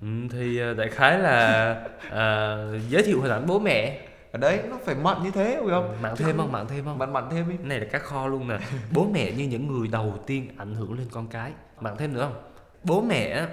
Ừ, 0.00 0.08
thì 0.30 0.58
ờ, 0.58 0.74
đại 0.74 0.88
khái 0.88 1.18
là 1.18 1.74
à, 2.10 2.56
giới 2.88 3.02
thiệu 3.02 3.20
hình 3.20 3.30
ảnh 3.30 3.46
bố 3.46 3.58
mẹ. 3.58 4.08
Ở 4.32 4.38
đấy 4.38 4.60
nó 4.70 4.78
phải 4.84 4.94
mặn 4.94 5.22
như 5.22 5.30
thế 5.30 5.56
phải 5.60 5.70
không? 5.70 5.96
Mặn 6.02 6.16
thêm 6.16 6.36
không? 6.36 6.52
Mặn 6.52 6.66
thêm 6.68 6.84
không? 6.84 6.98
Mặn 6.98 7.12
mặn 7.12 7.30
thêm 7.30 7.48
đi. 7.48 7.56
Này 7.62 7.80
là 7.80 7.86
cá 7.92 7.98
kho 7.98 8.26
luôn 8.26 8.48
nè. 8.48 8.58
Bố 8.92 9.06
mẹ 9.14 9.32
như 9.32 9.44
những 9.44 9.66
người 9.66 9.88
đầu 9.88 10.14
tiên 10.26 10.48
ảnh 10.56 10.74
hưởng 10.74 10.98
lên 10.98 11.06
con 11.12 11.26
cái. 11.28 11.52
Bạn 11.80 11.96
thêm 11.98 12.12
nữa 12.12 12.22
không? 12.22 12.42
Bố 12.84 13.00
mẹ 13.02 13.46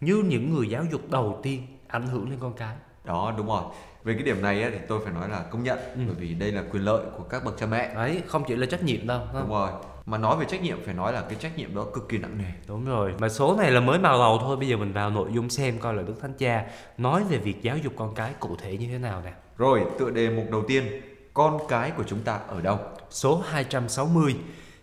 như 0.00 0.24
những 0.26 0.54
người 0.54 0.68
giáo 0.68 0.84
dục 0.90 1.10
đầu 1.10 1.40
tiên 1.42 1.66
ảnh 1.88 2.06
hưởng 2.06 2.30
lên 2.30 2.38
con 2.40 2.52
cái. 2.52 2.76
Đó 3.04 3.34
đúng 3.36 3.46
rồi 3.46 3.62
về 4.04 4.14
cái 4.14 4.22
điểm 4.22 4.42
này 4.42 4.62
á, 4.62 4.70
thì 4.72 4.78
tôi 4.88 5.00
phải 5.04 5.12
nói 5.12 5.28
là 5.28 5.42
công 5.50 5.62
nhận 5.62 5.78
Ừ. 5.78 6.00
bởi 6.06 6.14
vì 6.18 6.34
đây 6.34 6.52
là 6.52 6.62
quyền 6.70 6.84
lợi 6.84 7.02
của 7.18 7.24
các 7.24 7.44
bậc 7.44 7.58
cha 7.58 7.66
mẹ. 7.66 7.94
Đấy 7.94 8.22
không 8.26 8.44
chỉ 8.48 8.56
là 8.56 8.66
trách 8.66 8.82
nhiệm 8.82 9.06
đâu 9.06 9.20
đúng 9.34 9.48
rồi 9.50 9.70
mà 10.06 10.18
nói 10.18 10.36
về 10.36 10.46
trách 10.48 10.62
nhiệm 10.62 10.78
phải 10.84 10.94
nói 10.94 11.12
là 11.12 11.20
cái 11.20 11.34
trách 11.40 11.58
nhiệm 11.58 11.74
đó 11.74 11.86
cực 11.94 12.08
kỳ 12.08 12.18
nặng 12.18 12.38
nề. 12.38 12.44
Đúng 12.68 12.84
rồi 12.84 13.14
mà 13.18 13.28
số 13.28 13.56
này 13.56 13.70
là 13.70 13.80
mới 13.80 13.98
vào 13.98 14.18
đầu 14.18 14.38
thôi 14.40 14.56
bây 14.56 14.68
giờ 14.68 14.76
mình 14.76 14.92
vào 14.92 15.10
nội 15.10 15.28
dung 15.34 15.50
xem 15.50 15.78
coi 15.78 15.94
là 15.94 16.02
đức 16.02 16.14
thánh 16.22 16.32
cha 16.38 16.64
nói 16.98 17.24
về 17.24 17.38
việc 17.38 17.62
giáo 17.62 17.76
dục 17.76 17.92
con 17.96 18.14
cái 18.14 18.32
cụ 18.40 18.56
thể 18.62 18.76
như 18.76 18.86
thế 18.92 18.98
nào 18.98 19.22
nè. 19.24 19.32
Rồi 19.58 19.84
tựa 19.98 20.10
đề 20.10 20.30
mục 20.30 20.44
đầu 20.50 20.62
tiên 20.68 20.84
con 21.34 21.58
cái 21.68 21.90
của 21.90 22.04
chúng 22.06 22.20
ta 22.20 22.38
ở 22.48 22.60
đâu? 22.60 22.78
Số 23.10 23.42
260 23.50 24.36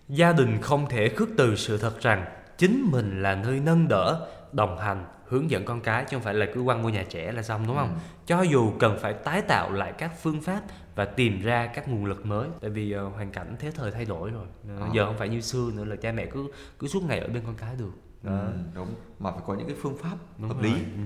Gia 0.10 0.32
đình 0.34 0.58
không 0.62 0.90
thể 0.90 1.10
khước 1.10 1.30
từ 1.38 1.56
sự 1.56 1.78
thật 1.78 2.02
rằng 2.02 2.26
Chính 2.58 2.88
mình 2.92 3.22
là 3.22 3.36
nơi 3.36 3.60
nâng 3.60 3.88
đỡ, 3.88 4.28
đồng 4.52 4.78
hành, 4.78 5.06
hướng 5.28 5.50
dẫn 5.52 5.66
con 5.66 5.82
cái 5.82 6.06
Chứ 6.10 6.18
không 6.18 6.24
phải 6.24 6.34
là 6.34 6.46
cứ 6.54 6.64
quăng 6.66 6.84
vô 6.84 6.90
nhà 6.90 7.04
trẻ 7.10 7.32
là 7.32 7.42
xong 7.44 7.68
đúng 7.68 7.76
không? 7.76 7.90
Ừ. 7.90 8.00
Cho 8.26 8.42
dù 8.42 8.72
cần 8.80 8.98
phải 9.02 9.14
tái 9.14 9.42
tạo 9.42 9.72
lại 9.72 9.94
các 9.98 10.12
phương 10.22 10.42
pháp 10.42 10.62
Và 10.96 11.06
tìm 11.06 11.42
ra 11.42 11.68
các 11.68 11.88
nguồn 11.90 12.06
lực 12.06 12.26
mới 12.26 12.48
Tại 12.62 12.70
vì 12.70 12.92
ờ, 12.92 13.04
hoàn 13.08 13.32
cảnh 13.32 13.56
thế 13.60 13.72
thời 13.72 13.92
thay 13.92 14.06
đổi 14.06 14.30
rồi 14.32 14.46
À. 14.80 14.88
Giờ 14.94 15.06
không 15.06 15.18
phải 15.18 15.30
như 15.30 15.42
xưa 15.42 15.72
nữa 15.74 15.84
là 15.86 15.96
cha 15.96 16.12
mẹ 16.12 16.26
cứ 16.26 16.48
cứ 16.80 16.88
suốt 16.88 17.04
ngày 17.04 17.20
ở 17.20 17.28
bên 17.28 17.44
con 17.46 17.56
cái 17.56 17.76
được 17.76 17.92
đó. 18.24 18.32
Ừ, 18.32 18.52
đúng 18.76 18.88
mà 19.20 19.32
phải 19.32 19.42
có 19.46 19.54
những 19.56 19.68
cái 19.68 19.76
phương 19.82 19.98
pháp 19.98 20.16
Đúng 20.38 20.48
hợp 20.50 20.56
rồi. 20.62 20.64
lý 20.64 20.74
Ừ. 20.74 21.02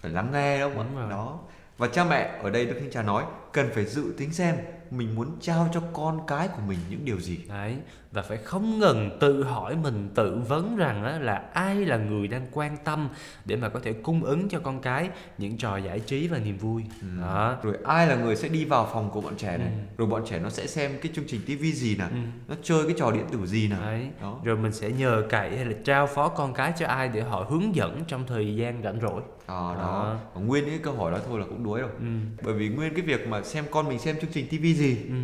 phải 0.00 0.10
lắng 0.10 0.28
nghe 0.32 0.58
đâu 0.58 0.70
mà 0.76 0.82
Đúng 1.00 1.10
đó 1.10 1.38
và 1.78 1.88
cha 1.88 2.04
mẹ 2.04 2.38
ở 2.42 2.50
đây 2.50 2.66
đức 2.66 2.76
thánh 2.80 2.90
cha 2.90 3.02
nói 3.02 3.24
cần 3.52 3.68
phải 3.74 3.84
dự 3.84 4.14
tính 4.18 4.32
xem 4.32 4.56
mình 4.90 5.14
muốn 5.14 5.36
trao 5.40 5.68
cho 5.72 5.82
con 5.92 6.26
cái 6.26 6.48
của 6.48 6.62
mình 6.68 6.78
những 6.90 7.04
điều 7.04 7.20
gì 7.20 7.38
Đấy, 7.48 7.76
và 8.12 8.22
phải 8.22 8.38
không 8.38 8.78
ngừng 8.78 9.10
tự 9.20 9.42
hỏi 9.44 9.76
mình 9.76 10.08
tự 10.14 10.38
vấn 10.48 10.76
rằng 10.76 11.04
á, 11.04 11.18
là 11.18 11.42
ai 11.54 11.74
là 11.86 11.96
người 11.96 12.28
đang 12.28 12.46
quan 12.52 12.76
tâm 12.84 13.08
để 13.44 13.56
mà 13.56 13.68
có 13.68 13.80
thể 13.80 13.92
cung 13.92 14.24
ứng 14.24 14.48
cho 14.48 14.58
con 14.60 14.80
cái 14.80 15.08
những 15.38 15.56
trò 15.58 15.76
giải 15.76 16.00
trí 16.00 16.28
và 16.28 16.38
niềm 16.38 16.58
vui. 16.58 16.84
Đó. 17.20 17.56
rồi 17.62 17.76
ai 17.84 18.06
là 18.06 18.14
người 18.16 18.36
sẽ 18.36 18.48
đi 18.48 18.64
vào 18.64 18.88
phòng 18.92 19.10
của 19.10 19.20
bọn 19.20 19.34
trẻ 19.36 19.58
này 19.58 19.68
Ừ. 19.72 19.78
rồi 19.98 20.08
bọn 20.08 20.22
trẻ 20.26 20.38
nó 20.38 20.48
sẽ 20.50 20.66
xem 20.66 20.92
cái 21.02 21.12
chương 21.14 21.24
trình 21.28 21.40
tivi 21.46 21.72
gì 21.72 21.96
nè 21.98 22.04
Ừ. 22.04 22.16
nó 22.48 22.54
chơi 22.62 22.84
cái 22.84 22.94
trò 22.98 23.10
điện 23.10 23.24
tử 23.32 23.46
gì 23.46 23.68
nè 23.68 23.76
Đấy. 23.80 24.08
đó 24.22 24.40
Rồi 24.44 24.56
mình 24.56 24.72
sẽ 24.72 24.90
nhờ 24.90 25.22
cậy 25.30 25.56
hay 25.56 25.64
là 25.64 25.74
trao 25.84 26.06
phó 26.06 26.28
con 26.28 26.54
cái 26.54 26.72
cho 26.78 26.86
ai 26.86 27.08
để 27.08 27.20
họ 27.20 27.46
hướng 27.50 27.74
dẫn 27.74 28.04
trong 28.06 28.26
thời 28.26 28.56
gian 28.56 28.82
rảnh 28.84 29.00
rỗi. 29.00 29.20
đó, 29.48 29.74
Đó. 29.76 29.82
đó. 29.82 30.16
Và 30.34 30.40
nguyên 30.40 30.64
những 30.64 30.72
cái 30.74 30.82
câu 30.82 30.94
hỏi 30.94 31.12
đó 31.12 31.18
thôi 31.28 31.40
là 31.40 31.46
cũng 31.48 31.64
đuối 31.64 31.80
rồi 31.80 31.90
Ừ. 31.98 32.06
bởi 32.44 32.54
vì 32.54 32.68
nguyên 32.68 32.94
cái 32.94 33.02
việc 33.02 33.28
mà 33.28 33.42
xem 33.42 33.64
con 33.70 33.88
mình 33.88 33.98
xem 33.98 34.16
chương 34.20 34.30
trình 34.32 34.46
tivi 34.50 34.74
gì 34.74 34.96
Ừ. 35.08 35.14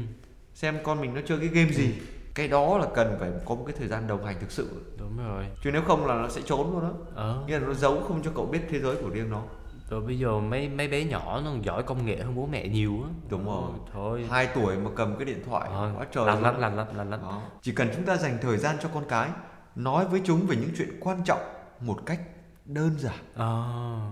xem 0.54 0.74
con 0.84 1.00
mình 1.00 1.14
nó 1.14 1.20
chơi 1.26 1.38
cái 1.38 1.48
game 1.48 1.72
gì 1.72 1.90
cái 2.34 2.48
đó 2.48 2.78
là 2.78 2.86
cần 2.94 3.16
phải 3.20 3.30
có 3.44 3.54
một 3.54 3.64
cái 3.66 3.76
thời 3.78 3.88
gian 3.88 4.06
đồng 4.06 4.24
hành 4.24 4.36
thực 4.40 4.50
sự 4.50 4.68
Đúng 4.98 5.16
rồi. 5.28 5.44
chứ 5.64 5.70
nếu 5.72 5.82
không 5.82 6.06
là 6.06 6.14
nó 6.14 6.28
sẽ 6.28 6.40
trốn 6.42 6.72
luôn 6.72 6.80
đó 6.82 6.90
Ờ. 7.14 7.44
nghĩa 7.46 7.58
là 7.58 7.66
nó 7.66 7.74
giấu 7.74 8.00
không 8.08 8.22
cho 8.22 8.30
cậu 8.34 8.46
biết 8.46 8.60
thế 8.70 8.78
giới 8.80 8.96
của 8.96 9.08
riêng 9.08 9.30
nó 9.30 9.42
Rồi 9.90 10.00
bây 10.00 10.18
giờ 10.18 10.38
mấy 10.40 10.68
mấy 10.68 10.88
bé 10.88 11.04
nhỏ 11.04 11.40
nó 11.44 11.50
giỏi 11.62 11.82
công 11.82 12.06
nghệ 12.06 12.16
hơn 12.16 12.34
bố 12.36 12.46
mẹ 12.46 12.68
nhiều 12.68 12.92
á. 13.04 13.10
Đúng 13.28 13.44
rồi. 13.46 13.62
Ừ, 13.66 13.78
Thôi. 13.92 14.26
hai 14.30 14.48
tuổi 14.54 14.76
mà 14.76 14.90
cầm 14.96 15.16
cái 15.16 15.24
điện 15.24 15.42
thoại 15.46 15.68
Ờ, 15.72 15.92
quá 15.98 16.06
trời 16.12 16.26
lắm, 16.26 16.42
lành 16.42 16.76
lắm, 16.76 16.86
lành 16.96 17.10
lắm. 17.10 17.20
Đó. 17.22 17.42
chỉ 17.62 17.72
cần 17.72 17.88
chúng 17.96 18.04
ta 18.04 18.16
dành 18.16 18.38
thời 18.42 18.56
gian 18.58 18.76
cho 18.82 18.88
con 18.94 19.04
cái 19.08 19.28
nói 19.76 20.04
với 20.04 20.20
chúng 20.24 20.46
về 20.46 20.56
những 20.56 20.70
chuyện 20.76 21.00
quan 21.00 21.24
trọng 21.24 21.40
một 21.80 21.98
cách 22.06 22.20
đơn 22.64 22.90
giản. 22.98 23.14
Ờ. 23.36 23.64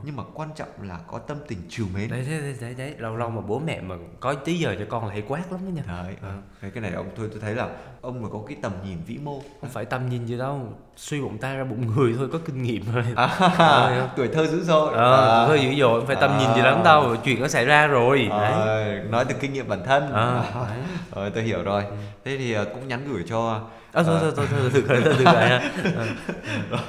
nhưng 0.04 0.16
mà 0.16 0.22
quan 0.34 0.48
trọng 0.56 0.68
là 0.82 0.98
có 1.06 1.18
tâm 1.18 1.36
tình 1.48 1.58
trìu 1.68 1.86
mến. 1.94 2.10
Đấy 2.10 2.26
đấy 2.30 2.54
đấy 2.60 2.74
đấy, 2.78 2.94
lâu 2.98 3.16
lâu 3.16 3.30
mà 3.30 3.40
bố 3.40 3.58
mẹ 3.58 3.80
mà 3.80 3.94
có 4.20 4.34
tí 4.34 4.54
giờ 4.58 4.76
cho 4.78 4.84
con 4.88 5.06
là 5.06 5.12
hay 5.12 5.22
quát 5.28 5.40
lắm 5.52 5.60
đó 5.64 5.70
nha. 5.70 6.02
Đấy 6.04 6.16
Ờ. 6.22 6.32
Đấy, 6.62 6.70
cái 6.74 6.82
này 6.82 6.92
ông 6.92 7.06
thôi 7.16 7.28
tôi 7.30 7.40
thấy 7.40 7.54
là 7.54 7.68
ông 8.00 8.22
mà 8.22 8.28
có 8.32 8.38
cái 8.48 8.56
tầm 8.62 8.72
nhìn 8.84 8.98
vĩ 9.06 9.18
mô. 9.24 9.40
Không 9.60 9.70
phải 9.70 9.84
tâm 9.84 10.08
nhìn 10.08 10.26
gì 10.26 10.38
đâu. 10.38 10.60
Suy 10.96 11.20
bụng 11.20 11.38
ta 11.38 11.54
ra 11.54 11.64
bụng 11.64 11.86
người 11.96 12.14
thôi 12.18 12.28
có 12.32 12.38
kinh 12.46 12.62
nghiệm 12.62 12.92
rồi. 12.94 13.04
À, 13.16 13.26
Ờ. 13.58 14.08
tuổi 14.16 14.28
thơ 14.28 14.46
dữ 14.46 14.64
dội. 14.64 14.94
Ờ 14.94 15.42
À. 15.42 15.46
thôi 15.46 15.60
dữ 15.62 15.74
dội 15.80 16.00
không 16.00 16.06
phải 16.06 16.16
tâm 16.20 16.38
nhìn 16.38 16.54
gì 16.54 16.60
lắm 16.62 16.80
đâu. 16.84 17.16
Chuyện 17.24 17.40
nó 17.40 17.48
xảy 17.48 17.64
ra 17.64 17.86
rồi. 17.86 18.26
Đấy. 18.30 18.52
Ờ, 18.52 18.94
nói 19.10 19.24
từ 19.28 19.34
kinh 19.40 19.52
nghiệm 19.52 19.68
bản 19.68 19.82
thân. 19.84 20.12
Ờ, 20.12 20.40
À, 20.54 20.54
đấy. 20.68 20.78
ờ, 21.10 21.30
tôi 21.30 21.42
hiểu 21.42 21.62
rồi. 21.62 21.84
Thế 22.24 22.36
thì 22.38 22.54
cũng 22.74 22.88
nhắn 22.88 23.04
gửi 23.12 23.24
cho 23.28 23.60
ờ 23.92 24.02
thôi 24.02 24.18
thôi 24.22 24.33
thôi 24.37 24.46
thôi 24.50 24.70
rồi 24.72 24.83
thôi 24.88 25.14
được 25.18 25.24
rồi 25.24 25.35
ha. 25.48 25.70
Rồi 26.70 26.81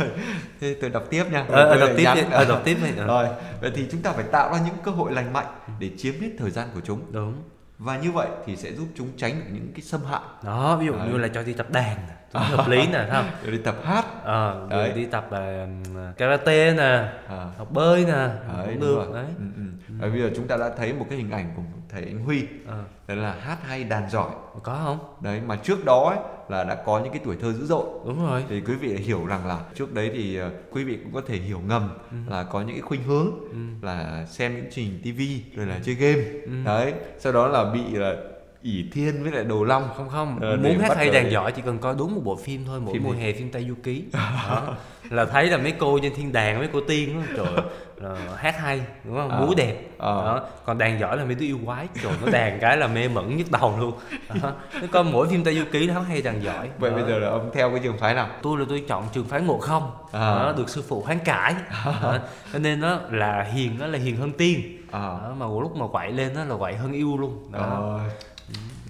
thế 0.62 0.76
tôi 0.82 0.90
đọc 0.90 1.04
tiếp 1.10 1.24
nha. 1.32 1.46
Ờ, 1.50 1.70
Tôi 1.70 1.80
đọc 1.80 1.90
tiếp 1.98 2.26
ờ 2.32 2.46
đọc 2.46 2.62
tiếp 2.64 2.78
đi. 2.84 2.90
Ờ, 2.98 3.06
rồi 3.08 3.28
vậy 3.62 3.72
thì 3.76 3.88
chúng 3.92 4.02
ta 4.02 4.12
phải 4.12 4.24
tạo 4.32 4.54
ra 4.54 4.60
những 4.66 4.76
cơ 4.84 4.92
hội 4.92 5.12
lành 5.14 5.34
mạnh 5.34 5.46
để 5.80 5.90
chiếm 5.98 6.14
hết 6.22 6.30
thời 6.40 6.52
gian 6.52 6.68
của 6.74 6.80
chúng. 6.84 7.02
Đúng. 7.12 7.34
Và 7.78 7.98
như 7.98 8.12
vậy 8.12 8.28
thì 8.46 8.56
sẽ 8.56 8.72
giúp 8.74 8.88
chúng 8.96 9.08
tránh 9.18 9.40
được 9.40 9.46
những 9.52 9.72
cái 9.76 9.82
xâm 9.82 10.02
hại. 10.06 10.22
Đó 10.44 10.78
ví 10.80 10.86
dụ 10.86 10.94
Đấy. 10.94 11.08
như 11.12 11.18
là 11.18 11.28
cho 11.28 11.44
đi 11.44 11.54
tập 11.54 11.68
đàn 11.72 11.98
hợp 12.34 12.68
lý 12.70 12.88
nè 12.88 13.06
không? 13.12 13.26
Rồi 13.44 13.52
đi 13.52 13.58
tập 13.58 13.76
hát. 13.84 14.06
Ờ 14.24 14.68
rồi 14.70 14.84
Đấy. 14.84 14.92
đi 14.96 15.06
tập 15.06 15.32
là 15.32 15.68
karate 16.18 16.74
nè 16.74 17.10
à, 17.30 17.46
học 17.58 17.72
bơi 17.72 18.06
nè 18.06 18.12
đấy, 18.12 18.30
cũng 18.66 18.80
đúng 18.80 18.80
được 18.80 18.96
rồi. 18.96 19.14
đấy. 19.14 19.26
Ừ, 19.40 19.44
ừ. 19.56 19.64
Và 20.00 20.08
bây 20.08 20.22
giờ 20.22 20.30
chúng 20.36 20.48
ta 20.48 20.58
đã 20.58 20.70
thấy 20.78 20.94
một 20.94 21.06
cái 21.10 21.18
hình 21.18 21.32
ảnh 21.32 21.54
của 21.56 21.62
thầy 21.90 22.02
anh 22.04 22.24
Huy. 22.26 22.48
Ờ. 22.68 22.84
Đó 23.08 23.16
là 23.16 23.36
hát 23.42 23.58
hay 23.68 23.84
đàn 23.84 24.10
giỏi. 24.10 24.30
Có 24.64 24.80
không? 24.84 25.00
Đấy 25.22 25.42
mà 25.46 25.56
trước 25.56 25.86
đó 25.86 26.10
ấy, 26.10 26.18
là 26.54 26.64
đã 26.64 26.76
có 26.86 27.00
những 27.00 27.14
cái 27.14 27.22
tuổi 27.26 27.36
thơ 27.42 27.54
dữ 27.54 27.66
dội 27.66 27.84
đúng 28.06 28.26
rồi 28.26 28.44
thì 28.50 28.62
quý 28.62 28.74
vị 28.76 28.96
hiểu 28.96 29.26
rằng 29.26 29.48
là 29.48 29.60
trước 29.76 29.94
đấy 29.94 30.12
thì 30.14 30.36
ờ, 30.36 30.52
quý 30.72 30.84
vị 30.84 30.98
cũng 31.04 31.14
có 31.14 31.22
thể 31.28 31.38
hiểu 31.38 31.60
ngầm 31.68 31.90
là 32.30 32.44
có 32.44 32.62
những 32.62 32.76
cái 32.76 32.82
khuynh 32.82 33.04
hướng 33.04 33.32
ừ. 33.52 33.58
là 33.88 34.26
xem 34.30 34.56
những 34.56 34.64
chương 34.64 34.72
trình 34.86 35.00
tivi 35.04 35.42
rồi 35.56 35.66
là 35.66 35.80
chơi 35.86 35.96
game 35.96 36.24
Ừ. 36.46 36.52
đấy 36.66 36.94
sau 37.20 37.34
đó 37.34 37.48
là 37.48 37.72
bị 37.74 37.80
là 37.94 38.16
ỷ 38.62 38.86
thiên 38.94 39.24
với 39.24 39.32
lại 39.32 39.44
đồ 39.44 39.64
long 39.64 39.90
không 39.98 40.10
không 40.10 40.40
Ờ, 40.42 40.58
muốn 40.58 40.80
hát 40.80 40.98
hay 40.98 41.10
đàn 41.10 41.32
giỏi 41.32 41.52
chỉ 41.52 41.62
cần 41.66 41.78
coi 41.80 41.96
đúng 41.98 42.16
một 42.16 42.22
bộ 42.24 42.36
phim 42.36 42.66
thôi 42.66 42.80
mỗi 42.80 42.94
Phim 42.94 43.04
mùa 43.04 43.14
gì? 43.14 43.20
hè 43.20 43.34
phim 43.34 43.52
tây 43.52 43.66
du 43.70 43.76
ký 43.84 44.04
đó. 44.14 44.76
là 45.10 45.26
thấy 45.26 45.46
là 45.48 45.58
mấy 45.58 45.72
cô 45.80 46.00
trên 46.02 46.14
thiên 46.16 46.32
đàng 46.32 46.60
mấy 46.60 46.68
cô 46.74 46.80
tiên 46.88 47.16
đó, 47.20 47.22
trời 47.38 47.64
ơi, 48.04 48.18
là 48.28 48.36
hát 48.38 48.58
hay 48.60 48.82
đúng 49.04 49.16
không 49.18 49.30
Ờ. 49.30 49.40
múa 49.46 49.54
đẹp 49.58 49.76
Ờ. 49.98 50.26
đó 50.26 50.42
còn 50.66 50.78
đàn 50.78 51.00
giỏi 51.00 51.18
là 51.18 51.26
mấy 51.26 51.36
đứa 51.36 51.46
yêu 51.46 51.58
quái 51.66 51.88
trời 52.04 52.12
nó 52.26 52.32
đàn 52.32 52.60
cái 52.60 52.78
là 52.78 52.88
mê 52.88 53.08
mẩn 53.08 53.38
nhức 53.38 53.52
đầu 53.52 53.76
luôn 53.80 53.94
đó. 54.42 54.52
nó 54.82 54.88
coi 54.92 55.04
mỗi 55.04 55.28
phim 55.28 55.44
tây 55.44 55.56
du 55.58 55.64
ký 55.72 55.88
nó 55.88 56.00
hay 56.02 56.22
đàn 56.22 56.44
giỏi 56.44 56.70
vậy 56.80 56.92
Đó. 56.92 56.98
bây 56.98 57.06
giờ 57.10 57.20
là 57.20 57.30
ông 57.30 57.50
theo 57.54 57.70
cái 57.70 57.80
trường 57.84 57.98
phái 57.98 58.14
nào 58.14 58.28
tôi 58.42 58.60
là 58.60 58.66
tôi 58.70 58.84
chọn 58.88 59.04
trường 59.14 59.26
phái 59.26 59.42
ngộ 59.42 59.58
không 59.60 59.92
À. 60.12 60.20
đó, 60.36 60.54
được 60.58 60.70
sư 60.70 60.84
phụ 60.88 61.02
hoán 61.06 61.20
cải 61.20 61.56
đó. 61.86 62.18
cho 62.54 62.60
nên 62.60 62.80
nó 62.82 63.00
là 63.10 63.44
hiền 63.54 63.80
đó 63.80 63.88
là 63.88 64.00
hiền 64.00 64.18
hơn 64.18 64.32
tiên 64.32 64.78
à. 64.92 65.00
đó, 65.00 65.34
mà 65.40 65.46
lúc 65.46 65.76
mà 65.76 65.88
quậy 65.88 66.12
lên 66.12 66.34
đó 66.36 66.44
là 66.44 66.56
quậy 66.58 66.76
hơn 66.76 66.92
yêu 66.92 67.18
luôn 67.18 67.52
đó. 67.52 67.60
Ờ, 67.60 68.00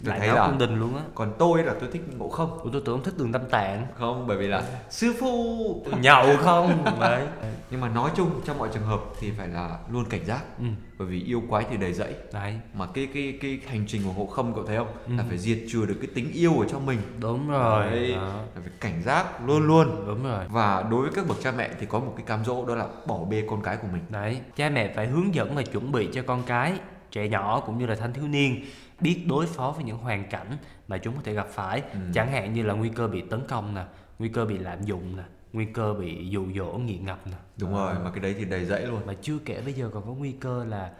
đại 0.03 0.19
thấy 0.19 0.27
là 0.27 0.47
cung 0.47 0.57
đình 0.57 0.79
luôn 0.79 0.95
á. 0.95 1.03
còn 1.15 1.33
tôi 1.39 1.63
là 1.63 1.73
tôi 1.79 1.89
thích 1.93 2.01
ngộ 2.17 2.29
không? 2.29 2.59
Ủa, 2.59 2.69
tôi 2.69 2.81
tưởng 2.85 3.03
thích 3.03 3.13
đường 3.17 3.31
tâm 3.31 3.41
tạng. 3.49 3.87
Không 3.99 4.27
bởi 4.27 4.37
vì 4.37 4.47
là 4.47 4.63
sư 4.89 5.13
phụ 5.19 5.85
nhậu 6.01 6.37
không? 6.37 6.85
Đấy. 6.99 7.27
Nhưng 7.71 7.81
mà 7.81 7.89
nói 7.89 8.11
chung 8.15 8.29
trong 8.45 8.57
mọi 8.57 8.69
trường 8.73 8.83
hợp 8.83 8.99
thì 9.19 9.31
phải 9.37 9.47
là 9.47 9.77
luôn 9.91 10.05
cảnh 10.05 10.25
giác. 10.25 10.41
Ừ. 10.59 10.65
bởi 10.99 11.07
vì 11.07 11.23
yêu 11.23 11.41
quái 11.49 11.65
thì 11.69 11.77
đầy 11.77 11.93
dẫy 11.93 12.13
đấy. 12.33 12.59
Mà 12.73 12.85
cái 12.93 13.07
cái 13.13 13.37
cái 13.41 13.59
hành 13.67 13.83
trình 13.87 14.01
của 14.05 14.11
ngộ 14.13 14.25
không 14.25 14.53
cậu 14.55 14.65
thấy 14.65 14.77
không? 14.77 14.87
Ừ. 15.07 15.13
là 15.17 15.23
phải 15.29 15.37
diệt 15.37 15.57
trừ 15.71 15.85
được 15.85 15.95
cái 16.01 16.09
tính 16.15 16.31
yêu 16.33 16.59
ở 16.59 16.65
trong 16.69 16.85
mình. 16.85 16.99
Đúng 17.19 17.49
rồi. 17.49 17.85
Đấy, 17.91 18.11
Đó. 18.11 18.21
là 18.55 18.61
phải 18.61 18.71
cảnh 18.79 19.01
giác 19.05 19.25
luôn 19.47 19.67
luôn. 19.67 20.05
Đúng 20.07 20.23
rồi. 20.23 20.45
Và 20.49 20.85
đối 20.91 21.01
với 21.01 21.11
các 21.15 21.27
bậc 21.27 21.37
cha 21.43 21.51
mẹ 21.51 21.69
thì 21.79 21.85
có 21.85 21.99
một 21.99 22.13
cái 22.17 22.25
cám 22.25 22.45
dỗ 22.45 22.65
đó 22.65 22.75
là 22.75 22.87
bỏ 23.07 23.17
bê 23.29 23.43
con 23.49 23.61
cái 23.61 23.77
của 23.77 23.87
mình. 23.93 24.03
Đấy, 24.09 24.39
cha 24.55 24.69
mẹ 24.69 24.93
phải 24.95 25.07
hướng 25.07 25.35
dẫn 25.35 25.55
và 25.55 25.61
chuẩn 25.61 25.91
bị 25.91 26.09
cho 26.13 26.21
con 26.27 26.43
cái, 26.43 26.73
trẻ 27.11 27.27
nhỏ 27.27 27.59
cũng 27.65 27.77
như 27.77 27.85
là 27.85 27.95
thanh 27.95 28.13
thiếu 28.13 28.27
niên 28.27 28.65
biết 29.01 29.23
đối 29.27 29.45
phó 29.45 29.71
với 29.71 29.83
những 29.83 29.97
hoàn 29.97 30.29
cảnh 30.29 30.57
mà 30.87 30.97
chúng 30.97 31.15
có 31.15 31.21
thể 31.23 31.33
gặp 31.33 31.47
phải, 31.49 31.81
Ừ. 31.81 31.99
chẳng 32.13 32.31
hạn 32.31 32.53
như 32.53 32.63
là 32.63 32.73
nguy 32.73 32.89
cơ 32.89 33.07
bị 33.07 33.21
tấn 33.21 33.41
công 33.47 33.75
nè, 33.75 33.85
nguy 34.19 34.29
cơ 34.29 34.45
bị 34.45 34.57
lạm 34.57 34.83
dụng 34.83 35.17
nè, 35.17 35.23
nguy 35.53 35.65
cơ 35.65 35.93
bị 35.93 36.27
dụ 36.29 36.45
dỗ 36.55 36.71
nghiện 36.73 37.05
ngập 37.05 37.27
nè. 37.27 37.37
đúng 37.57 37.73
rồi 37.73 37.93
mà 38.03 38.11
cái 38.11 38.19
đấy 38.19 38.35
thì 38.37 38.45
đầy 38.45 38.65
dẫy 38.65 38.85
luôn 38.87 39.01
Mà 39.05 39.13
chưa 39.21 39.37
kể 39.45 39.61
bây 39.61 39.73
giờ 39.73 39.89
còn 39.93 40.03
có 40.05 40.11
nguy 40.13 40.31
cơ 40.31 40.63
là 40.65 40.91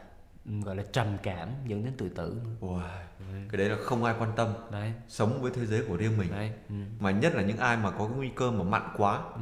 ừ, 0.46 0.52
gọi 0.66 0.76
là 0.76 0.84
trầm 0.92 1.08
cảm 1.24 1.50
dẫn 1.68 1.86
đến 1.86 1.94
tự 1.98 2.10
tử 2.10 2.42
nữa. 2.44 2.50
Ôi, 2.62 2.82
cái 3.52 3.58
đấy 3.58 3.70
là 3.70 3.78
không 3.84 4.04
ai 4.04 4.16
quan 4.20 4.32
tâm 4.36 4.48
Đấy, 4.72 4.94
sống 5.08 5.42
với 5.42 5.52
thế 5.56 5.66
giới 5.66 5.84
của 5.88 5.98
riêng 5.98 6.18
mình 6.18 6.32
đấy. 6.32 6.52
Ừ. 6.70 6.76
mà 7.00 7.12
nhất 7.12 7.36
là 7.36 7.42
những 7.44 7.58
ai 7.58 7.78
mà 7.78 7.92
có 7.92 7.98
cái 8.08 8.18
nguy 8.18 8.30
cơ 8.36 8.52
mà 8.52 8.64
mặn 8.64 8.82
quá 8.98 9.22
Ừ. 9.36 9.42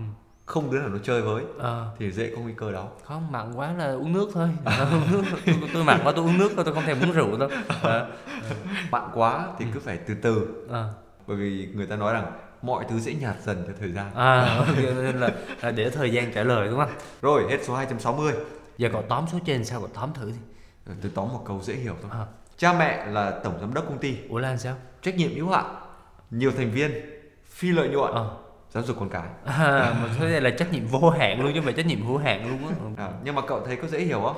không 0.52 0.72
đứa 0.72 0.80
nào 0.80 0.90
nó 0.90 0.98
chơi 1.04 1.22
với 1.22 1.44
Ờ, 1.60 1.86
thì 2.00 2.12
dễ 2.12 2.32
có 2.36 2.42
nguy 2.42 2.54
cơ 2.58 2.72
đó 2.72 2.88
không 3.04 3.32
mặn 3.32 3.54
quá 3.54 3.74
là 3.74 3.92
uống 3.94 4.14
nước 4.14 4.30
thôi. 4.34 4.50
uống 4.66 5.12
nước. 5.12 5.24
Tôi, 5.46 5.56
tôi 5.74 5.84
mặn 5.84 6.00
quá 6.04 6.14
tôi 6.16 6.26
uống 6.26 6.38
nước 6.38 6.52
thôi, 6.56 6.66
tôi 6.66 6.74
không 6.74 6.84
thèm 6.84 7.02
uống 7.04 7.12
rượu 7.12 7.38
đâu. 7.38 7.50
Ờ, 7.84 8.08
mặn 8.92 9.04
quá 9.14 9.48
thì 9.60 9.66
cứ 9.74 9.80
phải 9.80 9.98
từ 9.98 10.14
từ 10.22 10.48
ờ. 10.70 10.94
bởi 11.28 11.38
vì 11.38 11.70
người 11.74 11.86
ta 11.86 11.96
nói 11.96 12.14
rằng 12.14 12.32
mọi 12.62 12.86
thứ 12.90 13.00
sẽ 13.00 13.14
nhạt 13.14 13.36
dần 13.44 13.64
theo 13.68 13.76
thời 13.80 13.92
gian 13.92 14.14
À, 14.16 14.66
nên 14.78 15.16
là, 15.20 15.30
là 15.62 15.72
để 15.72 15.90
thời 15.90 16.12
gian 16.12 16.32
trả 16.34 16.44
lời 16.44 16.68
đúng 16.68 16.80
không? 16.80 16.90
rồi 17.22 17.44
hết 17.50 17.58
số 17.64 17.76
260 17.76 18.34
Giờ 18.78 18.90
cậu 18.94 19.02
tóm 19.02 19.26
số 19.32 19.40
trên 19.46 19.66
sao 19.66 19.80
cậu 19.80 19.90
tóm 19.94 20.10
thử 20.14 20.26
đi 20.32 20.38
Rồi, 20.86 20.96
tôi 21.02 21.12
tóm 21.16 21.28
một 21.34 21.44
câu 21.48 21.60
dễ 21.64 21.74
hiểu 21.74 21.96
thôi 22.02 22.12
à, 22.14 22.26
cha 22.58 22.74
mẹ 22.74 23.06
là 23.06 23.40
tổng 23.44 23.58
giám 23.62 23.74
đốc 23.74 23.86
công 23.88 23.98
ty 23.98 24.18
Ủa 24.30 24.38
là 24.40 24.58
sao? 24.58 24.76
trách 25.02 25.16
nhiệm 25.16 25.36
hữu 25.36 25.50
hạn 25.50 25.76
nhiều 26.32 26.52
thành 26.58 26.72
viên 26.72 26.92
phi 27.50 27.72
lợi 27.72 27.90
nhuận 27.90 28.12
Ờ 28.14 28.30
giáo 28.74 28.84
dục 28.84 28.98
con 29.00 29.10
cái. 29.10 29.28
À, 29.46 29.96
mà 30.02 30.10
thế 30.20 30.30
này 30.30 30.42
là 30.42 30.50
trách 30.50 30.74
nhiệm 30.74 30.86
vô 30.86 31.10
hạn 31.10 31.42
luôn 31.42 31.52
chứ 31.56 31.62
phải 31.62 31.74
trách 31.74 31.86
nhiệm 31.86 32.06
hữu 32.06 32.18
hạn 32.18 32.50
luôn 32.50 32.68
á. 32.68 33.06
À, 33.06 33.10
nhưng 33.24 33.36
mà 33.36 33.42
cậu 33.48 33.66
thấy 33.66 33.76
có 33.76 33.88
dễ 33.88 34.00
hiểu 34.00 34.22
không? 34.22 34.36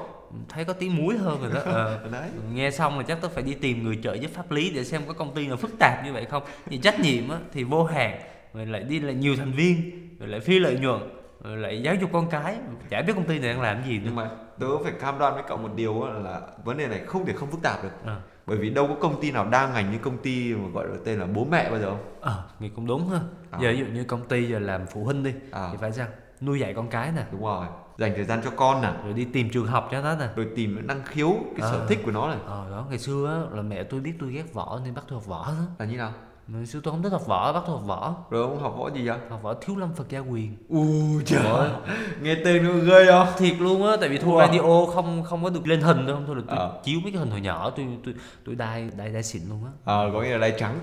Thấy 0.50 0.66
có 0.66 0.74
tí 0.74 0.90
muối 0.90 1.18
hơn 1.18 1.42
rồi 1.42 1.52
đó. 1.54 1.62
Ờ. 1.66 2.00
đấy. 2.12 2.30
Nghe 2.54 2.72
xong 2.72 2.98
là 2.98 3.04
chắc 3.08 3.18
tôi 3.22 3.32
phải 3.32 3.44
đi 3.44 3.54
tìm 3.54 3.84
người 3.84 4.00
trợ 4.04 4.14
giúp 4.14 4.32
pháp 4.34 4.52
lý 4.52 4.72
để 4.76 4.84
xem 4.84 5.02
có 5.08 5.14
công 5.14 5.34
ty 5.34 5.48
nào 5.48 5.58
phức 5.58 5.72
tạp 5.80 6.06
như 6.06 6.14
vậy 6.14 6.26
không. 6.26 6.44
Thì 6.66 6.78
trách 6.78 7.00
nhiệm 7.00 7.30
á, 7.30 7.38
thì 7.54 7.64
vô 7.64 7.84
hạn 7.84 8.20
Rồi 8.54 8.66
lại 8.66 8.84
đi 8.84 9.00
là 9.00 9.14
nhiều 9.14 9.36
thành 9.36 9.52
viên 9.52 10.10
Rồi 10.20 10.30
lại 10.30 10.40
phi 10.40 10.60
lợi 10.60 10.78
nhuận 10.80 11.00
Rồi 11.44 11.58
lại 11.58 11.82
giáo 11.82 11.96
dục 11.96 12.10
con 12.14 12.30
cái. 12.30 12.56
Chả 12.90 13.02
biết 13.02 13.14
công 13.16 13.26
ty 13.26 13.40
này 13.40 13.50
đang 13.50 13.62
làm 13.62 13.84
gì 13.86 13.98
nữa. 13.98 14.04
Nhưng 14.06 14.16
mà 14.16 14.30
tớ 14.60 14.68
phải 14.84 14.94
cam 15.02 15.20
đoan 15.20 15.34
với 15.34 15.44
cậu 15.48 15.58
một 15.58 15.72
điều 15.76 16.08
là 16.24 16.42
vấn 16.64 16.78
đề 16.78 16.88
này 16.88 17.00
không 17.06 17.26
thể 17.26 17.34
không 17.34 17.52
phức 17.52 17.62
tạp 17.62 17.84
được. 17.84 17.90
Ờ 18.06 18.22
bởi 18.46 18.58
vì 18.58 18.70
đâu 18.70 18.88
có 18.88 18.96
công 19.02 19.22
ty 19.22 19.32
nào 19.32 19.46
đa 19.50 19.68
ngành 19.68 19.92
như 19.92 19.98
công 19.98 20.18
ty 20.18 20.54
mà 20.54 20.70
gọi 20.74 20.88
là 20.88 20.96
tên 21.06 21.20
là 21.20 21.26
bố 21.26 21.46
mẹ 21.52 21.70
bao 21.72 21.80
giờ 21.80 21.90
không? 21.90 22.06
Ờ, 22.22 22.44
nghĩ 22.60 22.70
cũng 22.70 22.88
đúng 22.88 23.10
ha. 23.10 23.20
À. 23.52 23.60
Giờ 23.62 23.72
ví 23.72 23.78
dụ 23.80 23.86
như 23.86 24.04
công 24.04 24.28
ty 24.28 24.48
giờ 24.50 24.60
làm 24.60 24.86
phụ 24.88 25.04
huynh 25.04 25.24
đi 25.24 25.34
À. 25.52 25.70
Thì 25.72 25.78
phải 25.82 25.92
sao? 25.92 26.08
Nuôi 26.42 26.60
dạy 26.60 26.74
con 26.74 26.88
cái 26.88 27.12
nè. 27.16 27.26
Đúng 27.32 27.44
rồi. 27.44 27.66
Dành 27.98 28.14
thời 28.16 28.24
gian 28.26 28.42
cho 28.44 28.50
con 28.56 28.82
nè. 28.82 28.94
Rồi 29.04 29.14
đi 29.14 29.26
tìm 29.26 29.50
trường 29.50 29.68
học 29.68 29.88
cho 29.92 30.02
nó 30.02 30.16
nè. 30.16 30.28
Rồi 30.36 30.48
tìm 30.56 30.88
năng 30.88 31.04
khiếu 31.06 31.36
cái 31.58 31.72
sở 31.72 31.80
À. 31.80 31.86
thích 31.90 32.00
của 32.06 32.12
nó 32.12 32.28
này. 32.28 32.38
Ờ 32.46 32.68
đó, 32.72 32.86
ngày 32.90 33.00
xưa 33.00 33.48
á, 33.50 33.56
là 33.56 33.62
mẹ 33.62 33.84
tôi 33.84 34.00
biết 34.00 34.14
tôi 34.20 34.32
ghét 34.32 34.54
võ 34.54 34.80
nên 34.86 34.94
bắt 34.94 35.04
tôi 35.08 35.20
học 35.20 35.26
võ 35.28 35.46
đó. 35.48 35.64
Là 35.80 35.86
như 35.86 35.98
nào 35.98 36.12
Ngày 36.48 36.66
xưa 36.66 36.80
tôi 36.84 36.92
không 36.92 37.04
thích 37.04 37.10
học 37.12 37.28
võ, 37.28 37.54
bắt 37.54 37.64
tôi 37.68 37.76
học 37.76 37.86
võ. 37.88 38.16
Rồi 38.30 38.42
ông 38.44 38.60
học 38.60 38.76
võ 38.78 38.90
gì 38.92 39.08
vậy? 39.08 39.18
Học 39.30 39.40
võ 39.44 39.54
thiếu 39.54 39.76
lâm 39.76 39.94
Phật 39.96 40.10
gia 40.10 40.20
quyền. 40.20 40.56
U 40.70 40.86
trời 41.26 41.70
nghe 42.22 42.36
tên 42.46 42.64
nó 42.64 42.72
ghê 42.86 43.06
không? 43.12 43.28
Thiệt 43.38 43.54
luôn 43.60 43.88
á, 43.88 43.96
tại 44.00 44.10
vì 44.10 44.18
thu 44.18 44.32
Wow. 44.32 44.40
radio 44.40 44.86
không 44.94 45.24
không 45.24 45.44
có 45.44 45.50
được 45.50 45.68
lên 45.68 45.82
hình 45.82 46.08
đâu 46.08 46.18
Thôi 46.28 46.36
là 46.36 46.42
tôi 46.48 46.58
Ờ. 46.58 46.80
chiếu 46.84 47.00
mấy 47.04 47.12
cái 47.12 47.20
hình 47.20 47.32
hồi 47.32 47.42
nhỏ 47.42 47.70
tôi 47.70 47.86
tôi 48.06 48.14
tôi 48.46 48.56
đai 48.56 48.90
đai 48.98 49.10
đai 49.10 49.24
xịn 49.24 49.42
luôn 49.50 49.66
á. 49.66 49.72
À, 49.94 50.04
có 50.14 50.22
nghĩa 50.22 50.30
là 50.32 50.38
đai 50.38 50.54
trắng. 50.60 50.80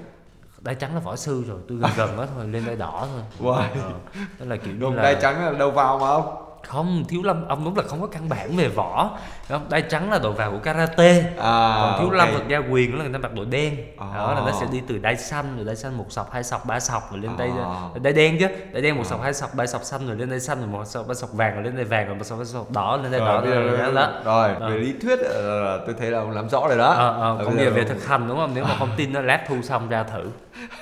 Đai 0.60 0.74
trắng 0.74 0.94
là 0.94 1.00
võ 1.00 1.16
sư 1.16 1.44
rồi, 1.48 1.58
tôi 1.68 1.78
gần 1.78 1.90
gần 1.96 2.16
đó 2.16 2.26
thôi, 2.34 2.48
lên 2.48 2.62
đai 2.66 2.76
đỏ 2.76 3.06
thôi. 3.12 3.22
Wow. 3.52 3.54
Ờ, 3.82 3.92
Đó 4.38 4.46
là 4.46 4.56
kiểu 4.56 4.74
như 4.74 4.80
Đúng, 4.80 4.94
là 4.96 5.02
đai 5.02 5.16
trắng 5.22 5.44
là 5.44 5.58
đầu 5.58 5.70
vào 5.70 5.98
mà 5.98 6.06
không 6.06 6.34
Không, 6.66 7.04
thiếu 7.08 7.22
lâm, 7.22 7.48
ông 7.48 7.64
đúng 7.64 7.76
là 7.76 7.82
không 7.88 8.00
có 8.00 8.06
căn 8.06 8.28
bản 8.28 8.56
về 8.56 8.68
võ 8.68 9.10
không? 9.48 9.66
Đai 9.70 9.82
trắng 9.82 10.10
là 10.12 10.18
đầu 10.18 10.32
vào 10.32 10.50
của 10.50 10.58
karate 10.58 11.18
à 11.38 11.76
còn 11.80 11.94
thiếu 11.98 12.08
ok. 12.10 12.18
lâm 12.18 12.28
Phật 12.34 12.48
gia 12.48 12.58
quyền 12.58 12.98
là 12.98 13.04
người 13.04 13.12
ta 13.12 13.18
mặc 13.18 13.34
đồ 13.34 13.44
đen 13.44 13.76
À. 13.98 14.06
đó 14.14 14.34
là 14.34 14.40
nó 14.40 14.52
sẽ 14.60 14.66
đi 14.72 14.82
từ 14.88 14.98
đai 14.98 15.16
xanh 15.16 15.56
rồi 15.56 15.64
đai 15.66 15.76
xanh 15.76 15.98
một 15.98 16.06
sọc 16.08 16.32
hai 16.32 16.44
sọc 16.44 16.66
ba 16.66 16.80
sọc 16.80 17.12
rồi 17.12 17.20
lên 17.20 17.30
đai 17.38 17.48
À. 17.48 18.00
đai 18.02 18.12
đen 18.12 18.36
chứ 18.40 18.46
đai 18.72 18.82
đen 18.82 18.96
một 18.96 19.04
sọc 19.06 19.22
hai 19.22 19.34
sọc 19.34 19.54
ba 19.54 19.66
sọc 19.66 19.84
xanh 19.84 20.06
rồi 20.06 20.16
lên 20.16 20.30
đai 20.30 20.40
xanh 20.40 20.58
rồi 20.58 20.66
một 20.68 20.84
sọc 20.84 21.06
ba 21.08 21.14
sọc 21.14 21.32
vàng 21.32 21.54
rồi 21.54 21.64
lên 21.64 21.76
đai 21.76 21.84
vàng 21.84 22.06
rồi 22.06 22.16
một 22.16 22.24
sọc 22.24 22.38
ba 22.38 22.44
sọc 22.44 22.70
đỏ 22.70 22.96
lên 23.02 23.12
đai 23.12 23.20
đỏ 23.20 23.40
rồi, 23.40 23.54
rồi 23.54 23.78
giờ- 23.78 23.92
đó, 23.92 24.12
rồi 24.24 24.50
Ờ. 24.60 24.70
về 24.70 24.76
lý 24.76 24.94
thuyết 25.02 25.18
ờ, 25.20 25.78
tôi 25.86 25.94
thấy 25.98 26.10
là 26.10 26.18
ông 26.18 26.30
làm 26.30 26.48
rõ 26.48 26.68
rồi 26.68 26.78
đó 26.78 26.90
ờ, 26.92 27.10
Ờ, 27.38 27.44
còn 27.44 27.58
giờ 27.58 27.70
về 27.70 27.84
thực 27.84 28.06
hành 28.06 28.28
đúng 28.28 28.36
không 28.36 28.50
nếu 28.54 28.64
mà 28.64 28.74
không 28.78 28.90
tin 28.96 29.12
nó 29.12 29.20
lát 29.20 29.44
thu 29.48 29.62
xong 29.62 29.88
ra 29.88 30.02
thử 30.02 30.30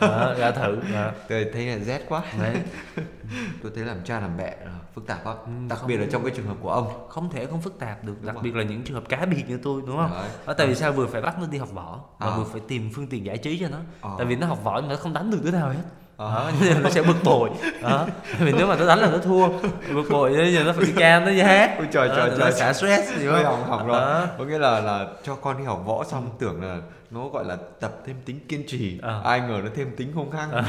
đó, 0.00 0.34
ra 0.38 0.50
thử 0.50 0.76
đó. 0.94 1.10
tôi 1.28 1.46
thấy 1.54 1.66
là 1.66 1.76
rét 1.84 2.00
quá 2.08 2.22
Đấy. 2.42 2.54
tôi 3.62 3.72
thấy 3.74 3.84
làm 3.84 3.96
cha 4.04 4.20
làm 4.20 4.30
mẹ 4.36 4.56
là 4.64 4.70
phức 4.98 5.06
tạp 5.06 5.26
lắm 5.26 5.36
Ừ, 5.46 5.50
đặc 5.68 5.78
không- 5.78 5.88
biệt 5.88 5.96
là 5.96 6.06
trong 6.12 6.24
cái 6.24 6.32
trường 6.36 6.46
hợp 6.46 6.54
của 6.62 6.70
ông 6.70 7.08
không 7.08 7.30
thể 7.30 7.46
không 7.46 7.60
phức 7.60 7.78
tạp 7.78 8.04
được 8.04 8.22
đặc 8.22 8.34
rồi. 8.34 8.42
biệt 8.44 8.54
là 8.54 8.64
những 8.64 8.82
trường 8.84 8.94
hợp 8.94 9.08
cá 9.08 9.26
biệt 9.26 9.44
như 9.48 9.58
tôi 9.62 9.82
đúng 9.86 9.96
không 9.96 10.10
Đấy. 10.14 10.28
đó, 10.46 10.52
tại 10.52 10.66
vì 10.66 10.74
sao 10.74 10.92
vừa 10.92 11.06
phải 11.06 11.22
bắt 11.22 11.34
nó 11.40 11.46
đi 11.46 11.58
học 11.58 11.68
võ 11.72 11.98
và 12.18 12.26
Ờ. 12.26 12.36
vừa 12.38 12.44
phải 12.44 12.60
tìm 12.68 12.90
phương 12.94 13.06
tiện 13.06 13.26
giải 13.26 13.38
trí 13.38 13.58
cho 13.58 13.68
nó 13.68 13.76
Ờ. 14.00 14.10
tại 14.18 14.26
vì 14.26 14.36
nó 14.36 14.46
học 14.46 14.58
võ 14.64 14.80
nó 14.80 14.96
không 14.96 15.12
đánh 15.12 15.30
được 15.30 15.38
đứa 15.44 15.50
nào 15.50 15.68
hết 15.68 15.82
Ờ. 16.16 16.34
đó, 16.34 16.50
nên 16.60 16.82
nó 16.82 16.90
sẽ 16.90 17.02
bực 17.02 17.16
bội 17.24 17.50
đó 17.82 18.06
vì 18.38 18.52
nếu 18.52 18.66
mà 18.66 18.76
nó 18.76 18.86
đánh 18.86 18.98
là 18.98 19.10
nó 19.10 19.18
thua 19.18 19.48
bực 19.94 20.04
bội 20.10 20.36
bây 20.36 20.54
giờ 20.54 20.64
nó 20.64 20.72
phải 20.72 20.84
đi 20.84 20.92
cam 20.96 21.24
nó 21.24 21.30
đi 21.30 21.40
hát 21.40 21.74
Ôi 21.78 21.86
trời, 21.92 22.08
Đó, 22.08 22.28
trời, 22.38 22.52
xả 22.52 22.72
stress 22.72 23.12
Hơi 23.26 23.44
không 23.44 23.54
hỏng 23.60 23.68
hỏng 23.70 23.86
rồi 23.86 24.00
Đó. 24.00 24.26
có 24.38 24.44
nghĩa 24.44 24.58
là 24.58 24.80
là 24.80 25.06
cho 25.22 25.34
con 25.34 25.58
đi 25.58 25.64
học 25.64 25.82
võ 25.86 26.04
xong 26.04 26.30
tưởng 26.38 26.62
là 26.62 26.78
nó 27.10 27.28
gọi 27.28 27.44
là 27.44 27.56
tập 27.80 27.92
thêm 28.06 28.16
tính 28.24 28.40
kiên 28.48 28.64
trì 28.68 28.98
Ờ. 29.02 29.20
ai 29.24 29.40
ngờ 29.40 29.60
nó 29.64 29.70
thêm 29.76 29.90
tính 29.96 30.12
hung 30.12 30.30
hăng 30.30 30.50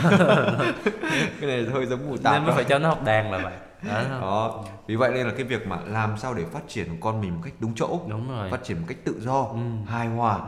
cái 1.42 1.50
này 1.50 1.66
hơi 1.74 1.86
giống 1.86 2.10
mù 2.10 2.18
tạt 2.18 2.34
nên 2.34 2.44
mới 2.44 2.52
thôi. 2.52 2.56
phải 2.56 2.64
cho 2.64 2.80
nó 2.80 2.90
học 2.90 3.04
đàn 3.06 3.32
là 3.32 3.38
vậy 3.38 3.54
đó, 3.84 4.04
đó 4.22 4.64
vì 4.88 4.96
vậy 4.96 5.12
nên 5.14 5.28
là 5.28 5.34
cái 5.34 5.44
việc 5.44 5.68
mà 5.68 5.78
làm 5.86 6.18
sao 6.18 6.34
để 6.34 6.44
phát 6.54 6.62
triển 6.68 6.88
con 7.02 7.22
mình 7.22 7.36
một 7.36 7.42
cách 7.44 7.54
đúng 7.60 7.74
chỗ 7.76 8.00
đúng 8.08 8.30
rồi 8.30 8.52
phát 8.52 8.64
triển 8.64 8.78
một 8.78 8.86
cách 8.88 8.98
tự 9.06 9.16
do 9.22 9.42
Ừ. 9.42 9.58
hài 9.88 10.08
hòa 10.08 10.36
Ừ. 10.36 10.42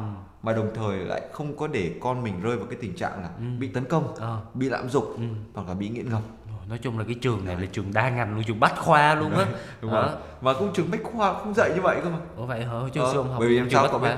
mà 0.43 0.53
đồng 0.53 0.69
thời 0.75 0.97
lại 0.97 1.21
không 1.33 1.57
có 1.57 1.67
để 1.67 1.91
con 2.01 2.23
mình 2.23 2.41
rơi 2.41 2.57
vào 2.57 2.65
cái 2.69 2.77
tình 2.81 2.95
trạng 2.95 3.21
là 3.23 3.29
Ừ. 3.37 3.43
bị 3.59 3.67
tấn 3.67 3.85
công 3.85 4.15
Ờ. 4.19 4.37
bị 4.53 4.69
lạm 4.69 4.89
dụng 4.89 5.13
Ừ. 5.17 5.23
hoặc 5.53 5.67
là 5.67 5.73
bị 5.73 5.89
nghiện 5.89 6.09
ngập 6.09 6.21
nói 6.69 6.77
chung 6.81 6.99
là 6.99 7.05
cái 7.05 7.15
trường 7.21 7.45
này 7.45 7.55
là 7.55 7.65
trường 7.71 7.93
đa 7.93 8.09
ngành 8.09 8.35
luôn 8.35 8.43
trường 8.43 8.59
bách 8.59 8.77
khoa 8.77 9.15
luôn 9.15 9.31
á 9.33 9.45
đúng 9.81 9.91
không 9.91 10.21
mà 10.41 10.53
cũng 10.53 10.73
trường 10.73 10.91
bách 10.91 10.99
khoa 11.03 11.33
không 11.33 11.53
dạy 11.53 11.71
như 11.75 11.81
vậy 11.81 11.97
cơ 12.03 12.09
mà 12.09 12.17
Ủa 12.37 12.45
vậy 12.45 12.63
hả? 12.65 12.73
Chứ 12.93 13.01
Ờ, 13.01 13.13
học 13.13 13.25
bởi 13.39 13.47
vì 13.47 13.57
trường 13.57 13.69
sao 13.69 13.87
cậu 13.91 13.99
biết 13.99 14.15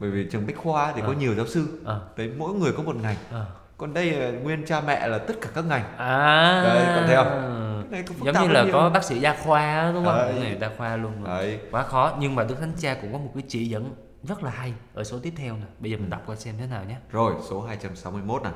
bởi 0.00 0.10
vì 0.10 0.28
trường 0.32 0.46
bách 0.46 0.56
khoa 0.56 0.92
thì 0.92 1.00
có 1.00 1.06
Ờ. 1.08 1.14
nhiều 1.14 1.34
giáo 1.34 1.46
sư 1.46 1.80
Ờ. 1.84 2.00
đấy 2.16 2.32
mỗi 2.38 2.52
người 2.54 2.72
có 2.72 2.82
một 2.82 2.96
ngành 3.02 3.16
Ờ. 3.32 3.46
còn 3.78 3.94
đây 3.94 4.10
là 4.10 4.30
nguyên 4.30 4.64
cha 4.66 4.80
mẹ 4.86 5.08
là 5.08 5.18
tất 5.18 5.34
cả 5.40 5.48
các 5.54 5.64
ngành 5.64 5.84
À. 5.96 6.62
Đấy, 6.64 6.86
cậu 6.94 7.06
thấy 7.06 7.16
không? 7.16 7.62
Này 7.90 8.02
phức 8.02 8.16
Giống 8.24 8.34
như 8.48 8.48
là 8.54 8.62
nhiều. 8.64 8.72
có 8.72 8.90
bác 8.90 9.04
sĩ 9.04 9.20
đa 9.20 9.36
khoa 9.44 9.92
đúng 9.94 10.04
không? 10.04 10.14
Đấy. 10.16 10.32
Cái 10.32 10.44
này 10.44 10.54
đa 10.54 10.70
khoa 10.76 10.96
luôn 10.96 11.12
rồi. 11.24 11.38
đấy 11.38 11.60
Quá 11.70 11.82
khó 11.82 12.16
nhưng 12.20 12.34
mà 12.34 12.44
Đức 12.44 12.54
Thánh 12.60 12.72
Cha 12.78 12.94
cũng 13.02 13.12
có 13.12 13.18
một 13.18 13.30
cái 13.34 13.42
chỉ 13.48 13.68
dẫn 13.68 13.94
rất 14.22 14.42
là 14.42 14.50
hay 14.50 14.72
ở 14.94 15.04
số 15.04 15.18
tiếp 15.18 15.32
theo 15.36 15.56
nè. 15.56 15.66
Bây 15.78 15.90
giờ 15.90 15.96
mình 15.96 16.10
đọc 16.10 16.22
qua 16.26 16.36
xem 16.36 16.54
thế 16.58 16.66
nào 16.66 16.84
nhé. 16.84 16.96
rồi 17.12 17.34
số 17.50 17.60
261 17.62 18.42
này 18.42 18.52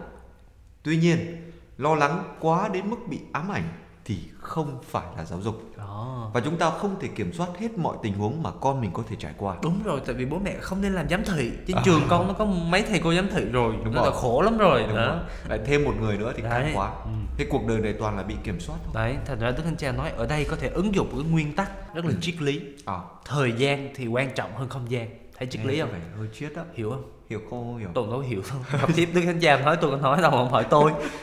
tuy 0.82 0.96
nhiên 0.96 1.50
lo 1.78 1.94
lắng 1.94 2.24
quá 2.40 2.68
đến 2.72 2.90
mức 2.90 2.96
bị 3.08 3.20
ám 3.32 3.48
ảnh 3.52 3.62
thì 4.04 4.18
không 4.40 4.78
phải 4.90 5.06
là 5.16 5.24
giáo 5.24 5.40
dục 5.40 5.62
Đó. 5.78 6.30
và 6.34 6.40
chúng 6.40 6.56
ta 6.58 6.70
không 6.70 7.00
thể 7.00 7.08
kiểm 7.08 7.32
soát 7.32 7.46
hết 7.58 7.78
mọi 7.78 7.96
tình 8.02 8.14
huống 8.14 8.42
mà 8.42 8.50
con 8.60 8.80
mình 8.80 8.90
có 8.92 9.02
thể 9.08 9.16
trải 9.18 9.32
qua 9.38 9.56
Đúng 9.62 9.82
rồi, 9.84 10.00
tại 10.06 10.14
vì 10.14 10.24
bố 10.24 10.38
mẹ 10.44 10.54
không 10.60 10.80
nên 10.82 10.92
làm 10.92 11.08
giám 11.08 11.24
thị. 11.24 11.50
Trên 11.66 11.76
trường 11.84 12.02
con 12.08 12.26
nó 12.28 12.32
có 12.34 12.44
mấy 12.44 12.82
thầy 12.82 13.00
cô 13.04 13.14
giám 13.14 13.28
thị 13.28 13.44
rồi, 13.44 13.74
Đúng 13.84 13.94
nó 13.94 14.02
rồi. 14.02 14.10
là 14.10 14.16
khổ 14.16 14.42
lắm 14.42 14.58
rồi. 14.58 14.82
Đúng 14.82 14.96
đó. 14.96 15.06
rồi. 15.06 15.18
lại 15.48 15.58
thêm 15.66 15.84
một 15.84 15.92
người 16.00 16.16
nữa 16.18 16.32
thì 16.36 16.42
càng 16.42 16.72
quá 16.74 16.90
Ừ. 17.04 17.10
cái 17.38 17.46
cuộc 17.50 17.66
đời 17.68 17.78
này 17.80 17.94
toàn 17.98 18.16
là 18.16 18.22
bị 18.22 18.34
kiểm 18.44 18.60
soát 18.60 18.76
thôi 18.84 18.92
Đấy, 18.94 19.16
thành 19.26 19.38
ra 19.38 19.50
Đức 19.50 19.62
Thánh 19.64 19.76
Cha 19.76 19.92
nói 19.92 20.10
ở 20.10 20.26
đây 20.26 20.46
có 20.50 20.56
thể 20.56 20.68
ứng 20.68 20.94
dụng 20.94 21.08
cái 21.12 21.20
nguyên 21.30 21.54
tắc 21.56 21.94
rất 21.94 22.04
là 22.04 22.12
triết 22.20 22.42
lý. 22.42 22.60
à 22.86 22.98
Thời 23.24 23.52
gian 23.52 23.90
thì 23.94 24.06
quan 24.06 24.30
trọng 24.34 24.56
hơn 24.56 24.68
không 24.68 24.90
gian. 24.90 25.08
Thấy 25.38 25.48
triết 25.50 25.66
lý 25.66 25.80
không? 25.80 25.90
vẻ 25.92 25.98
hơi 26.18 26.28
triết 26.38 26.52
đó 26.56 26.62
Hiểu 26.74 26.90
không? 26.90 27.02
hiểu 27.30 27.40
không 27.50 27.78
hiểu 27.78 27.88
tôi 27.94 28.06
đâu 28.10 28.20
hiểu 28.20 28.42
đâu 28.50 28.58
học 28.80 28.90
tiếp 28.96 29.08
đức 29.14 29.20
thánh 29.24 29.40
cha 29.40 29.56
nói 29.60 29.76
tôi 29.80 29.90
có 29.90 29.96
nói 29.96 30.22
đâu 30.22 30.30
không 30.30 30.50
hỏi 30.50 30.66
tôi 30.70 30.92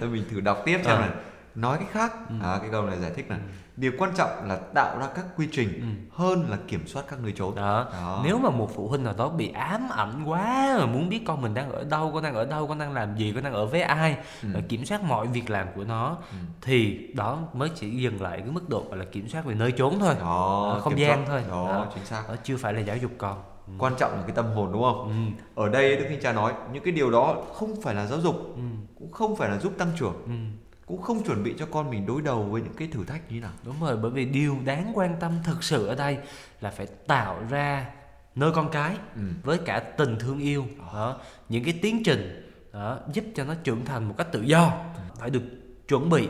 Thôi 0.00 0.08
mình 0.08 0.24
thử 0.30 0.40
đọc 0.40 0.62
tiếp 0.64 0.80
xem 0.84 0.96
À. 0.96 1.00
này 1.00 1.10
nói 1.54 1.78
cách 1.78 1.88
khác 1.92 2.12
Ừ. 2.28 2.34
à, 2.42 2.58
cái 2.60 2.68
câu 2.72 2.82
này 2.82 2.98
giải 2.98 3.10
thích 3.16 3.28
này 3.30 3.38
điều 3.76 3.92
quan 3.98 4.10
trọng 4.16 4.30
là 4.48 4.56
tạo 4.74 4.98
ra 4.98 5.06
các 5.14 5.24
quy 5.36 5.48
trình 5.52 5.68
Ừ. 5.80 6.16
hơn 6.24 6.46
là 6.50 6.58
kiểm 6.68 6.86
soát 6.86 7.04
các 7.08 7.18
nơi 7.22 7.32
trốn 7.32 7.54
đó. 7.54 7.86
Đó. 7.92 8.20
nếu 8.24 8.38
mà 8.38 8.50
một 8.50 8.70
phụ 8.74 8.88
huynh 8.88 9.04
nào 9.04 9.14
đó 9.18 9.28
bị 9.28 9.48
ám 9.52 9.88
ảnh 9.90 10.24
quá 10.24 10.76
mà 10.78 10.86
muốn 10.86 11.08
biết 11.08 11.20
con 11.26 11.42
mình 11.42 11.54
đang 11.54 11.72
ở 11.72 11.84
đâu 11.84 12.10
con 12.14 12.22
đang 12.22 12.34
ở 12.34 12.44
đâu 12.44 12.66
con 12.66 12.78
đang 12.78 12.92
làm 12.92 13.16
gì 13.16 13.32
con 13.34 13.44
đang 13.44 13.52
ở 13.52 13.66
với 13.66 13.82
ai 13.82 14.16
Ừ. 14.42 14.48
kiểm 14.68 14.84
soát 14.84 15.02
mọi 15.02 15.26
việc 15.26 15.50
làm 15.50 15.66
của 15.76 15.84
nó 15.84 16.16
Ừ. 16.30 16.36
thì 16.62 17.08
đó 17.14 17.38
mới 17.52 17.68
chỉ 17.74 17.90
dừng 17.90 18.22
lại 18.22 18.38
cái 18.40 18.50
mức 18.50 18.68
độ 18.68 18.84
gọi 18.88 18.98
là 18.98 19.04
kiểm 19.12 19.28
soát 19.28 19.44
về 19.44 19.54
nơi 19.54 19.72
trốn 19.72 19.98
thôi 20.00 20.14
đó 20.20 20.70
Ờ, 20.74 20.80
không 20.80 20.98
gian 20.98 21.24
soát. 21.26 21.26
thôi 21.28 21.42
đó 21.50 21.68
Đó. 21.68 21.86
chính 21.94 22.04
xác 22.04 22.22
đó 22.28 22.34
chưa 22.44 22.56
phải 22.56 22.72
là 22.72 22.80
giáo 22.80 22.96
dục 22.96 23.10
con 23.18 23.42
quan 23.78 23.94
trọng 23.98 24.12
là 24.16 24.22
cái 24.26 24.36
tâm 24.36 24.46
hồn 24.54 24.72
đúng 24.72 24.82
không 24.82 25.32
ừ. 25.56 25.62
ở 25.62 25.68
đây 25.68 25.96
đức 25.96 26.04
thanh 26.08 26.20
cha 26.22 26.32
nói 26.32 26.52
những 26.72 26.82
cái 26.84 26.92
điều 26.92 27.10
đó 27.10 27.36
không 27.54 27.80
phải 27.82 27.94
là 27.94 28.06
giáo 28.06 28.20
dục 28.20 28.36
Ừ. 28.56 28.62
cũng 28.98 29.12
không 29.12 29.36
phải 29.36 29.48
là 29.50 29.58
giúp 29.58 29.72
tăng 29.78 29.88
trưởng 29.98 30.22
Ừ. 30.26 30.32
cũng 30.92 31.02
không 31.02 31.22
chuẩn 31.24 31.42
bị 31.42 31.54
cho 31.58 31.66
con 31.70 31.90
mình 31.90 32.06
đối 32.06 32.22
đầu 32.22 32.42
với 32.42 32.62
những 32.62 32.74
cái 32.74 32.88
thử 32.88 33.04
thách 33.04 33.20
như 33.32 33.36
thế 33.36 33.40
nào. 33.40 33.50
Đúng 33.64 33.80
rồi, 33.80 33.96
bởi 33.96 34.10
vì 34.10 34.24
điều 34.24 34.56
đáng 34.64 34.92
quan 34.94 35.16
tâm 35.20 35.32
thực 35.44 35.62
sự 35.62 35.86
ở 35.86 35.94
đây 35.94 36.18
là 36.60 36.70
phải 36.70 36.86
tạo 36.86 37.36
ra 37.50 37.86
nơi 38.34 38.52
con 38.54 38.70
cái 38.70 38.96
Ừ. 39.16 39.22
với 39.42 39.58
cả 39.58 39.78
tình 39.78 40.16
thương 40.18 40.38
yêu. 40.38 40.66
Đó, 40.92 41.18
những 41.48 41.64
cái 41.64 41.78
tiến 41.82 42.02
trình 42.04 42.52
đó, 42.72 42.98
giúp 43.12 43.24
cho 43.34 43.44
nó 43.44 43.54
trưởng 43.64 43.84
thành 43.84 44.04
một 44.08 44.14
cách 44.18 44.32
tự 44.32 44.42
do. 44.42 44.72
Phải 45.16 45.30
được 45.30 45.42
chuẩn 45.88 46.10
bị 46.10 46.28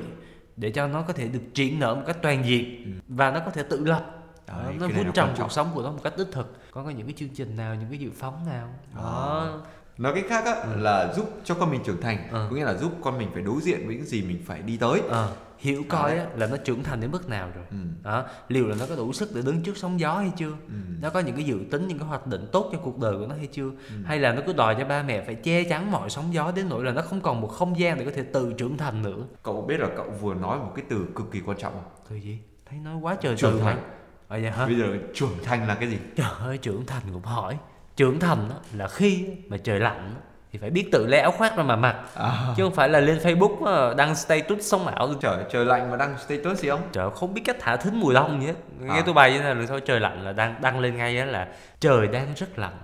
để 0.56 0.70
cho 0.70 0.86
nó 0.86 1.02
có 1.02 1.12
thể 1.12 1.28
được 1.28 1.42
triển 1.54 1.80
nở 1.80 1.94
một 1.94 2.02
cách 2.06 2.16
toàn 2.22 2.44
diện 2.46 3.00
và 3.08 3.30
nó 3.30 3.40
có 3.40 3.50
thể 3.50 3.62
tự 3.62 3.84
lập. 3.84 4.18
Đấy, 4.46 4.74
nó 4.80 4.88
vun 4.88 5.12
trồng 5.12 5.34
cuộc 5.38 5.52
sống 5.52 5.70
của 5.74 5.82
nó 5.82 5.90
một 5.90 6.00
cách 6.02 6.14
đích 6.18 6.28
thực. 6.32 6.56
Có 6.70 6.82
những 6.82 7.06
cái 7.06 7.14
chương 7.16 7.28
trình 7.28 7.56
nào 7.56 7.74
những 7.74 7.88
cái 7.88 7.98
dự 7.98 8.10
phóng 8.18 8.46
nào? 8.46 8.68
Đó 8.96 9.60
nói 9.98 10.12
cách 10.14 10.24
khác 10.28 10.44
á, 10.44 10.64
là 10.76 11.12
giúp 11.16 11.30
cho 11.44 11.54
con 11.54 11.70
mình 11.70 11.80
trưởng 11.84 12.00
thành 12.00 12.18
Ừ. 12.30 12.46
có 12.50 12.56
nghĩa 12.56 12.64
là 12.64 12.74
giúp 12.74 12.92
con 13.02 13.18
mình 13.18 13.28
phải 13.34 13.42
đối 13.42 13.60
diện 13.60 13.86
với 13.86 13.96
những 13.96 14.04
gì 14.04 14.22
mình 14.22 14.42
phải 14.46 14.62
đi 14.62 14.76
tới. 14.76 15.00
Ờ, 15.08 15.32
hiểu 15.58 15.82
coi 15.88 16.10
đấy. 16.10 16.18
á, 16.18 16.26
là 16.36 16.46
nó 16.46 16.56
trưởng 16.56 16.82
thành 16.82 17.00
đến 17.00 17.10
mức 17.10 17.28
nào 17.28 17.48
rồi. 17.54 17.64
Ừ. 17.70 17.76
đó. 18.02 18.24
Liệu 18.48 18.68
là 18.68 18.76
nó 18.80 18.86
có 18.88 18.96
đủ 18.96 19.12
sức 19.12 19.30
để 19.34 19.42
đứng 19.42 19.62
trước 19.62 19.76
sóng 19.76 20.00
gió 20.00 20.14
hay 20.18 20.32
chưa? 20.36 20.50
Ừ. 20.68 20.74
nó 21.02 21.10
có 21.10 21.20
những 21.20 21.34
cái 21.36 21.44
dự 21.44 21.58
tính 21.70 21.88
những 21.88 21.98
cái 21.98 22.08
hoạch 22.08 22.26
định 22.26 22.46
tốt 22.52 22.68
cho 22.72 22.78
cuộc 22.78 22.98
đời 22.98 23.18
của 23.18 23.26
nó 23.26 23.34
hay 23.34 23.46
chưa? 23.46 23.70
Hay 24.04 24.18
là 24.18 24.32
nó 24.32 24.42
cứ 24.46 24.52
đòi 24.52 24.74
cho 24.78 24.84
ba 24.84 25.02
mẹ 25.02 25.22
phải 25.26 25.34
che 25.34 25.64
chắn 25.64 25.90
mọi 25.90 26.10
sóng 26.10 26.34
gió 26.34 26.52
đến 26.56 26.68
nỗi 26.68 26.84
là 26.84 26.92
nó 26.92 27.02
không 27.02 27.20
còn 27.20 27.40
một 27.40 27.48
không 27.48 27.78
gian 27.78 27.98
để 27.98 28.04
có 28.04 28.10
thể 28.14 28.22
tự 28.22 28.52
trưởng 28.52 28.76
thành 28.78 29.02
nữa? 29.02 29.22
Cậu 29.42 29.62
biết 29.62 29.80
là 29.80 29.88
cậu 29.96 30.06
vừa 30.20 30.34
nói 30.34 30.58
một 30.58 30.72
cái 30.76 30.84
từ 30.88 31.06
cực 31.14 31.30
kỳ 31.32 31.40
quan 31.46 31.58
trọng 31.58 31.72
không? 31.72 31.92
Từ 32.10 32.16
gì? 32.16 32.38
Thấy 32.70 32.78
nói 32.78 32.96
quá 32.96 33.16
trời 33.20 33.36
Trưởng 33.36 33.52
từ 33.52 33.60
thành. 33.60 33.76
mà 33.76 33.82
ờ 34.28 34.40
vậy 34.40 34.50
hả? 34.50 34.66
Bây 34.66 34.76
giờ 34.76 34.86
trưởng 35.14 35.32
thành 35.44 35.68
là 35.68 35.74
cái 35.74 35.88
gì? 35.90 35.98
Trời 36.16 36.30
ơi 36.40 36.58
trưởng 36.58 36.86
thành 36.86 37.02
cũng 37.12 37.22
hỏi 37.22 37.58
trưởng 37.96 38.20
thành 38.20 38.48
á, 38.50 38.56
là 38.76 38.88
khi 38.88 39.26
mà 39.48 39.56
trời 39.56 39.80
lạnh 39.80 40.14
thì 40.52 40.58
phải 40.58 40.70
biết 40.70 40.88
tự 40.92 41.06
lấy 41.06 41.20
áo 41.20 41.30
khoác 41.32 41.56
ra 41.56 41.62
mà 41.62 41.76
mặc. 41.76 41.96
À, 42.14 42.32
chứ 42.56 42.62
không 42.62 42.74
phải 42.74 42.88
là 42.88 43.00
lên 43.00 43.18
facebook 43.18 43.94
đăng 43.96 44.14
status 44.14 44.60
sống 44.60 44.86
ảo. 44.86 45.08
Trời 45.20 45.44
trời 45.50 45.64
lạnh 45.64 45.90
mà 45.90 45.96
đăng 45.96 46.18
status 46.18 46.60
gì 46.60 46.68
không? 46.68 46.80
Trời 46.92 47.10
không 47.14 47.34
biết 47.34 47.42
cách 47.44 47.56
thả 47.60 47.76
thính 47.76 48.00
mùa 48.00 48.12
đông 48.12 48.40
gì 48.40 48.46
hết. 48.46 48.54
Nghe 48.80 48.94
À. 48.94 49.02
tôi 49.06 49.14
bày 49.14 49.32
như 49.32 49.38
thế 49.38 49.54
là 49.54 49.66
thôi 49.68 49.80
trời 49.86 50.00
lạnh 50.00 50.24
là 50.24 50.32
đăng 50.32 50.54
đăng 50.62 50.80
lên 50.80 50.96
ngay 50.96 51.14
là 51.26 51.48
trời 51.80 52.08
đang 52.08 52.34
rất 52.36 52.58
lạnh 52.58 52.76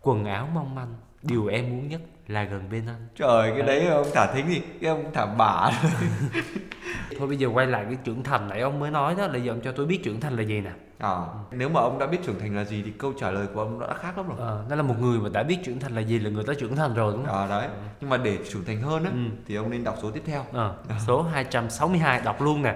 quần 0.00 0.24
áo 0.24 0.48
mong 0.54 0.74
manh 0.74 0.94
điều 1.22 1.46
em 1.46 1.70
muốn 1.70 1.88
nhất 1.88 2.00
là 2.28 2.44
gần 2.44 2.68
bên 2.70 2.86
anh 2.86 3.08
trời 3.16 3.50
cái 3.50 3.62
đấy. 3.62 3.86
ông 3.86 4.06
thả 4.14 4.32
thính 4.34 4.48
gì 4.48 4.62
cái 4.80 4.90
ông 4.90 5.04
thả 5.14 5.26
bả 5.26 5.70
thôi 7.18 7.28
bây 7.28 7.36
giờ 7.36 7.48
quay 7.54 7.66
lại 7.66 7.84
cái 7.88 7.96
trưởng 8.04 8.22
thành 8.22 8.48
nãy 8.48 8.60
ông 8.60 8.78
mới 8.80 8.90
nói 8.90 9.14
đó 9.18 9.26
là 9.26 9.38
giờ 9.38 9.52
ông 9.52 9.60
cho 9.64 9.72
tôi 9.72 9.86
biết 9.86 10.00
trưởng 10.04 10.20
thành 10.20 10.36
là 10.36 10.42
gì 10.42 10.60
nè. 10.60 10.70
À, 10.98 11.16
nếu 11.50 11.68
mà 11.68 11.80
ông 11.80 11.98
đã 11.98 12.06
biết 12.06 12.18
trưởng 12.26 12.38
thành 12.40 12.56
là 12.56 12.64
gì 12.64 12.82
thì 12.84 12.90
câu 12.98 13.12
trả 13.20 13.30
lời 13.30 13.46
của 13.54 13.60
ông 13.60 13.80
đã 13.80 13.94
khác 13.94 14.16
lắm 14.18 14.28
rồi. 14.28 14.36
Ờ, 14.40 14.64
nó 14.70 14.76
là 14.76 14.82
một 14.82 14.94
người 15.00 15.18
mà 15.20 15.28
đã 15.32 15.42
biết 15.42 15.58
trưởng 15.64 15.80
thành 15.80 15.94
là 15.94 16.00
gì 16.00 16.18
là 16.18 16.30
người 16.30 16.44
ta 16.44 16.52
trưởng 16.58 16.76
thành 16.76 16.94
rồi 16.94 17.12
đúng 17.12 17.26
không? 17.26 17.36
À, 17.36 17.46
đấy. 17.48 17.68
Nhưng 18.00 18.10
mà 18.10 18.16
để 18.16 18.38
trưởng 18.52 18.64
thành 18.64 18.80
hơn 18.82 19.04
á 19.04 19.10
Ừ. 19.10 19.18
thì 19.46 19.54
ông 19.54 19.70
nên 19.70 19.84
đọc 19.84 19.96
số 20.02 20.10
tiếp 20.10 20.22
theo. 20.26 20.44
Ờ, 20.52 20.74
số 21.06 21.22
262 21.22 22.20
đọc 22.24 22.42
luôn 22.42 22.62
nè. 22.62 22.74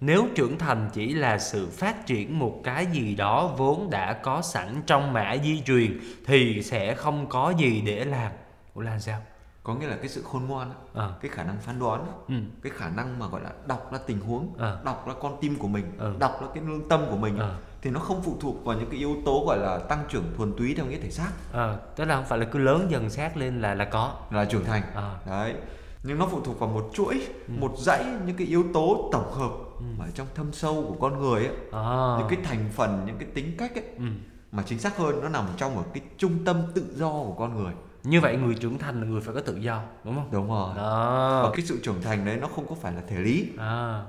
Nếu 0.00 0.26
trưởng 0.34 0.58
thành 0.58 0.90
chỉ 0.92 1.14
là 1.14 1.38
sự 1.38 1.68
phát 1.72 2.06
triển 2.06 2.38
một 2.38 2.60
cái 2.64 2.86
gì 2.86 3.14
đó 3.14 3.54
vốn 3.56 3.90
đã 3.90 4.12
có 4.12 4.42
sẵn 4.42 4.82
trong 4.86 5.12
mã 5.12 5.36
di 5.44 5.60
truyền 5.66 6.00
thì 6.26 6.62
sẽ 6.62 6.94
không 6.94 7.26
có 7.28 7.50
gì 7.58 7.82
để 7.86 8.04
làm 8.04 8.32
Ủa 8.76 8.82
là 8.82 8.98
sao 8.98 9.20
có 9.62 9.74
nghĩa 9.74 9.86
là 9.86 9.96
cái 9.96 10.08
sự 10.08 10.22
khôn 10.22 10.44
ngoan 10.46 10.72
Ờ. 10.92 11.14
cái 11.20 11.30
khả 11.30 11.44
năng 11.44 11.58
phán 11.60 11.78
đoán 11.78 12.06
ừ. 12.28 12.34
cái 12.62 12.72
khả 12.76 12.88
năng 12.88 13.18
mà 13.18 13.26
gọi 13.28 13.40
là 13.42 13.50
đọc 13.66 13.92
ra 13.92 13.98
tình 14.06 14.20
huống 14.20 14.54
Ờ. 14.58 14.80
đọc 14.84 15.04
ra 15.08 15.14
con 15.20 15.36
tim 15.40 15.56
của 15.58 15.68
mình 15.68 15.84
Ừ. 15.98 16.14
đọc 16.18 16.38
ra 16.42 16.46
cái 16.54 16.62
lương 16.66 16.88
tâm 16.88 17.04
của 17.10 17.16
mình 17.16 17.38
Ờ. 17.38 17.54
thì 17.82 17.90
nó 17.90 18.00
không 18.00 18.22
phụ 18.22 18.36
thuộc 18.40 18.64
vào 18.64 18.76
những 18.78 18.90
cái 18.90 18.98
yếu 18.98 19.16
tố 19.24 19.44
gọi 19.46 19.58
là 19.58 19.78
tăng 19.78 20.04
trưởng 20.08 20.24
thuần 20.36 20.52
túy 20.58 20.74
theo 20.76 20.86
nghĩa 20.86 20.98
thể 20.98 21.10
xác 21.10 21.30
Ờ, 21.52 21.78
tức 21.96 22.04
là 22.04 22.16
không 22.16 22.24
phải 22.24 22.38
là 22.38 22.44
cứ 22.52 22.58
lớn 22.58 22.86
dần 22.90 23.10
sát 23.10 23.36
lên 23.36 23.60
là 23.60 23.74
là 23.74 23.84
có 23.84 24.14
là 24.30 24.44
trưởng 24.44 24.64
thành 24.64 24.82
Ờ. 24.94 25.16
đấy 25.26 25.54
nhưng 26.02 26.18
nó 26.18 26.26
phụ 26.30 26.40
thuộc 26.44 26.58
vào 26.60 26.68
một 26.68 26.90
chuỗi 26.92 27.14
Ừ. 27.48 27.54
một 27.58 27.72
dãy 27.78 28.04
những 28.26 28.36
cái 28.36 28.46
yếu 28.46 28.64
tố 28.74 29.08
tổng 29.12 29.32
hợp 29.32 29.50
mà 29.98 30.04
ở 30.04 30.10
trong 30.14 30.26
thâm 30.34 30.52
sâu 30.52 30.84
của 30.88 30.96
con 31.08 31.20
người 31.22 31.46
ấy 31.46 31.56
Ờ. 31.70 32.16
những 32.18 32.28
cái 32.28 32.38
thành 32.44 32.68
phần 32.72 33.02
những 33.06 33.16
cái 33.18 33.28
tính 33.34 33.54
cách 33.58 33.74
ấy 33.74 33.84
ừ. 33.98 34.04
mà 34.52 34.62
chính 34.66 34.78
xác 34.78 34.96
hơn 34.96 35.20
nó 35.22 35.28
nằm 35.28 35.44
trong 35.56 35.74
một 35.74 35.84
cái 35.94 36.02
trung 36.18 36.44
tâm 36.44 36.62
tự 36.74 36.84
do 36.94 37.10
của 37.10 37.34
con 37.38 37.54
người 37.62 37.72
như 38.06 38.20
vậy 38.20 38.36
người 38.36 38.54
trưởng 38.54 38.78
thành 38.78 39.00
là 39.00 39.06
người 39.06 39.20
phải 39.20 39.34
có 39.34 39.40
tự 39.40 39.56
do 39.56 39.82
đúng 40.04 40.14
không? 40.14 40.28
Đúng 40.32 40.48
rồi. 40.48 40.68
Và 40.76 40.82
đó 40.82 41.52
cái 41.56 41.66
sự 41.66 41.80
trưởng 41.82 42.02
thành 42.02 42.24
đấy 42.24 42.38
nó 42.40 42.48
không 42.48 42.66
có 42.68 42.74
phải 42.74 42.92
là 42.92 43.02
thể 43.08 43.20
lý 43.20 43.48
à, 43.58 44.02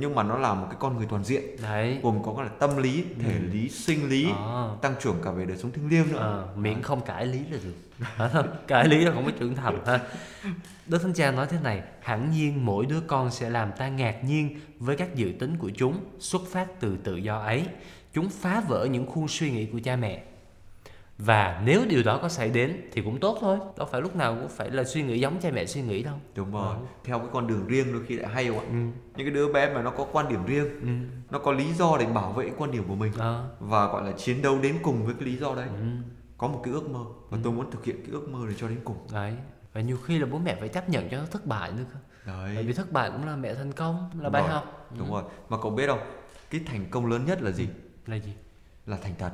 nhưng 0.00 0.14
mà 0.14 0.22
nó 0.22 0.38
là 0.38 0.54
một 0.54 0.66
cái 0.70 0.76
con 0.80 0.96
người 0.96 1.06
toàn 1.10 1.24
diện. 1.24 1.42
Đấy. 1.62 1.98
Gồm 2.02 2.22
có 2.22 2.42
là 2.42 2.48
tâm 2.48 2.76
lý 2.76 3.04
thể 3.18 3.38
lý 3.52 3.68
sinh 3.68 4.08
lý 4.08 4.28
Ờ. 4.36 4.76
tăng 4.82 4.94
trưởng 5.02 5.16
cả 5.24 5.30
về 5.30 5.44
đời 5.44 5.56
sống 5.56 5.72
thiêng 5.72 5.88
liêng 5.88 6.12
nữa. 6.12 6.18
Ờ, 6.18 6.48
miễn 6.56 6.82
không 6.82 7.00
cãi 7.00 7.26
lý 7.26 7.38
là 7.50 7.58
được. 7.64 7.74
Cãi 8.66 8.88
lý 8.88 9.04
là 9.04 9.12
không 9.12 9.24
có 9.24 9.30
trưởng 9.40 9.54
thành 9.56 9.78
ha. 9.86 10.00
Đức 10.86 10.98
Thánh 11.02 11.12
Cha 11.14 11.30
nói 11.30 11.46
thế 11.50 11.58
này 11.62 11.82
Hẳn 12.00 12.30
nhiên 12.30 12.64
mỗi 12.66 12.86
đứa 12.86 13.00
con 13.00 13.30
sẽ 13.30 13.50
làm 13.50 13.72
ta 13.78 13.88
ngạc 13.88 14.24
nhiên 14.24 14.60
Với 14.78 14.96
các 14.96 15.14
dự 15.14 15.32
tính 15.40 15.56
của 15.58 15.70
chúng 15.76 16.00
Xuất 16.18 16.42
phát 16.50 16.80
từ 16.80 16.96
tự 17.04 17.16
do 17.16 17.38
ấy. 17.38 17.66
Chúng 18.14 18.28
phá 18.28 18.62
vỡ 18.68 18.84
những 18.84 19.06
khuôn 19.06 19.28
suy 19.28 19.50
nghĩ 19.50 19.66
của 19.66 19.80
cha 19.84 19.96
mẹ 19.96 20.22
Và 21.24 21.62
nếu 21.64 21.84
điều 21.88 22.02
đó 22.02 22.18
có 22.22 22.28
xảy 22.28 22.50
đến 22.50 22.80
Thì 22.92 23.02
cũng 23.02 23.20
tốt 23.20 23.38
thôi 23.40 23.58
Đâu 23.76 23.88
phải 23.90 24.00
lúc 24.00 24.16
nào 24.16 24.34
cũng 24.40 24.48
phải 24.48 24.70
là 24.70 24.84
suy 24.84 25.02
nghĩ 25.02 25.20
giống 25.20 25.40
cha 25.40 25.50
mẹ 25.50 25.66
suy 25.66 25.82
nghĩ 25.82 26.02
đâu 26.02 26.14
đúng 26.34 26.52
rồi 26.52 26.76
theo 27.04 27.18
cái 27.18 27.28
con 27.32 27.46
đường 27.46 27.66
riêng 27.66 27.92
đôi 27.92 28.02
khi 28.06 28.16
lại 28.18 28.32
hay 28.34 28.46
không 28.48 28.58
ạ 28.58 28.64
Ừ. 28.68 28.74
những 29.16 29.26
cái 29.26 29.30
đứa 29.30 29.52
bé 29.52 29.74
mà 29.74 29.82
nó 29.82 29.90
có 29.90 30.06
quan 30.12 30.28
điểm 30.28 30.44
riêng 30.46 30.68
Ừ. 30.80 30.88
nó 31.30 31.38
có 31.38 31.52
lý 31.52 31.72
do 31.72 31.96
để 32.00 32.06
bảo 32.06 32.32
vệ 32.32 32.50
quan 32.58 32.70
điểm 32.70 32.84
của 32.88 32.94
mình 32.94 33.12
Ờ. 33.18 33.44
và 33.60 33.86
gọi 33.86 34.04
là 34.04 34.12
chiến 34.12 34.42
đấu 34.42 34.58
đến 34.62 34.76
cùng 34.82 35.04
với 35.06 35.14
cái 35.14 35.28
lý 35.28 35.36
do 35.36 35.54
đấy 35.54 35.66
Ừ. 35.68 35.84
có 36.38 36.48
một 36.48 36.60
cái 36.64 36.74
ước 36.74 36.90
mơ 36.90 37.00
và 37.30 37.38
tôi 37.44 37.52
muốn 37.52 37.70
thực 37.70 37.84
hiện 37.84 37.96
cái 38.02 38.10
ước 38.12 38.28
mơ 38.28 38.38
này 38.46 38.54
cho 38.58 38.68
đến 38.68 38.78
cùng 38.84 38.96
Đấy 39.12 39.34
Và 39.72 39.80
nhiều 39.80 39.96
khi 40.04 40.18
là 40.18 40.26
bố 40.26 40.38
mẹ 40.38 40.56
phải 40.60 40.68
chấp 40.68 40.88
nhận 40.88 41.08
cho 41.10 41.16
nó 41.18 41.24
thất 41.30 41.46
bại 41.46 41.72
nữa 41.72 41.84
cơ 41.92 41.98
đấy 42.32 42.52
Bởi 42.54 42.64
vì 42.64 42.72
thất 42.72 42.92
bại 42.92 43.10
cũng 43.10 43.26
là 43.26 43.36
mẹ 43.36 43.54
thành 43.54 43.72
công 43.72 43.94
Là 44.18 44.22
Đúng 44.22 44.32
bài 44.32 44.42
rồi. 44.42 44.50
học 44.52 44.90
đúng 44.98 45.10
rồi 45.12 45.22
mà 45.48 45.56
cậu 45.62 45.70
biết 45.70 45.86
không 45.86 46.00
cái 46.50 46.60
thành 46.66 46.84
công 46.90 47.06
lớn 47.06 47.24
nhất 47.26 47.42
là 47.42 47.50
gì 47.50 47.68
Là 48.06 48.16
gì? 48.16 48.32
là 48.86 48.96
thành 49.02 49.12
thật 49.18 49.30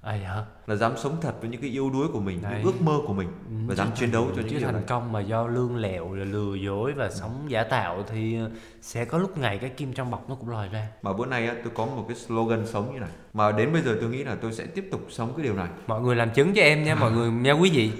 À 0.00 0.12
hả? 0.12 0.44
là 0.66 0.74
dám 0.74 0.96
sống 0.96 1.16
thật 1.20 1.32
với 1.40 1.50
những 1.50 1.60
cái 1.60 1.70
yếu 1.70 1.90
đuối 1.90 2.08
của 2.12 2.20
mình 2.20 2.42
Đấy. 2.42 2.52
những 2.54 2.62
ước 2.62 2.82
mơ 2.82 2.98
của 3.06 3.12
mình 3.12 3.28
và 3.66 3.74
dám 3.74 3.88
chiến 3.94 4.12
đấu 4.12 4.26
cho 4.36 4.42
những 4.42 4.48
chứ 4.50 4.58
thành 4.60 4.74
này. 4.74 4.82
công 4.86 5.12
mà 5.12 5.20
do 5.20 5.46
lương 5.46 5.76
lẹo 5.76 6.14
là 6.14 6.24
lừa 6.24 6.54
dối 6.54 6.92
và 6.92 7.10
sống 7.10 7.44
giả 7.48 7.64
tạo 7.64 8.04
thì 8.08 8.38
ờ, 8.38 8.50
sẽ 8.82 9.04
có 9.04 9.18
lúc 9.18 9.38
ngày 9.38 9.58
cái 9.58 9.70
kim 9.70 9.92
trong 9.92 10.10
bọc 10.10 10.28
nó 10.28 10.34
cũng 10.34 10.48
lòi 10.48 10.68
ra. 10.68 10.88
Mà 11.02 11.12
bữa 11.12 11.26
nay 11.26 11.46
á, 11.46 11.54
tôi 11.64 11.72
có 11.76 11.86
một 11.86 12.04
cái 12.08 12.16
slogan 12.16 12.66
sống 12.66 12.94
như 12.94 13.00
này. 13.00 13.10
Mà 13.34 13.52
đến 13.52 13.72
bây 13.72 13.82
giờ 13.82 13.96
tôi 14.00 14.10
nghĩ 14.10 14.24
là 14.24 14.36
tôi 14.42 14.52
sẽ 14.52 14.66
tiếp 14.66 14.88
tục 14.90 15.00
sống 15.10 15.32
cái 15.36 15.44
điều 15.44 15.54
này. 15.54 15.68
Mọi 15.86 16.00
người 16.00 16.16
làm 16.16 16.30
chứng 16.30 16.54
cho 16.54 16.62
em 16.62 16.84
nha 16.84 16.94
mọi 16.94 17.12
người 17.12 17.30
nha 17.30 17.52
quý 17.52 17.70
vị. 17.70 17.92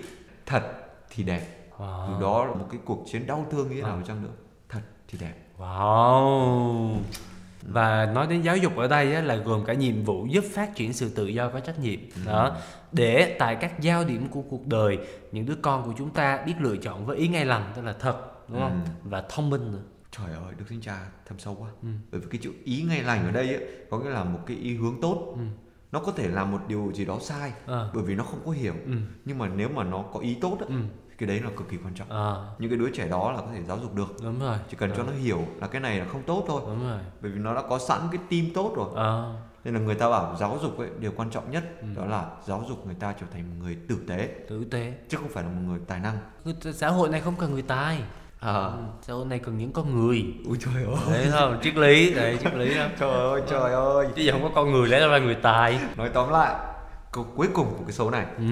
Thật 0.46 0.62
thì 1.10 1.22
đẹp. 1.22 1.42
Wow. 1.78 2.08
dù 2.14 2.20
đó 2.20 2.44
là 2.44 2.54
một 2.54 2.66
cái 2.70 2.80
cuộc 2.84 3.04
chiến 3.12 3.26
đau 3.26 3.46
thương 3.50 3.68
như 3.68 3.74
thế 3.74 3.82
nào 3.82 4.02
chăng 4.06 4.22
nữa. 4.22 4.32
Thật 4.68 4.80
thì 5.08 5.18
đẹp. 5.20 5.34
Wow 5.58 6.96
và 7.62 8.06
nói 8.06 8.26
đến 8.26 8.42
giáo 8.42 8.56
dục 8.56 8.76
ở 8.76 8.88
đây 8.88 9.14
á, 9.14 9.20
là 9.20 9.36
gồm 9.36 9.64
cả 9.64 9.72
nhiệm 9.74 10.02
vụ 10.04 10.26
giúp 10.26 10.44
phát 10.54 10.74
triển 10.74 10.92
sự 10.92 11.08
tự 11.08 11.26
do 11.26 11.48
có 11.48 11.60
trách 11.60 11.78
nhiệm 11.78 12.00
đó 12.26 12.56
để 12.92 13.36
tại 13.38 13.56
các 13.60 13.80
giao 13.80 14.04
điểm 14.04 14.28
của 14.28 14.42
cuộc 14.42 14.66
đời 14.66 14.98
những 15.32 15.46
đứa 15.46 15.54
con 15.62 15.82
của 15.84 15.92
chúng 15.98 16.10
ta 16.10 16.42
biết 16.46 16.54
lựa 16.60 16.76
chọn 16.76 17.06
với 17.06 17.16
ý 17.16 17.28
ngay 17.28 17.44
lành 17.44 17.72
tức 17.76 17.82
là 17.84 17.92
thật 17.92 18.16
đúng 18.48 18.60
không 18.60 18.80
và 19.04 19.24
thông 19.28 19.50
minh 19.50 19.72
nữa 19.72 19.82
trời 20.10 20.32
ơi 20.32 20.54
đức 20.58 20.64
thánh 20.68 20.80
cha 20.80 21.06
thâm 21.28 21.38
sâu 21.38 21.56
quá 21.60 21.68
Ừ. 21.82 21.88
bởi 22.12 22.20
vì 22.20 22.26
cái 22.30 22.40
chữ 22.42 22.52
ý 22.64 22.82
ngay 22.88 23.02
lành 23.02 23.24
ở 23.26 23.30
đây 23.30 23.54
ấy, 23.54 23.66
có 23.90 23.98
nghĩa 23.98 24.10
là 24.10 24.24
một 24.24 24.38
cái 24.46 24.56
ý 24.56 24.76
hướng 24.76 25.00
tốt 25.02 25.32
Ừ. 25.36 25.40
nó 25.92 26.00
có 26.00 26.12
thể 26.12 26.28
làm 26.28 26.52
một 26.52 26.58
điều 26.68 26.92
gì 26.94 27.04
đó 27.04 27.18
sai 27.22 27.52
Ờ. 27.66 27.90
bởi 27.94 28.02
vì 28.04 28.14
nó 28.14 28.24
không 28.24 28.40
có 28.46 28.50
hiểu 28.52 28.74
Ừ. 28.86 28.92
nhưng 29.24 29.38
mà 29.38 29.48
nếu 29.48 29.68
mà 29.68 29.84
nó 29.84 30.02
có 30.12 30.20
ý 30.20 30.34
tốt 30.40 30.56
á, 30.60 30.66
Ừ. 30.68 30.74
cái 31.18 31.26
đấy 31.28 31.40
là 31.40 31.50
cực 31.56 31.68
kỳ 31.68 31.76
quan 31.84 31.94
trọng. 31.94 32.08
Ờ, 32.10 32.46
những 32.58 32.70
cái 32.70 32.78
đứa 32.78 32.90
trẻ 32.90 33.08
đó 33.08 33.32
là 33.32 33.38
có 33.40 33.46
thể 33.54 33.62
giáo 33.68 33.78
dục 33.82 33.94
được. 33.94 34.16
Đúng 34.22 34.40
rồi. 34.40 34.56
Chỉ 34.70 34.76
cần 34.76 34.90
cho 34.96 35.02
nó 35.02 35.12
hiểu 35.12 35.40
là 35.60 35.66
cái 35.66 35.80
này 35.80 35.98
là 35.98 36.04
không 36.12 36.22
tốt 36.22 36.44
thôi. 36.48 36.62
Đúng 36.66 36.88
rồi. 36.90 36.98
Bởi 37.22 37.30
vì 37.30 37.38
nó 37.38 37.54
đã 37.54 37.62
có 37.68 37.78
sẵn 37.78 38.00
cái 38.12 38.20
tim 38.28 38.44
tốt 38.54 38.72
rồi. 38.76 38.88
Ờ, 38.94 39.34
nên 39.64 39.74
là 39.74 39.80
người 39.80 39.94
ta 39.94 40.10
bảo 40.10 40.36
giáo 40.40 40.58
dục 40.62 40.78
ấy 40.78 40.88
điều 40.98 41.12
quan 41.16 41.30
trọng 41.30 41.50
nhất 41.50 41.64
Ừ. 41.80 41.86
đó 41.96 42.04
là 42.04 42.26
giáo 42.46 42.64
dục 42.68 42.86
người 42.86 42.94
ta 43.00 43.12
trở 43.20 43.26
thành 43.32 43.42
một 43.50 43.56
người 43.64 43.78
tử 43.88 43.96
tế. 44.08 44.28
Tử 44.48 44.64
tế. 44.70 44.92
Chứ 45.08 45.16
không 45.16 45.28
phải 45.28 45.44
là 45.44 45.50
một 45.50 45.60
người 45.66 45.78
tài 45.86 46.00
năng. 46.00 46.18
Xã 46.74 46.88
hội 46.88 47.08
này 47.08 47.20
không 47.20 47.34
cần 47.38 47.52
người 47.52 47.62
tài. 47.62 47.98
À. 48.40 48.70
xã 49.02 49.12
hội 49.12 49.26
này 49.26 49.38
cần 49.38 49.58
những 49.58 49.72
con 49.72 49.94
người. 50.00 50.24
Ui 50.48 50.58
trời 50.60 50.84
ơi. 50.84 50.96
Đấy 51.12 51.28
không 51.32 51.58
triết 51.62 51.76
lý 51.76 52.14
đấy 52.14 52.38
triết 52.42 52.54
lý 52.54 52.74
đó. 52.74 52.86
Trời 52.98 53.10
ơi 53.10 53.42
trời 53.50 53.72
ơi. 53.72 54.06
Chứ 54.16 54.22
giờ 54.22 54.32
không 54.32 54.42
có 54.42 54.50
con 54.54 54.72
người 54.72 54.88
lấy 54.88 55.00
đâu 55.00 55.10
ra 55.10 55.18
người 55.18 55.34
tài. 55.34 55.80
Nói 55.96 56.08
tóm 56.14 56.30
lại 56.32 56.54
câu 57.12 57.26
cuối 57.36 57.48
cùng 57.54 57.66
của 57.78 57.84
cái 57.84 57.92
số 57.92 58.10
này. 58.10 58.26
Ừ. 58.38 58.44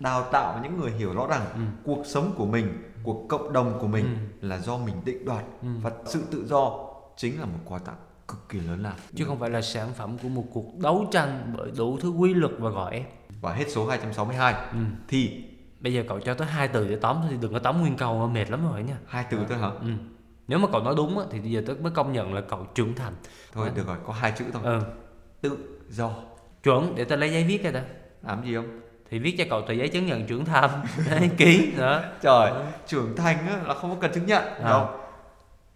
đào 0.00 0.22
tạo 0.32 0.60
những 0.62 0.78
người 0.80 0.90
hiểu 0.90 1.12
rõ 1.14 1.26
rằng 1.26 1.42
Ừ. 1.54 1.60
cuộc 1.84 2.02
sống 2.06 2.32
của 2.36 2.46
mình 2.46 2.82
của 3.02 3.24
cộng 3.28 3.52
đồng 3.52 3.78
của 3.80 3.86
mình 3.86 4.06
là 4.40 4.58
do 4.58 4.78
mình 4.78 4.94
định 5.04 5.24
đoạt 5.24 5.44
Ừ. 5.62 5.68
và 5.82 5.90
sự 6.06 6.22
tự 6.30 6.46
do 6.46 6.72
chính 7.16 7.40
là 7.40 7.46
một 7.46 7.58
quà 7.64 7.78
tặng 7.78 7.96
cực 8.28 8.48
kỳ 8.48 8.60
lớn 8.60 8.82
lao. 8.82 8.92
Chứ 9.14 9.24
không 9.24 9.38
phải 9.38 9.50
là 9.50 9.62
sản 9.62 9.88
phẩm 9.96 10.18
của 10.22 10.28
một 10.28 10.44
cuộc 10.52 10.78
đấu 10.78 11.06
tranh 11.12 11.52
bởi 11.56 11.70
đủ 11.76 11.98
thứ 12.00 12.10
quy 12.10 12.34
luật 12.34 12.52
và 12.58 12.70
gò 12.70 12.88
ép 12.88 13.12
và 13.40 13.52
hết 13.54 13.64
số 13.68 13.86
262 13.86 14.52
ừ. 14.72 14.78
thì 15.08 15.44
bây 15.80 15.94
giờ 15.94 16.04
cậu 16.08 16.20
cho 16.20 16.34
tới 16.34 16.46
hai 16.48 16.68
từ 16.68 16.88
để 16.88 16.96
tóm 16.96 17.16
thì 17.30 17.36
đừng 17.40 17.52
có 17.52 17.58
tóm 17.58 17.80
nguyên 17.80 17.96
câu 17.96 18.28
mệt 18.28 18.50
lắm 18.50 18.72
rồi 18.72 18.82
nha 18.82 18.96
hai 19.06 19.24
từ 19.30 19.38
thôi 19.48 19.58
hả? 19.58 19.68
Ừ. 19.80 19.88
nếu 20.48 20.58
mà 20.58 20.68
cậu 20.72 20.82
nói 20.82 20.94
đúng 20.96 21.18
á, 21.18 21.24
thì 21.30 21.40
bây 21.40 21.50
giờ 21.50 21.62
tớ 21.66 21.74
mới 21.82 21.92
công 21.92 22.12
nhận 22.12 22.34
là 22.34 22.40
cậu 22.40 22.66
trưởng 22.74 22.94
thành. 22.94 23.12
Thôi 23.52 23.70
được 23.74 23.86
rồi 23.86 23.96
có 24.06 24.12
hai 24.12 24.32
chữ 24.38 24.44
thôi. 24.52 24.62
Ừ. 24.64 24.80
tự 25.40 25.56
do. 25.90 26.10
Chuẩn 26.62 26.94
để 26.94 27.04
tao 27.04 27.18
lấy 27.18 27.30
giấy 27.32 27.44
viết 27.44 27.62
ra 27.62 27.70
đã. 27.70 27.84
Làm 28.22 28.44
gì 28.44 28.54
không 28.54 28.80
thì 29.10 29.18
viết 29.18 29.34
cho 29.38 29.44
cậu 29.50 29.62
tờ 29.62 29.72
giấy 29.74 29.88
chứng 29.88 30.06
nhận 30.06 30.26
trưởng 30.26 30.44
thành 30.44 30.70
ký 31.36 31.72
nữa 31.76 32.02
trời 32.22 32.52
trưởng 32.86 33.16
thành 33.16 33.46
á, 33.46 33.60
là 33.66 33.74
không 33.74 33.90
có 33.90 33.96
cần 34.00 34.12
chứng 34.14 34.26
nhận 34.26 34.42
À. 34.44 34.70
đâu. 34.70 34.88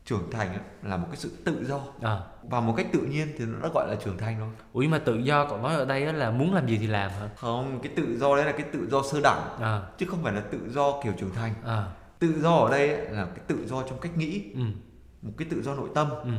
Trưởng 0.05 0.31
thành 0.31 0.59
là 0.83 0.97
một 0.97 1.07
cái 1.11 1.17
sự 1.17 1.31
tự 1.45 1.65
do. 1.69 1.81
À. 2.03 2.21
và 2.43 2.61
một 2.61 2.75
cách 2.77 2.87
tự 2.93 3.01
nhiên 3.01 3.29
thì 3.39 3.45
nó 3.45 3.59
đã 3.63 3.69
gọi 3.75 3.89
là 3.89 3.95
trưởng 4.05 4.19
thành 4.19 4.37
thôi. 4.39 4.49
Ủa 4.73 4.81
nhưng 4.83 4.91
mà 4.91 4.99
tự 4.99 5.15
do 5.17 5.47
cậu 5.47 5.59
nói 5.59 5.75
ở 5.75 5.85
đây 5.85 6.07
á 6.07 6.13
là 6.13 6.31
muốn 6.31 6.55
làm 6.55 6.67
gì 6.67 6.79
thì 6.79 6.87
làm 6.87 7.11
hả? 7.11 7.29
Không 7.37 7.81
cái 7.83 7.93
tự 7.97 8.19
do 8.19 8.37
đấy 8.37 8.45
là 8.45 8.53
cái 8.53 8.67
tự 8.73 8.89
do 8.91 9.03
sơ 9.13 9.21
đẳng 9.21 9.41
à. 9.61 9.83
chứ 9.99 10.07
không 10.07 10.23
phải 10.23 10.33
là 10.33 10.41
tự 10.41 10.59
do 10.71 11.01
kiểu 11.05 11.13
trưởng 11.19 11.35
thành. 11.35 11.55
À. 11.67 11.85
Tự 12.19 12.41
do 12.43 12.55
ở 12.55 12.71
đây 12.71 12.89
là 12.89 13.25
cái 13.25 13.45
tự 13.47 13.67
do 13.67 13.83
trong 13.83 13.99
cách 14.01 14.17
nghĩ 14.17 14.43
ừ. 14.55 14.61
một 15.23 15.33
cái 15.39 15.49
tự 15.51 15.63
do 15.63 15.75
nội 15.75 15.89
tâm. 15.95 16.11
Ừ 16.25 16.31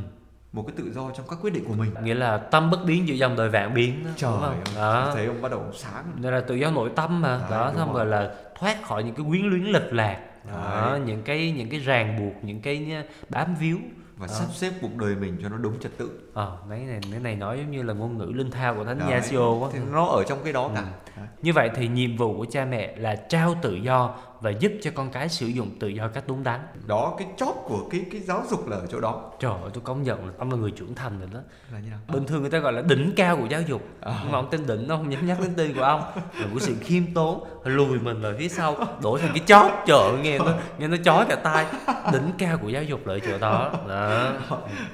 một 0.54 0.64
cái 0.68 0.76
tự 0.78 0.94
do 0.94 1.12
trong 1.18 1.26
các 1.30 1.40
quyết 1.42 1.54
định 1.54 1.66
của 1.68 1.74
mình. 1.74 1.92
Nghĩa 2.04 2.14
là 2.14 2.38
tâm 2.38 2.72
bất 2.72 2.86
biến 2.86 3.08
giữa 3.08 3.14
dòng 3.14 3.36
đời 3.36 3.50
vạn 3.50 3.74
biến 3.74 4.04
đó, 4.04 4.10
trời 4.16 4.32
đúng 4.32 4.42
không? 4.42 4.76
đó. 4.76 5.12
thấy 5.14 5.26
ông 5.26 5.42
bắt 5.42 5.52
đầu 5.52 5.66
sáng. 5.74 6.06
Đây 6.16 6.32
là 6.32 6.40
tự 6.40 6.56
do 6.56 6.72
nội 6.72 6.90
tâm 6.96 7.22
mà. 7.22 7.38
Đấy, 7.38 7.52
đó 7.52 7.74
xong 7.76 7.94
rồi. 7.94 8.06
rồi 8.06 8.12
là 8.12 8.36
thoát 8.60 8.84
khỏi 8.84 9.04
những 9.04 9.16
cái 9.16 9.26
quyến 9.30 9.46
luyến 9.46 9.64
lệch 9.64 9.94
lạc. 9.94 10.20
Đó, 10.54 10.98
những 11.06 11.22
cái 11.24 11.52
những 11.52 11.70
cái 11.70 11.80
ràng 11.80 12.20
buộc 12.20 12.44
những 12.44 12.62
cái 12.62 12.78
nhá, 12.78 13.04
bám 13.30 13.56
víu. 13.56 13.78
Và 14.18 14.28
Đó. 14.28 14.34
sắp 14.34 14.48
xếp 14.54 14.72
cuộc 14.82 14.96
đời 14.98 15.16
mình 15.16 15.38
cho 15.42 15.50
nó 15.50 15.58
đúng 15.58 15.80
trật 15.80 15.98
tự 15.98 16.31
ờ 16.34 16.58
mấy 16.70 16.80
này 16.80 17.00
cái 17.12 17.20
này 17.20 17.36
nói 17.36 17.58
giống 17.58 17.72
như 17.72 17.84
là 17.84 17.94
ngôn 17.94 18.18
ngữ 18.18 18.26
linh 18.36 18.52
thao 18.52 18.76
của 18.76 18.84
thánh 18.84 19.00
Đấy. 19.00 19.22
Quá. 19.60 19.70
thì 19.74 19.80
nó 19.92 20.06
ở 20.06 20.24
trong 20.24 20.40
cái 20.44 20.54
đó 20.54 20.70
cả. 20.76 20.82
Ừ. 20.82 20.88
Đấy. 21.18 21.28
như 21.42 21.54
vậy 21.54 21.70
thì 21.76 21.88
nhiệm 21.88 22.18
vụ 22.18 22.38
của 22.38 22.46
cha 22.52 22.66
mẹ 22.66 22.96
là 22.98 23.16
trao 23.16 23.56
tự 23.62 23.76
do 23.76 24.16
và 24.42 24.50
giúp 24.50 24.72
cho 24.82 24.92
con 24.96 25.10
cái 25.12 25.30
sử 25.30 25.48
dụng 25.48 25.70
tự 25.80 25.88
do 25.88 26.08
cách 26.08 26.24
đúng 26.28 26.44
đắn. 26.44 26.60
Đó 26.88 27.16
cái 27.18 27.28
chóp 27.38 27.56
của 27.68 27.80
cái 27.92 28.06
cái 28.12 28.22
giáo 28.22 28.44
dục 28.50 28.68
là 28.68 28.78
ở 28.78 28.86
chỗ 28.92 29.00
đó. 29.00 29.32
Trời 29.40 29.52
ơi 29.52 29.70
tôi 29.74 29.84
công 29.86 30.04
nhận 30.04 30.26
là 30.28 30.34
ông 30.38 30.52
là 30.52 30.58
người 30.58 30.72
trưởng 30.72 30.96
thành 30.96 31.20
rồi 31.20 31.30
đó. 31.34 31.40
Là 31.74 31.80
như 31.80 31.90
nào? 31.90 32.00
Bình 32.08 32.26
thường 32.26 32.42
người 32.42 32.50
ta 32.52 32.58
gọi 32.60 32.74
là 32.74 32.82
đỉnh 32.82 33.14
cao 33.16 33.38
của 33.38 33.46
giáo 33.46 33.62
dục 33.62 33.82
Ờ. 34.02 34.14
nhưng 34.24 34.32
mà 34.32 34.38
ông 34.40 34.48
tên 34.52 34.68
đỉnh 34.68 34.88
nó 34.88 34.96
không 34.98 35.12
dám 35.12 35.28
nhắc 35.28 35.38
đến 35.42 35.54
tên 35.58 35.74
của 35.76 35.82
ông. 35.84 36.02
Là 36.16 36.48
một 36.48 36.60
sự 36.60 36.76
khiêm 36.82 37.04
tốn 37.14 37.44
lùi 37.64 38.00
mình 38.00 38.22
vào 38.22 38.34
phía 38.40 38.48
sau 38.50 38.76
đổi 39.04 39.20
thành 39.20 39.32
cái 39.34 39.44
chóp. 39.46 39.84
Trời 39.88 40.00
ơi, 40.00 40.18
nghe 40.22 40.40
nó 40.40 40.54
nghe 40.80 40.88
nó 40.88 40.98
chói 41.04 41.26
cả 41.30 41.36
tai. 41.36 41.66
Đỉnh 42.14 42.32
cao 42.38 42.58
của 42.58 42.70
giáo 42.70 42.84
dục 42.84 43.08
là 43.08 43.14
ở 43.14 43.20
chỗ 43.20 43.38
đó. 43.38 43.72
Đó. 43.88 44.32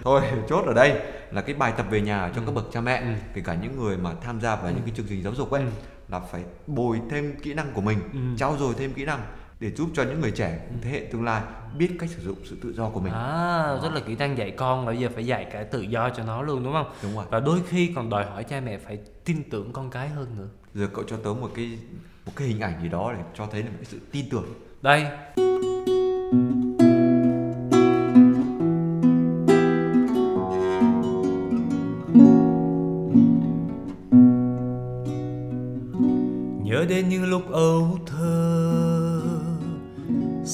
Thôi 0.04 0.22
chốt 0.50 0.66
ở 0.68 0.74
đây 0.74 0.94
là 1.32 1.42
cái 1.42 1.56
bài 1.56 1.74
tập 1.78 1.86
về 1.90 2.02
nhà 2.02 2.32
cho 2.36 2.42
các 2.46 2.52
bậc 2.56 2.66
cha 2.74 2.82
mẹ 2.82 3.00
Ừ. 3.02 3.08
kể 3.34 3.42
cả 3.46 3.54
những 3.62 3.80
người 3.82 3.98
mà 3.98 4.12
tham 4.22 4.42
gia 4.42 4.56
vào 4.56 4.72
những 4.72 4.82
cái 4.86 4.94
chương 4.98 5.06
trình 5.10 5.24
giáo 5.24 5.34
dục 5.36 5.52
ấy 5.52 5.62
Ừ. 5.62 5.68
là 6.10 6.20
phải 6.20 6.44
bồi 6.68 7.02
thêm 7.10 7.36
kỹ 7.44 7.54
năng 7.54 7.72
của 7.74 7.82
mình 7.82 8.00
Ừ. 8.14 8.20
trau 8.38 8.58
dồi 8.58 8.74
thêm 8.78 8.94
kỹ 8.94 9.06
năng 9.06 9.20
để 9.60 9.72
giúp 9.72 9.90
cho 9.94 10.04
những 10.04 10.22
người 10.22 10.32
trẻ 10.32 10.60
thế 10.82 10.90
hệ 10.90 11.00
tương 11.12 11.24
lai 11.26 11.42
biết 11.78 11.90
cách 12.00 12.10
sử 12.10 12.22
dụng 12.22 12.38
sự 12.46 12.58
tự 12.64 12.74
do 12.74 12.90
của 12.90 13.00
mình. 13.00 13.14
À 13.14 13.78
rất 13.84 13.94
là 13.94 14.00
kỹ 14.08 14.16
năng 14.16 14.38
dạy 14.38 14.52
con 14.52 14.86
bây 14.86 14.98
giờ 14.98 15.10
phải 15.16 15.26
dạy 15.26 15.46
cả 15.52 15.64
tự 15.64 15.82
do 15.82 16.10
cho 16.10 16.24
nó 16.24 16.42
luôn 16.42 16.64
đúng 16.64 16.74
không? 16.74 16.92
Đúng 17.04 17.16
rồi. 17.16 17.26
Và 17.30 17.40
đôi 17.40 17.60
khi 17.68 17.92
còn 17.96 18.10
đòi 18.10 18.26
hỏi 18.26 18.44
cha 18.44 18.60
mẹ 18.60 18.78
phải 18.78 18.98
tin 19.26 19.50
tưởng 19.50 19.74
con 19.74 19.90
cái 19.90 20.10
hơn 20.10 20.28
nữa. 20.38 20.48
Giờ 20.74 20.88
cậu 20.94 21.04
cho 21.08 21.18
tớ 21.18 21.30
một 21.30 21.52
cái 21.56 21.80
một 22.26 22.32
cái 22.36 22.48
hình 22.48 22.60
ảnh 22.60 22.82
gì 22.82 22.90
đó 22.90 23.14
để 23.18 23.20
cho 23.36 23.48
thấy 23.52 23.62
được 23.62 23.70
một 23.70 23.78
cái 23.78 23.86
sự 23.86 24.00
tin 24.12 24.30
tưởng. 24.30 24.46
Đây 24.82 25.06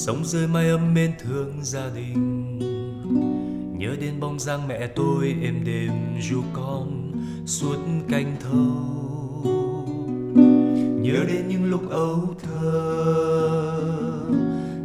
sống 0.06 0.24
dưới 0.24 0.46
mái 0.46 0.68
ấm 0.68 0.94
mến 0.94 1.12
thương 1.18 1.52
gia 1.62 1.90
đình. 1.94 2.58
Nhớ 3.78 3.96
đến 4.00 4.20
bóng 4.20 4.38
dáng 4.38 4.68
mẹ 4.68 4.86
tôi 4.86 5.34
êm 5.42 5.64
đềm 5.64 5.92
ru 6.30 6.42
con 6.52 7.12
suốt 7.46 7.76
canh 8.08 8.36
thâu. 8.40 9.50
Nhớ 11.02 11.24
đến 11.28 11.48
những 11.48 11.64
lúc 11.70 11.90
ấu 11.90 12.34
thơ, 12.42 12.80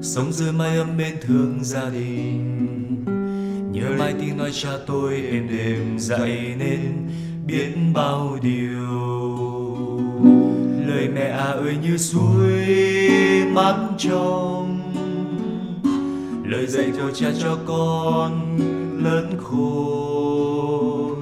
sống 0.02 0.34
dưới 0.34 0.52
mái 0.52 0.78
ấm 0.78 0.98
bên 0.98 1.16
thương 1.22 1.60
gia 1.62 1.90
đình. 1.90 3.06
Nhớ 3.72 3.90
mai 4.00 4.14
tiếng 4.22 4.38
nói 4.38 4.52
cha 4.54 4.72
tôi 4.88 5.16
êm 5.16 5.48
đềm 5.48 6.00
dạy 6.00 6.56
nên 6.60 7.08
biết 7.48 7.70
bao 7.94 8.38
điều. 8.42 9.20
Lời 10.88 11.10
mẹ 11.16 11.30
à 11.30 11.52
ơi 11.52 11.78
như 11.84 11.98
suối 11.98 12.66
mắt 13.54 13.76
trâu 13.98 14.59
lời 16.50 16.68
dạy 16.68 16.92
của 16.98 17.12
cha 17.14 17.28
cho 17.42 17.58
con 17.66 18.58
lớn 19.04 19.38
khôn. 19.44 21.16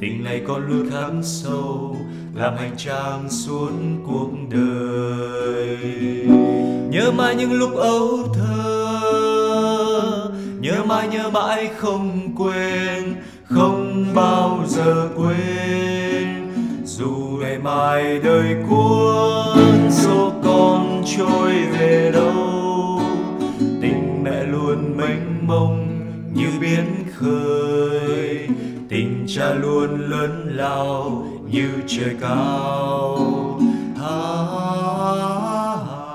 Tình 0.00 0.24
này 0.24 0.42
con 0.48 0.68
luôn 0.68 0.90
khắc 0.90 1.12
sâu, 1.22 1.96
làm 2.34 2.56
hành 2.56 2.74
trang 2.76 3.30
suốt 3.30 3.70
cuộc 4.06 4.30
đời. 4.50 5.78
Nhớ 6.90 7.10
mãi 7.16 7.34
những 7.34 7.52
lúc 7.52 7.74
ấu 7.74 8.08
thơ, 8.34 9.10
nhớ 10.60 10.84
mãi 10.86 11.08
nhớ 11.08 11.30
mãi 11.30 11.70
không 11.76 12.34
quên, 12.38 13.14
không 13.44 14.06
bao 14.14 14.64
giờ 14.66 15.08
quên. 15.16 16.50
Dù 16.84 17.38
ngày 17.40 17.58
mai 17.58 18.18
đời 18.18 18.56
cuốn 18.68 19.90
số 19.90 20.32
con 20.44 21.02
trôi 21.16 21.52
về 21.52 22.10
đâu 22.14 22.59
mông 25.50 25.86
như 26.34 26.46
biển 26.60 27.04
khơi. 27.16 28.48
Tình 28.88 29.26
cha 29.28 29.54
luôn 29.54 30.10
lớn 30.10 30.52
lao 30.56 31.26
như 31.50 31.68
trời 31.86 32.16
cao. 32.20 33.60
Ha, 34.00 34.16
ha, 34.50 35.76
ha. 35.86 36.10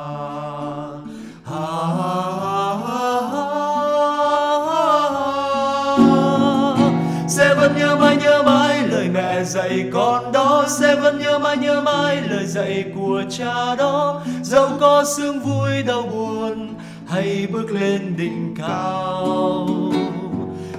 sẽ 7.28 7.56
vẫn 7.56 7.74
nhớ 7.78 7.96
mãi 7.96 8.18
nhớ 8.18 8.44
mãi 8.46 8.88
lời 8.88 9.10
mẹ 9.14 9.44
dạy 9.44 9.90
con 9.94 10.32
đó. 10.32 10.66
Sẽ 10.68 10.96
vẫn 10.96 11.20
nhớ 11.20 11.40
mãi 11.40 11.58
nhớ 11.58 11.82
mãi 11.82 12.22
lời 12.30 12.46
dạy 12.46 12.86
của 12.96 13.24
cha 13.30 13.76
đó. 13.76 14.22
Dẫu 14.44 14.70
có 14.80 15.04
sương 15.18 15.40
vui 15.40 15.84
đau 15.88 16.02
buồn 16.02 16.76
hay 17.08 17.48
bước 17.52 17.72
lên 17.72 18.14
đỉnh 18.18 18.56
cao. 18.58 19.68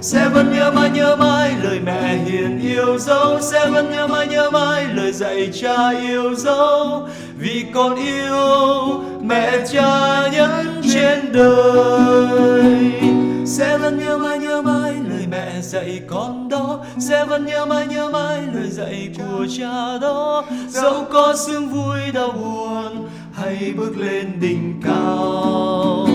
Sẽ 0.01 0.29
vẫn 0.29 0.53
nhớ 0.55 0.71
mãi 0.71 0.89
nhớ 0.89 1.15
mãi 1.15 1.55
lời 1.63 1.79
mẹ 1.85 2.17
hiền 2.17 2.59
yêu 2.61 2.99
dấu. 2.99 3.41
Sẽ 3.41 3.69
vẫn 3.69 3.91
nhớ 3.91 4.07
mãi 4.07 4.27
nhớ 4.27 4.49
mãi 4.49 4.85
lời 4.95 5.11
dạy 5.11 5.49
cha 5.61 5.89
yêu 5.89 6.35
dấu. 6.35 7.07
Vì 7.37 7.65
con 7.73 7.95
yêu 7.95 9.03
mẹ 9.21 9.65
cha 9.71 10.21
nhất 10.31 10.49
trên 10.93 11.31
đời. 11.31 12.91
Sẽ 13.45 13.77
vẫn 13.77 13.99
nhớ 13.99 14.17
mãi 14.17 14.39
nhớ 14.39 14.61
mãi 14.61 14.93
lời 15.09 15.25
mẹ 15.31 15.61
dạy 15.61 15.99
con 16.07 16.49
đó. 16.49 16.85
Sẽ 16.99 17.25
vẫn 17.25 17.45
nhớ 17.45 17.65
mãi 17.65 17.87
nhớ 17.87 18.09
mãi 18.09 18.41
lời 18.53 18.69
dạy 18.69 19.09
của 19.17 19.45
cha 19.57 19.97
đó. 20.01 20.43
Dẫu 20.67 21.05
có 21.11 21.35
sương 21.47 21.69
vui 21.69 21.99
đau 22.13 22.31
buồn 22.31 23.07
hay 23.33 23.73
bước 23.77 23.97
lên 23.97 24.39
đỉnh 24.39 24.81
cao 24.85 26.06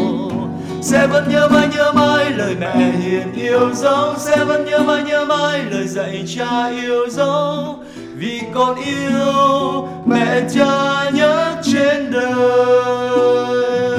sẽ 0.83 1.07
vẫn 1.07 1.29
nhớ 1.29 1.49
mãi 1.49 1.69
nhớ 1.77 1.93
mãi 1.93 2.31
lời 2.31 2.57
mẹ 2.61 2.75
hiền 2.75 3.33
yêu 3.35 3.75
dấu. 3.75 4.15
Sẽ 4.19 4.45
vẫn 4.45 4.65
nhớ 4.65 4.79
mãi 4.79 5.03
nhớ 5.03 5.25
mãi 5.25 5.63
lời 5.71 5.87
dạy 5.87 6.25
cha 6.37 6.67
yêu 6.67 7.09
dấu. 7.11 7.79
Vì 8.17 8.41
con 8.55 8.77
yêu 8.77 9.89
mẹ 10.07 10.43
cha 10.55 11.11
nhất 11.11 11.55
trên 11.73 12.13
đời. 12.13 13.99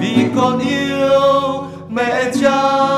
Vì 0.00 0.24
con 0.36 0.58
yêu 0.58 1.64
mẹ 1.88 2.30
cha 2.40 2.97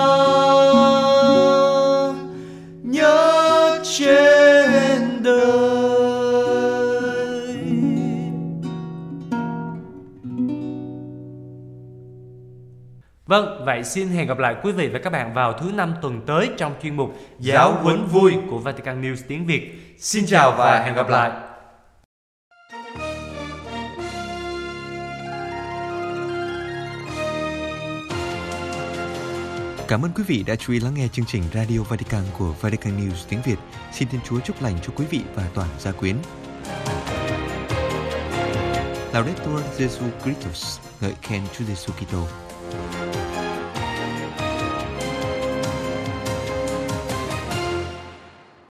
Vâng, 13.31 13.65
vậy 13.65 13.85
xin 13.85 14.09
hẹn 14.09 14.27
gặp 14.27 14.39
lại 14.39 14.55
quý 14.63 14.73
vị 14.73 14.89
và 14.89 14.99
các 14.99 15.11
bạn 15.11 15.35
vào 15.35 15.53
thứ 15.53 15.73
năm 15.75 15.95
tuần 16.03 16.21
tới 16.27 16.51
trong 16.57 16.75
chuyên 16.83 16.97
mục 16.97 17.15
Giáo 17.39 17.73
huấn 17.73 18.07
vui 18.07 18.35
của 18.51 18.59
Vatican 18.59 19.03
News 19.03 19.17
tiếng 19.29 19.47
Việt. 19.47 19.97
Xin 19.99 20.27
chào 20.27 20.53
và 20.59 20.83
hẹn 20.85 20.95
gặp 20.95 21.09
lại. 21.09 21.31
Cảm 29.89 30.03
ơn 30.03 30.11
quý 30.17 30.23
vị 30.27 30.45
đã 30.47 30.57
chú 30.57 30.73
ý 30.73 30.81
lắng 30.81 30.95
nghe 30.95 31.09
chương 31.09 31.27
trình 31.27 31.43
Radio 31.55 31.79
Vatican 31.89 32.23
của 32.39 32.53
Vatican 32.61 32.97
News 32.97 33.25
tiếng 33.29 33.41
Việt. 33.45 33.59
Xin 33.93 34.09
Thiên 34.09 34.21
Chúa 34.25 34.41
chúc 34.41 34.63
lành 34.63 34.75
cho 34.83 34.93
quý 34.97 35.05
vị 35.11 35.21
và 35.35 35.43
toàn 35.55 35.69
gia 35.79 35.93
quyến. 35.93 36.17
Laudetur 39.13 39.61
Jesu 39.79 40.03
Christus, 40.23 40.79
ngợi 41.01 41.13
khen 41.23 41.43
Chúa 41.59 41.65
Giêsu 41.65 41.93
Kitô. 41.93 42.27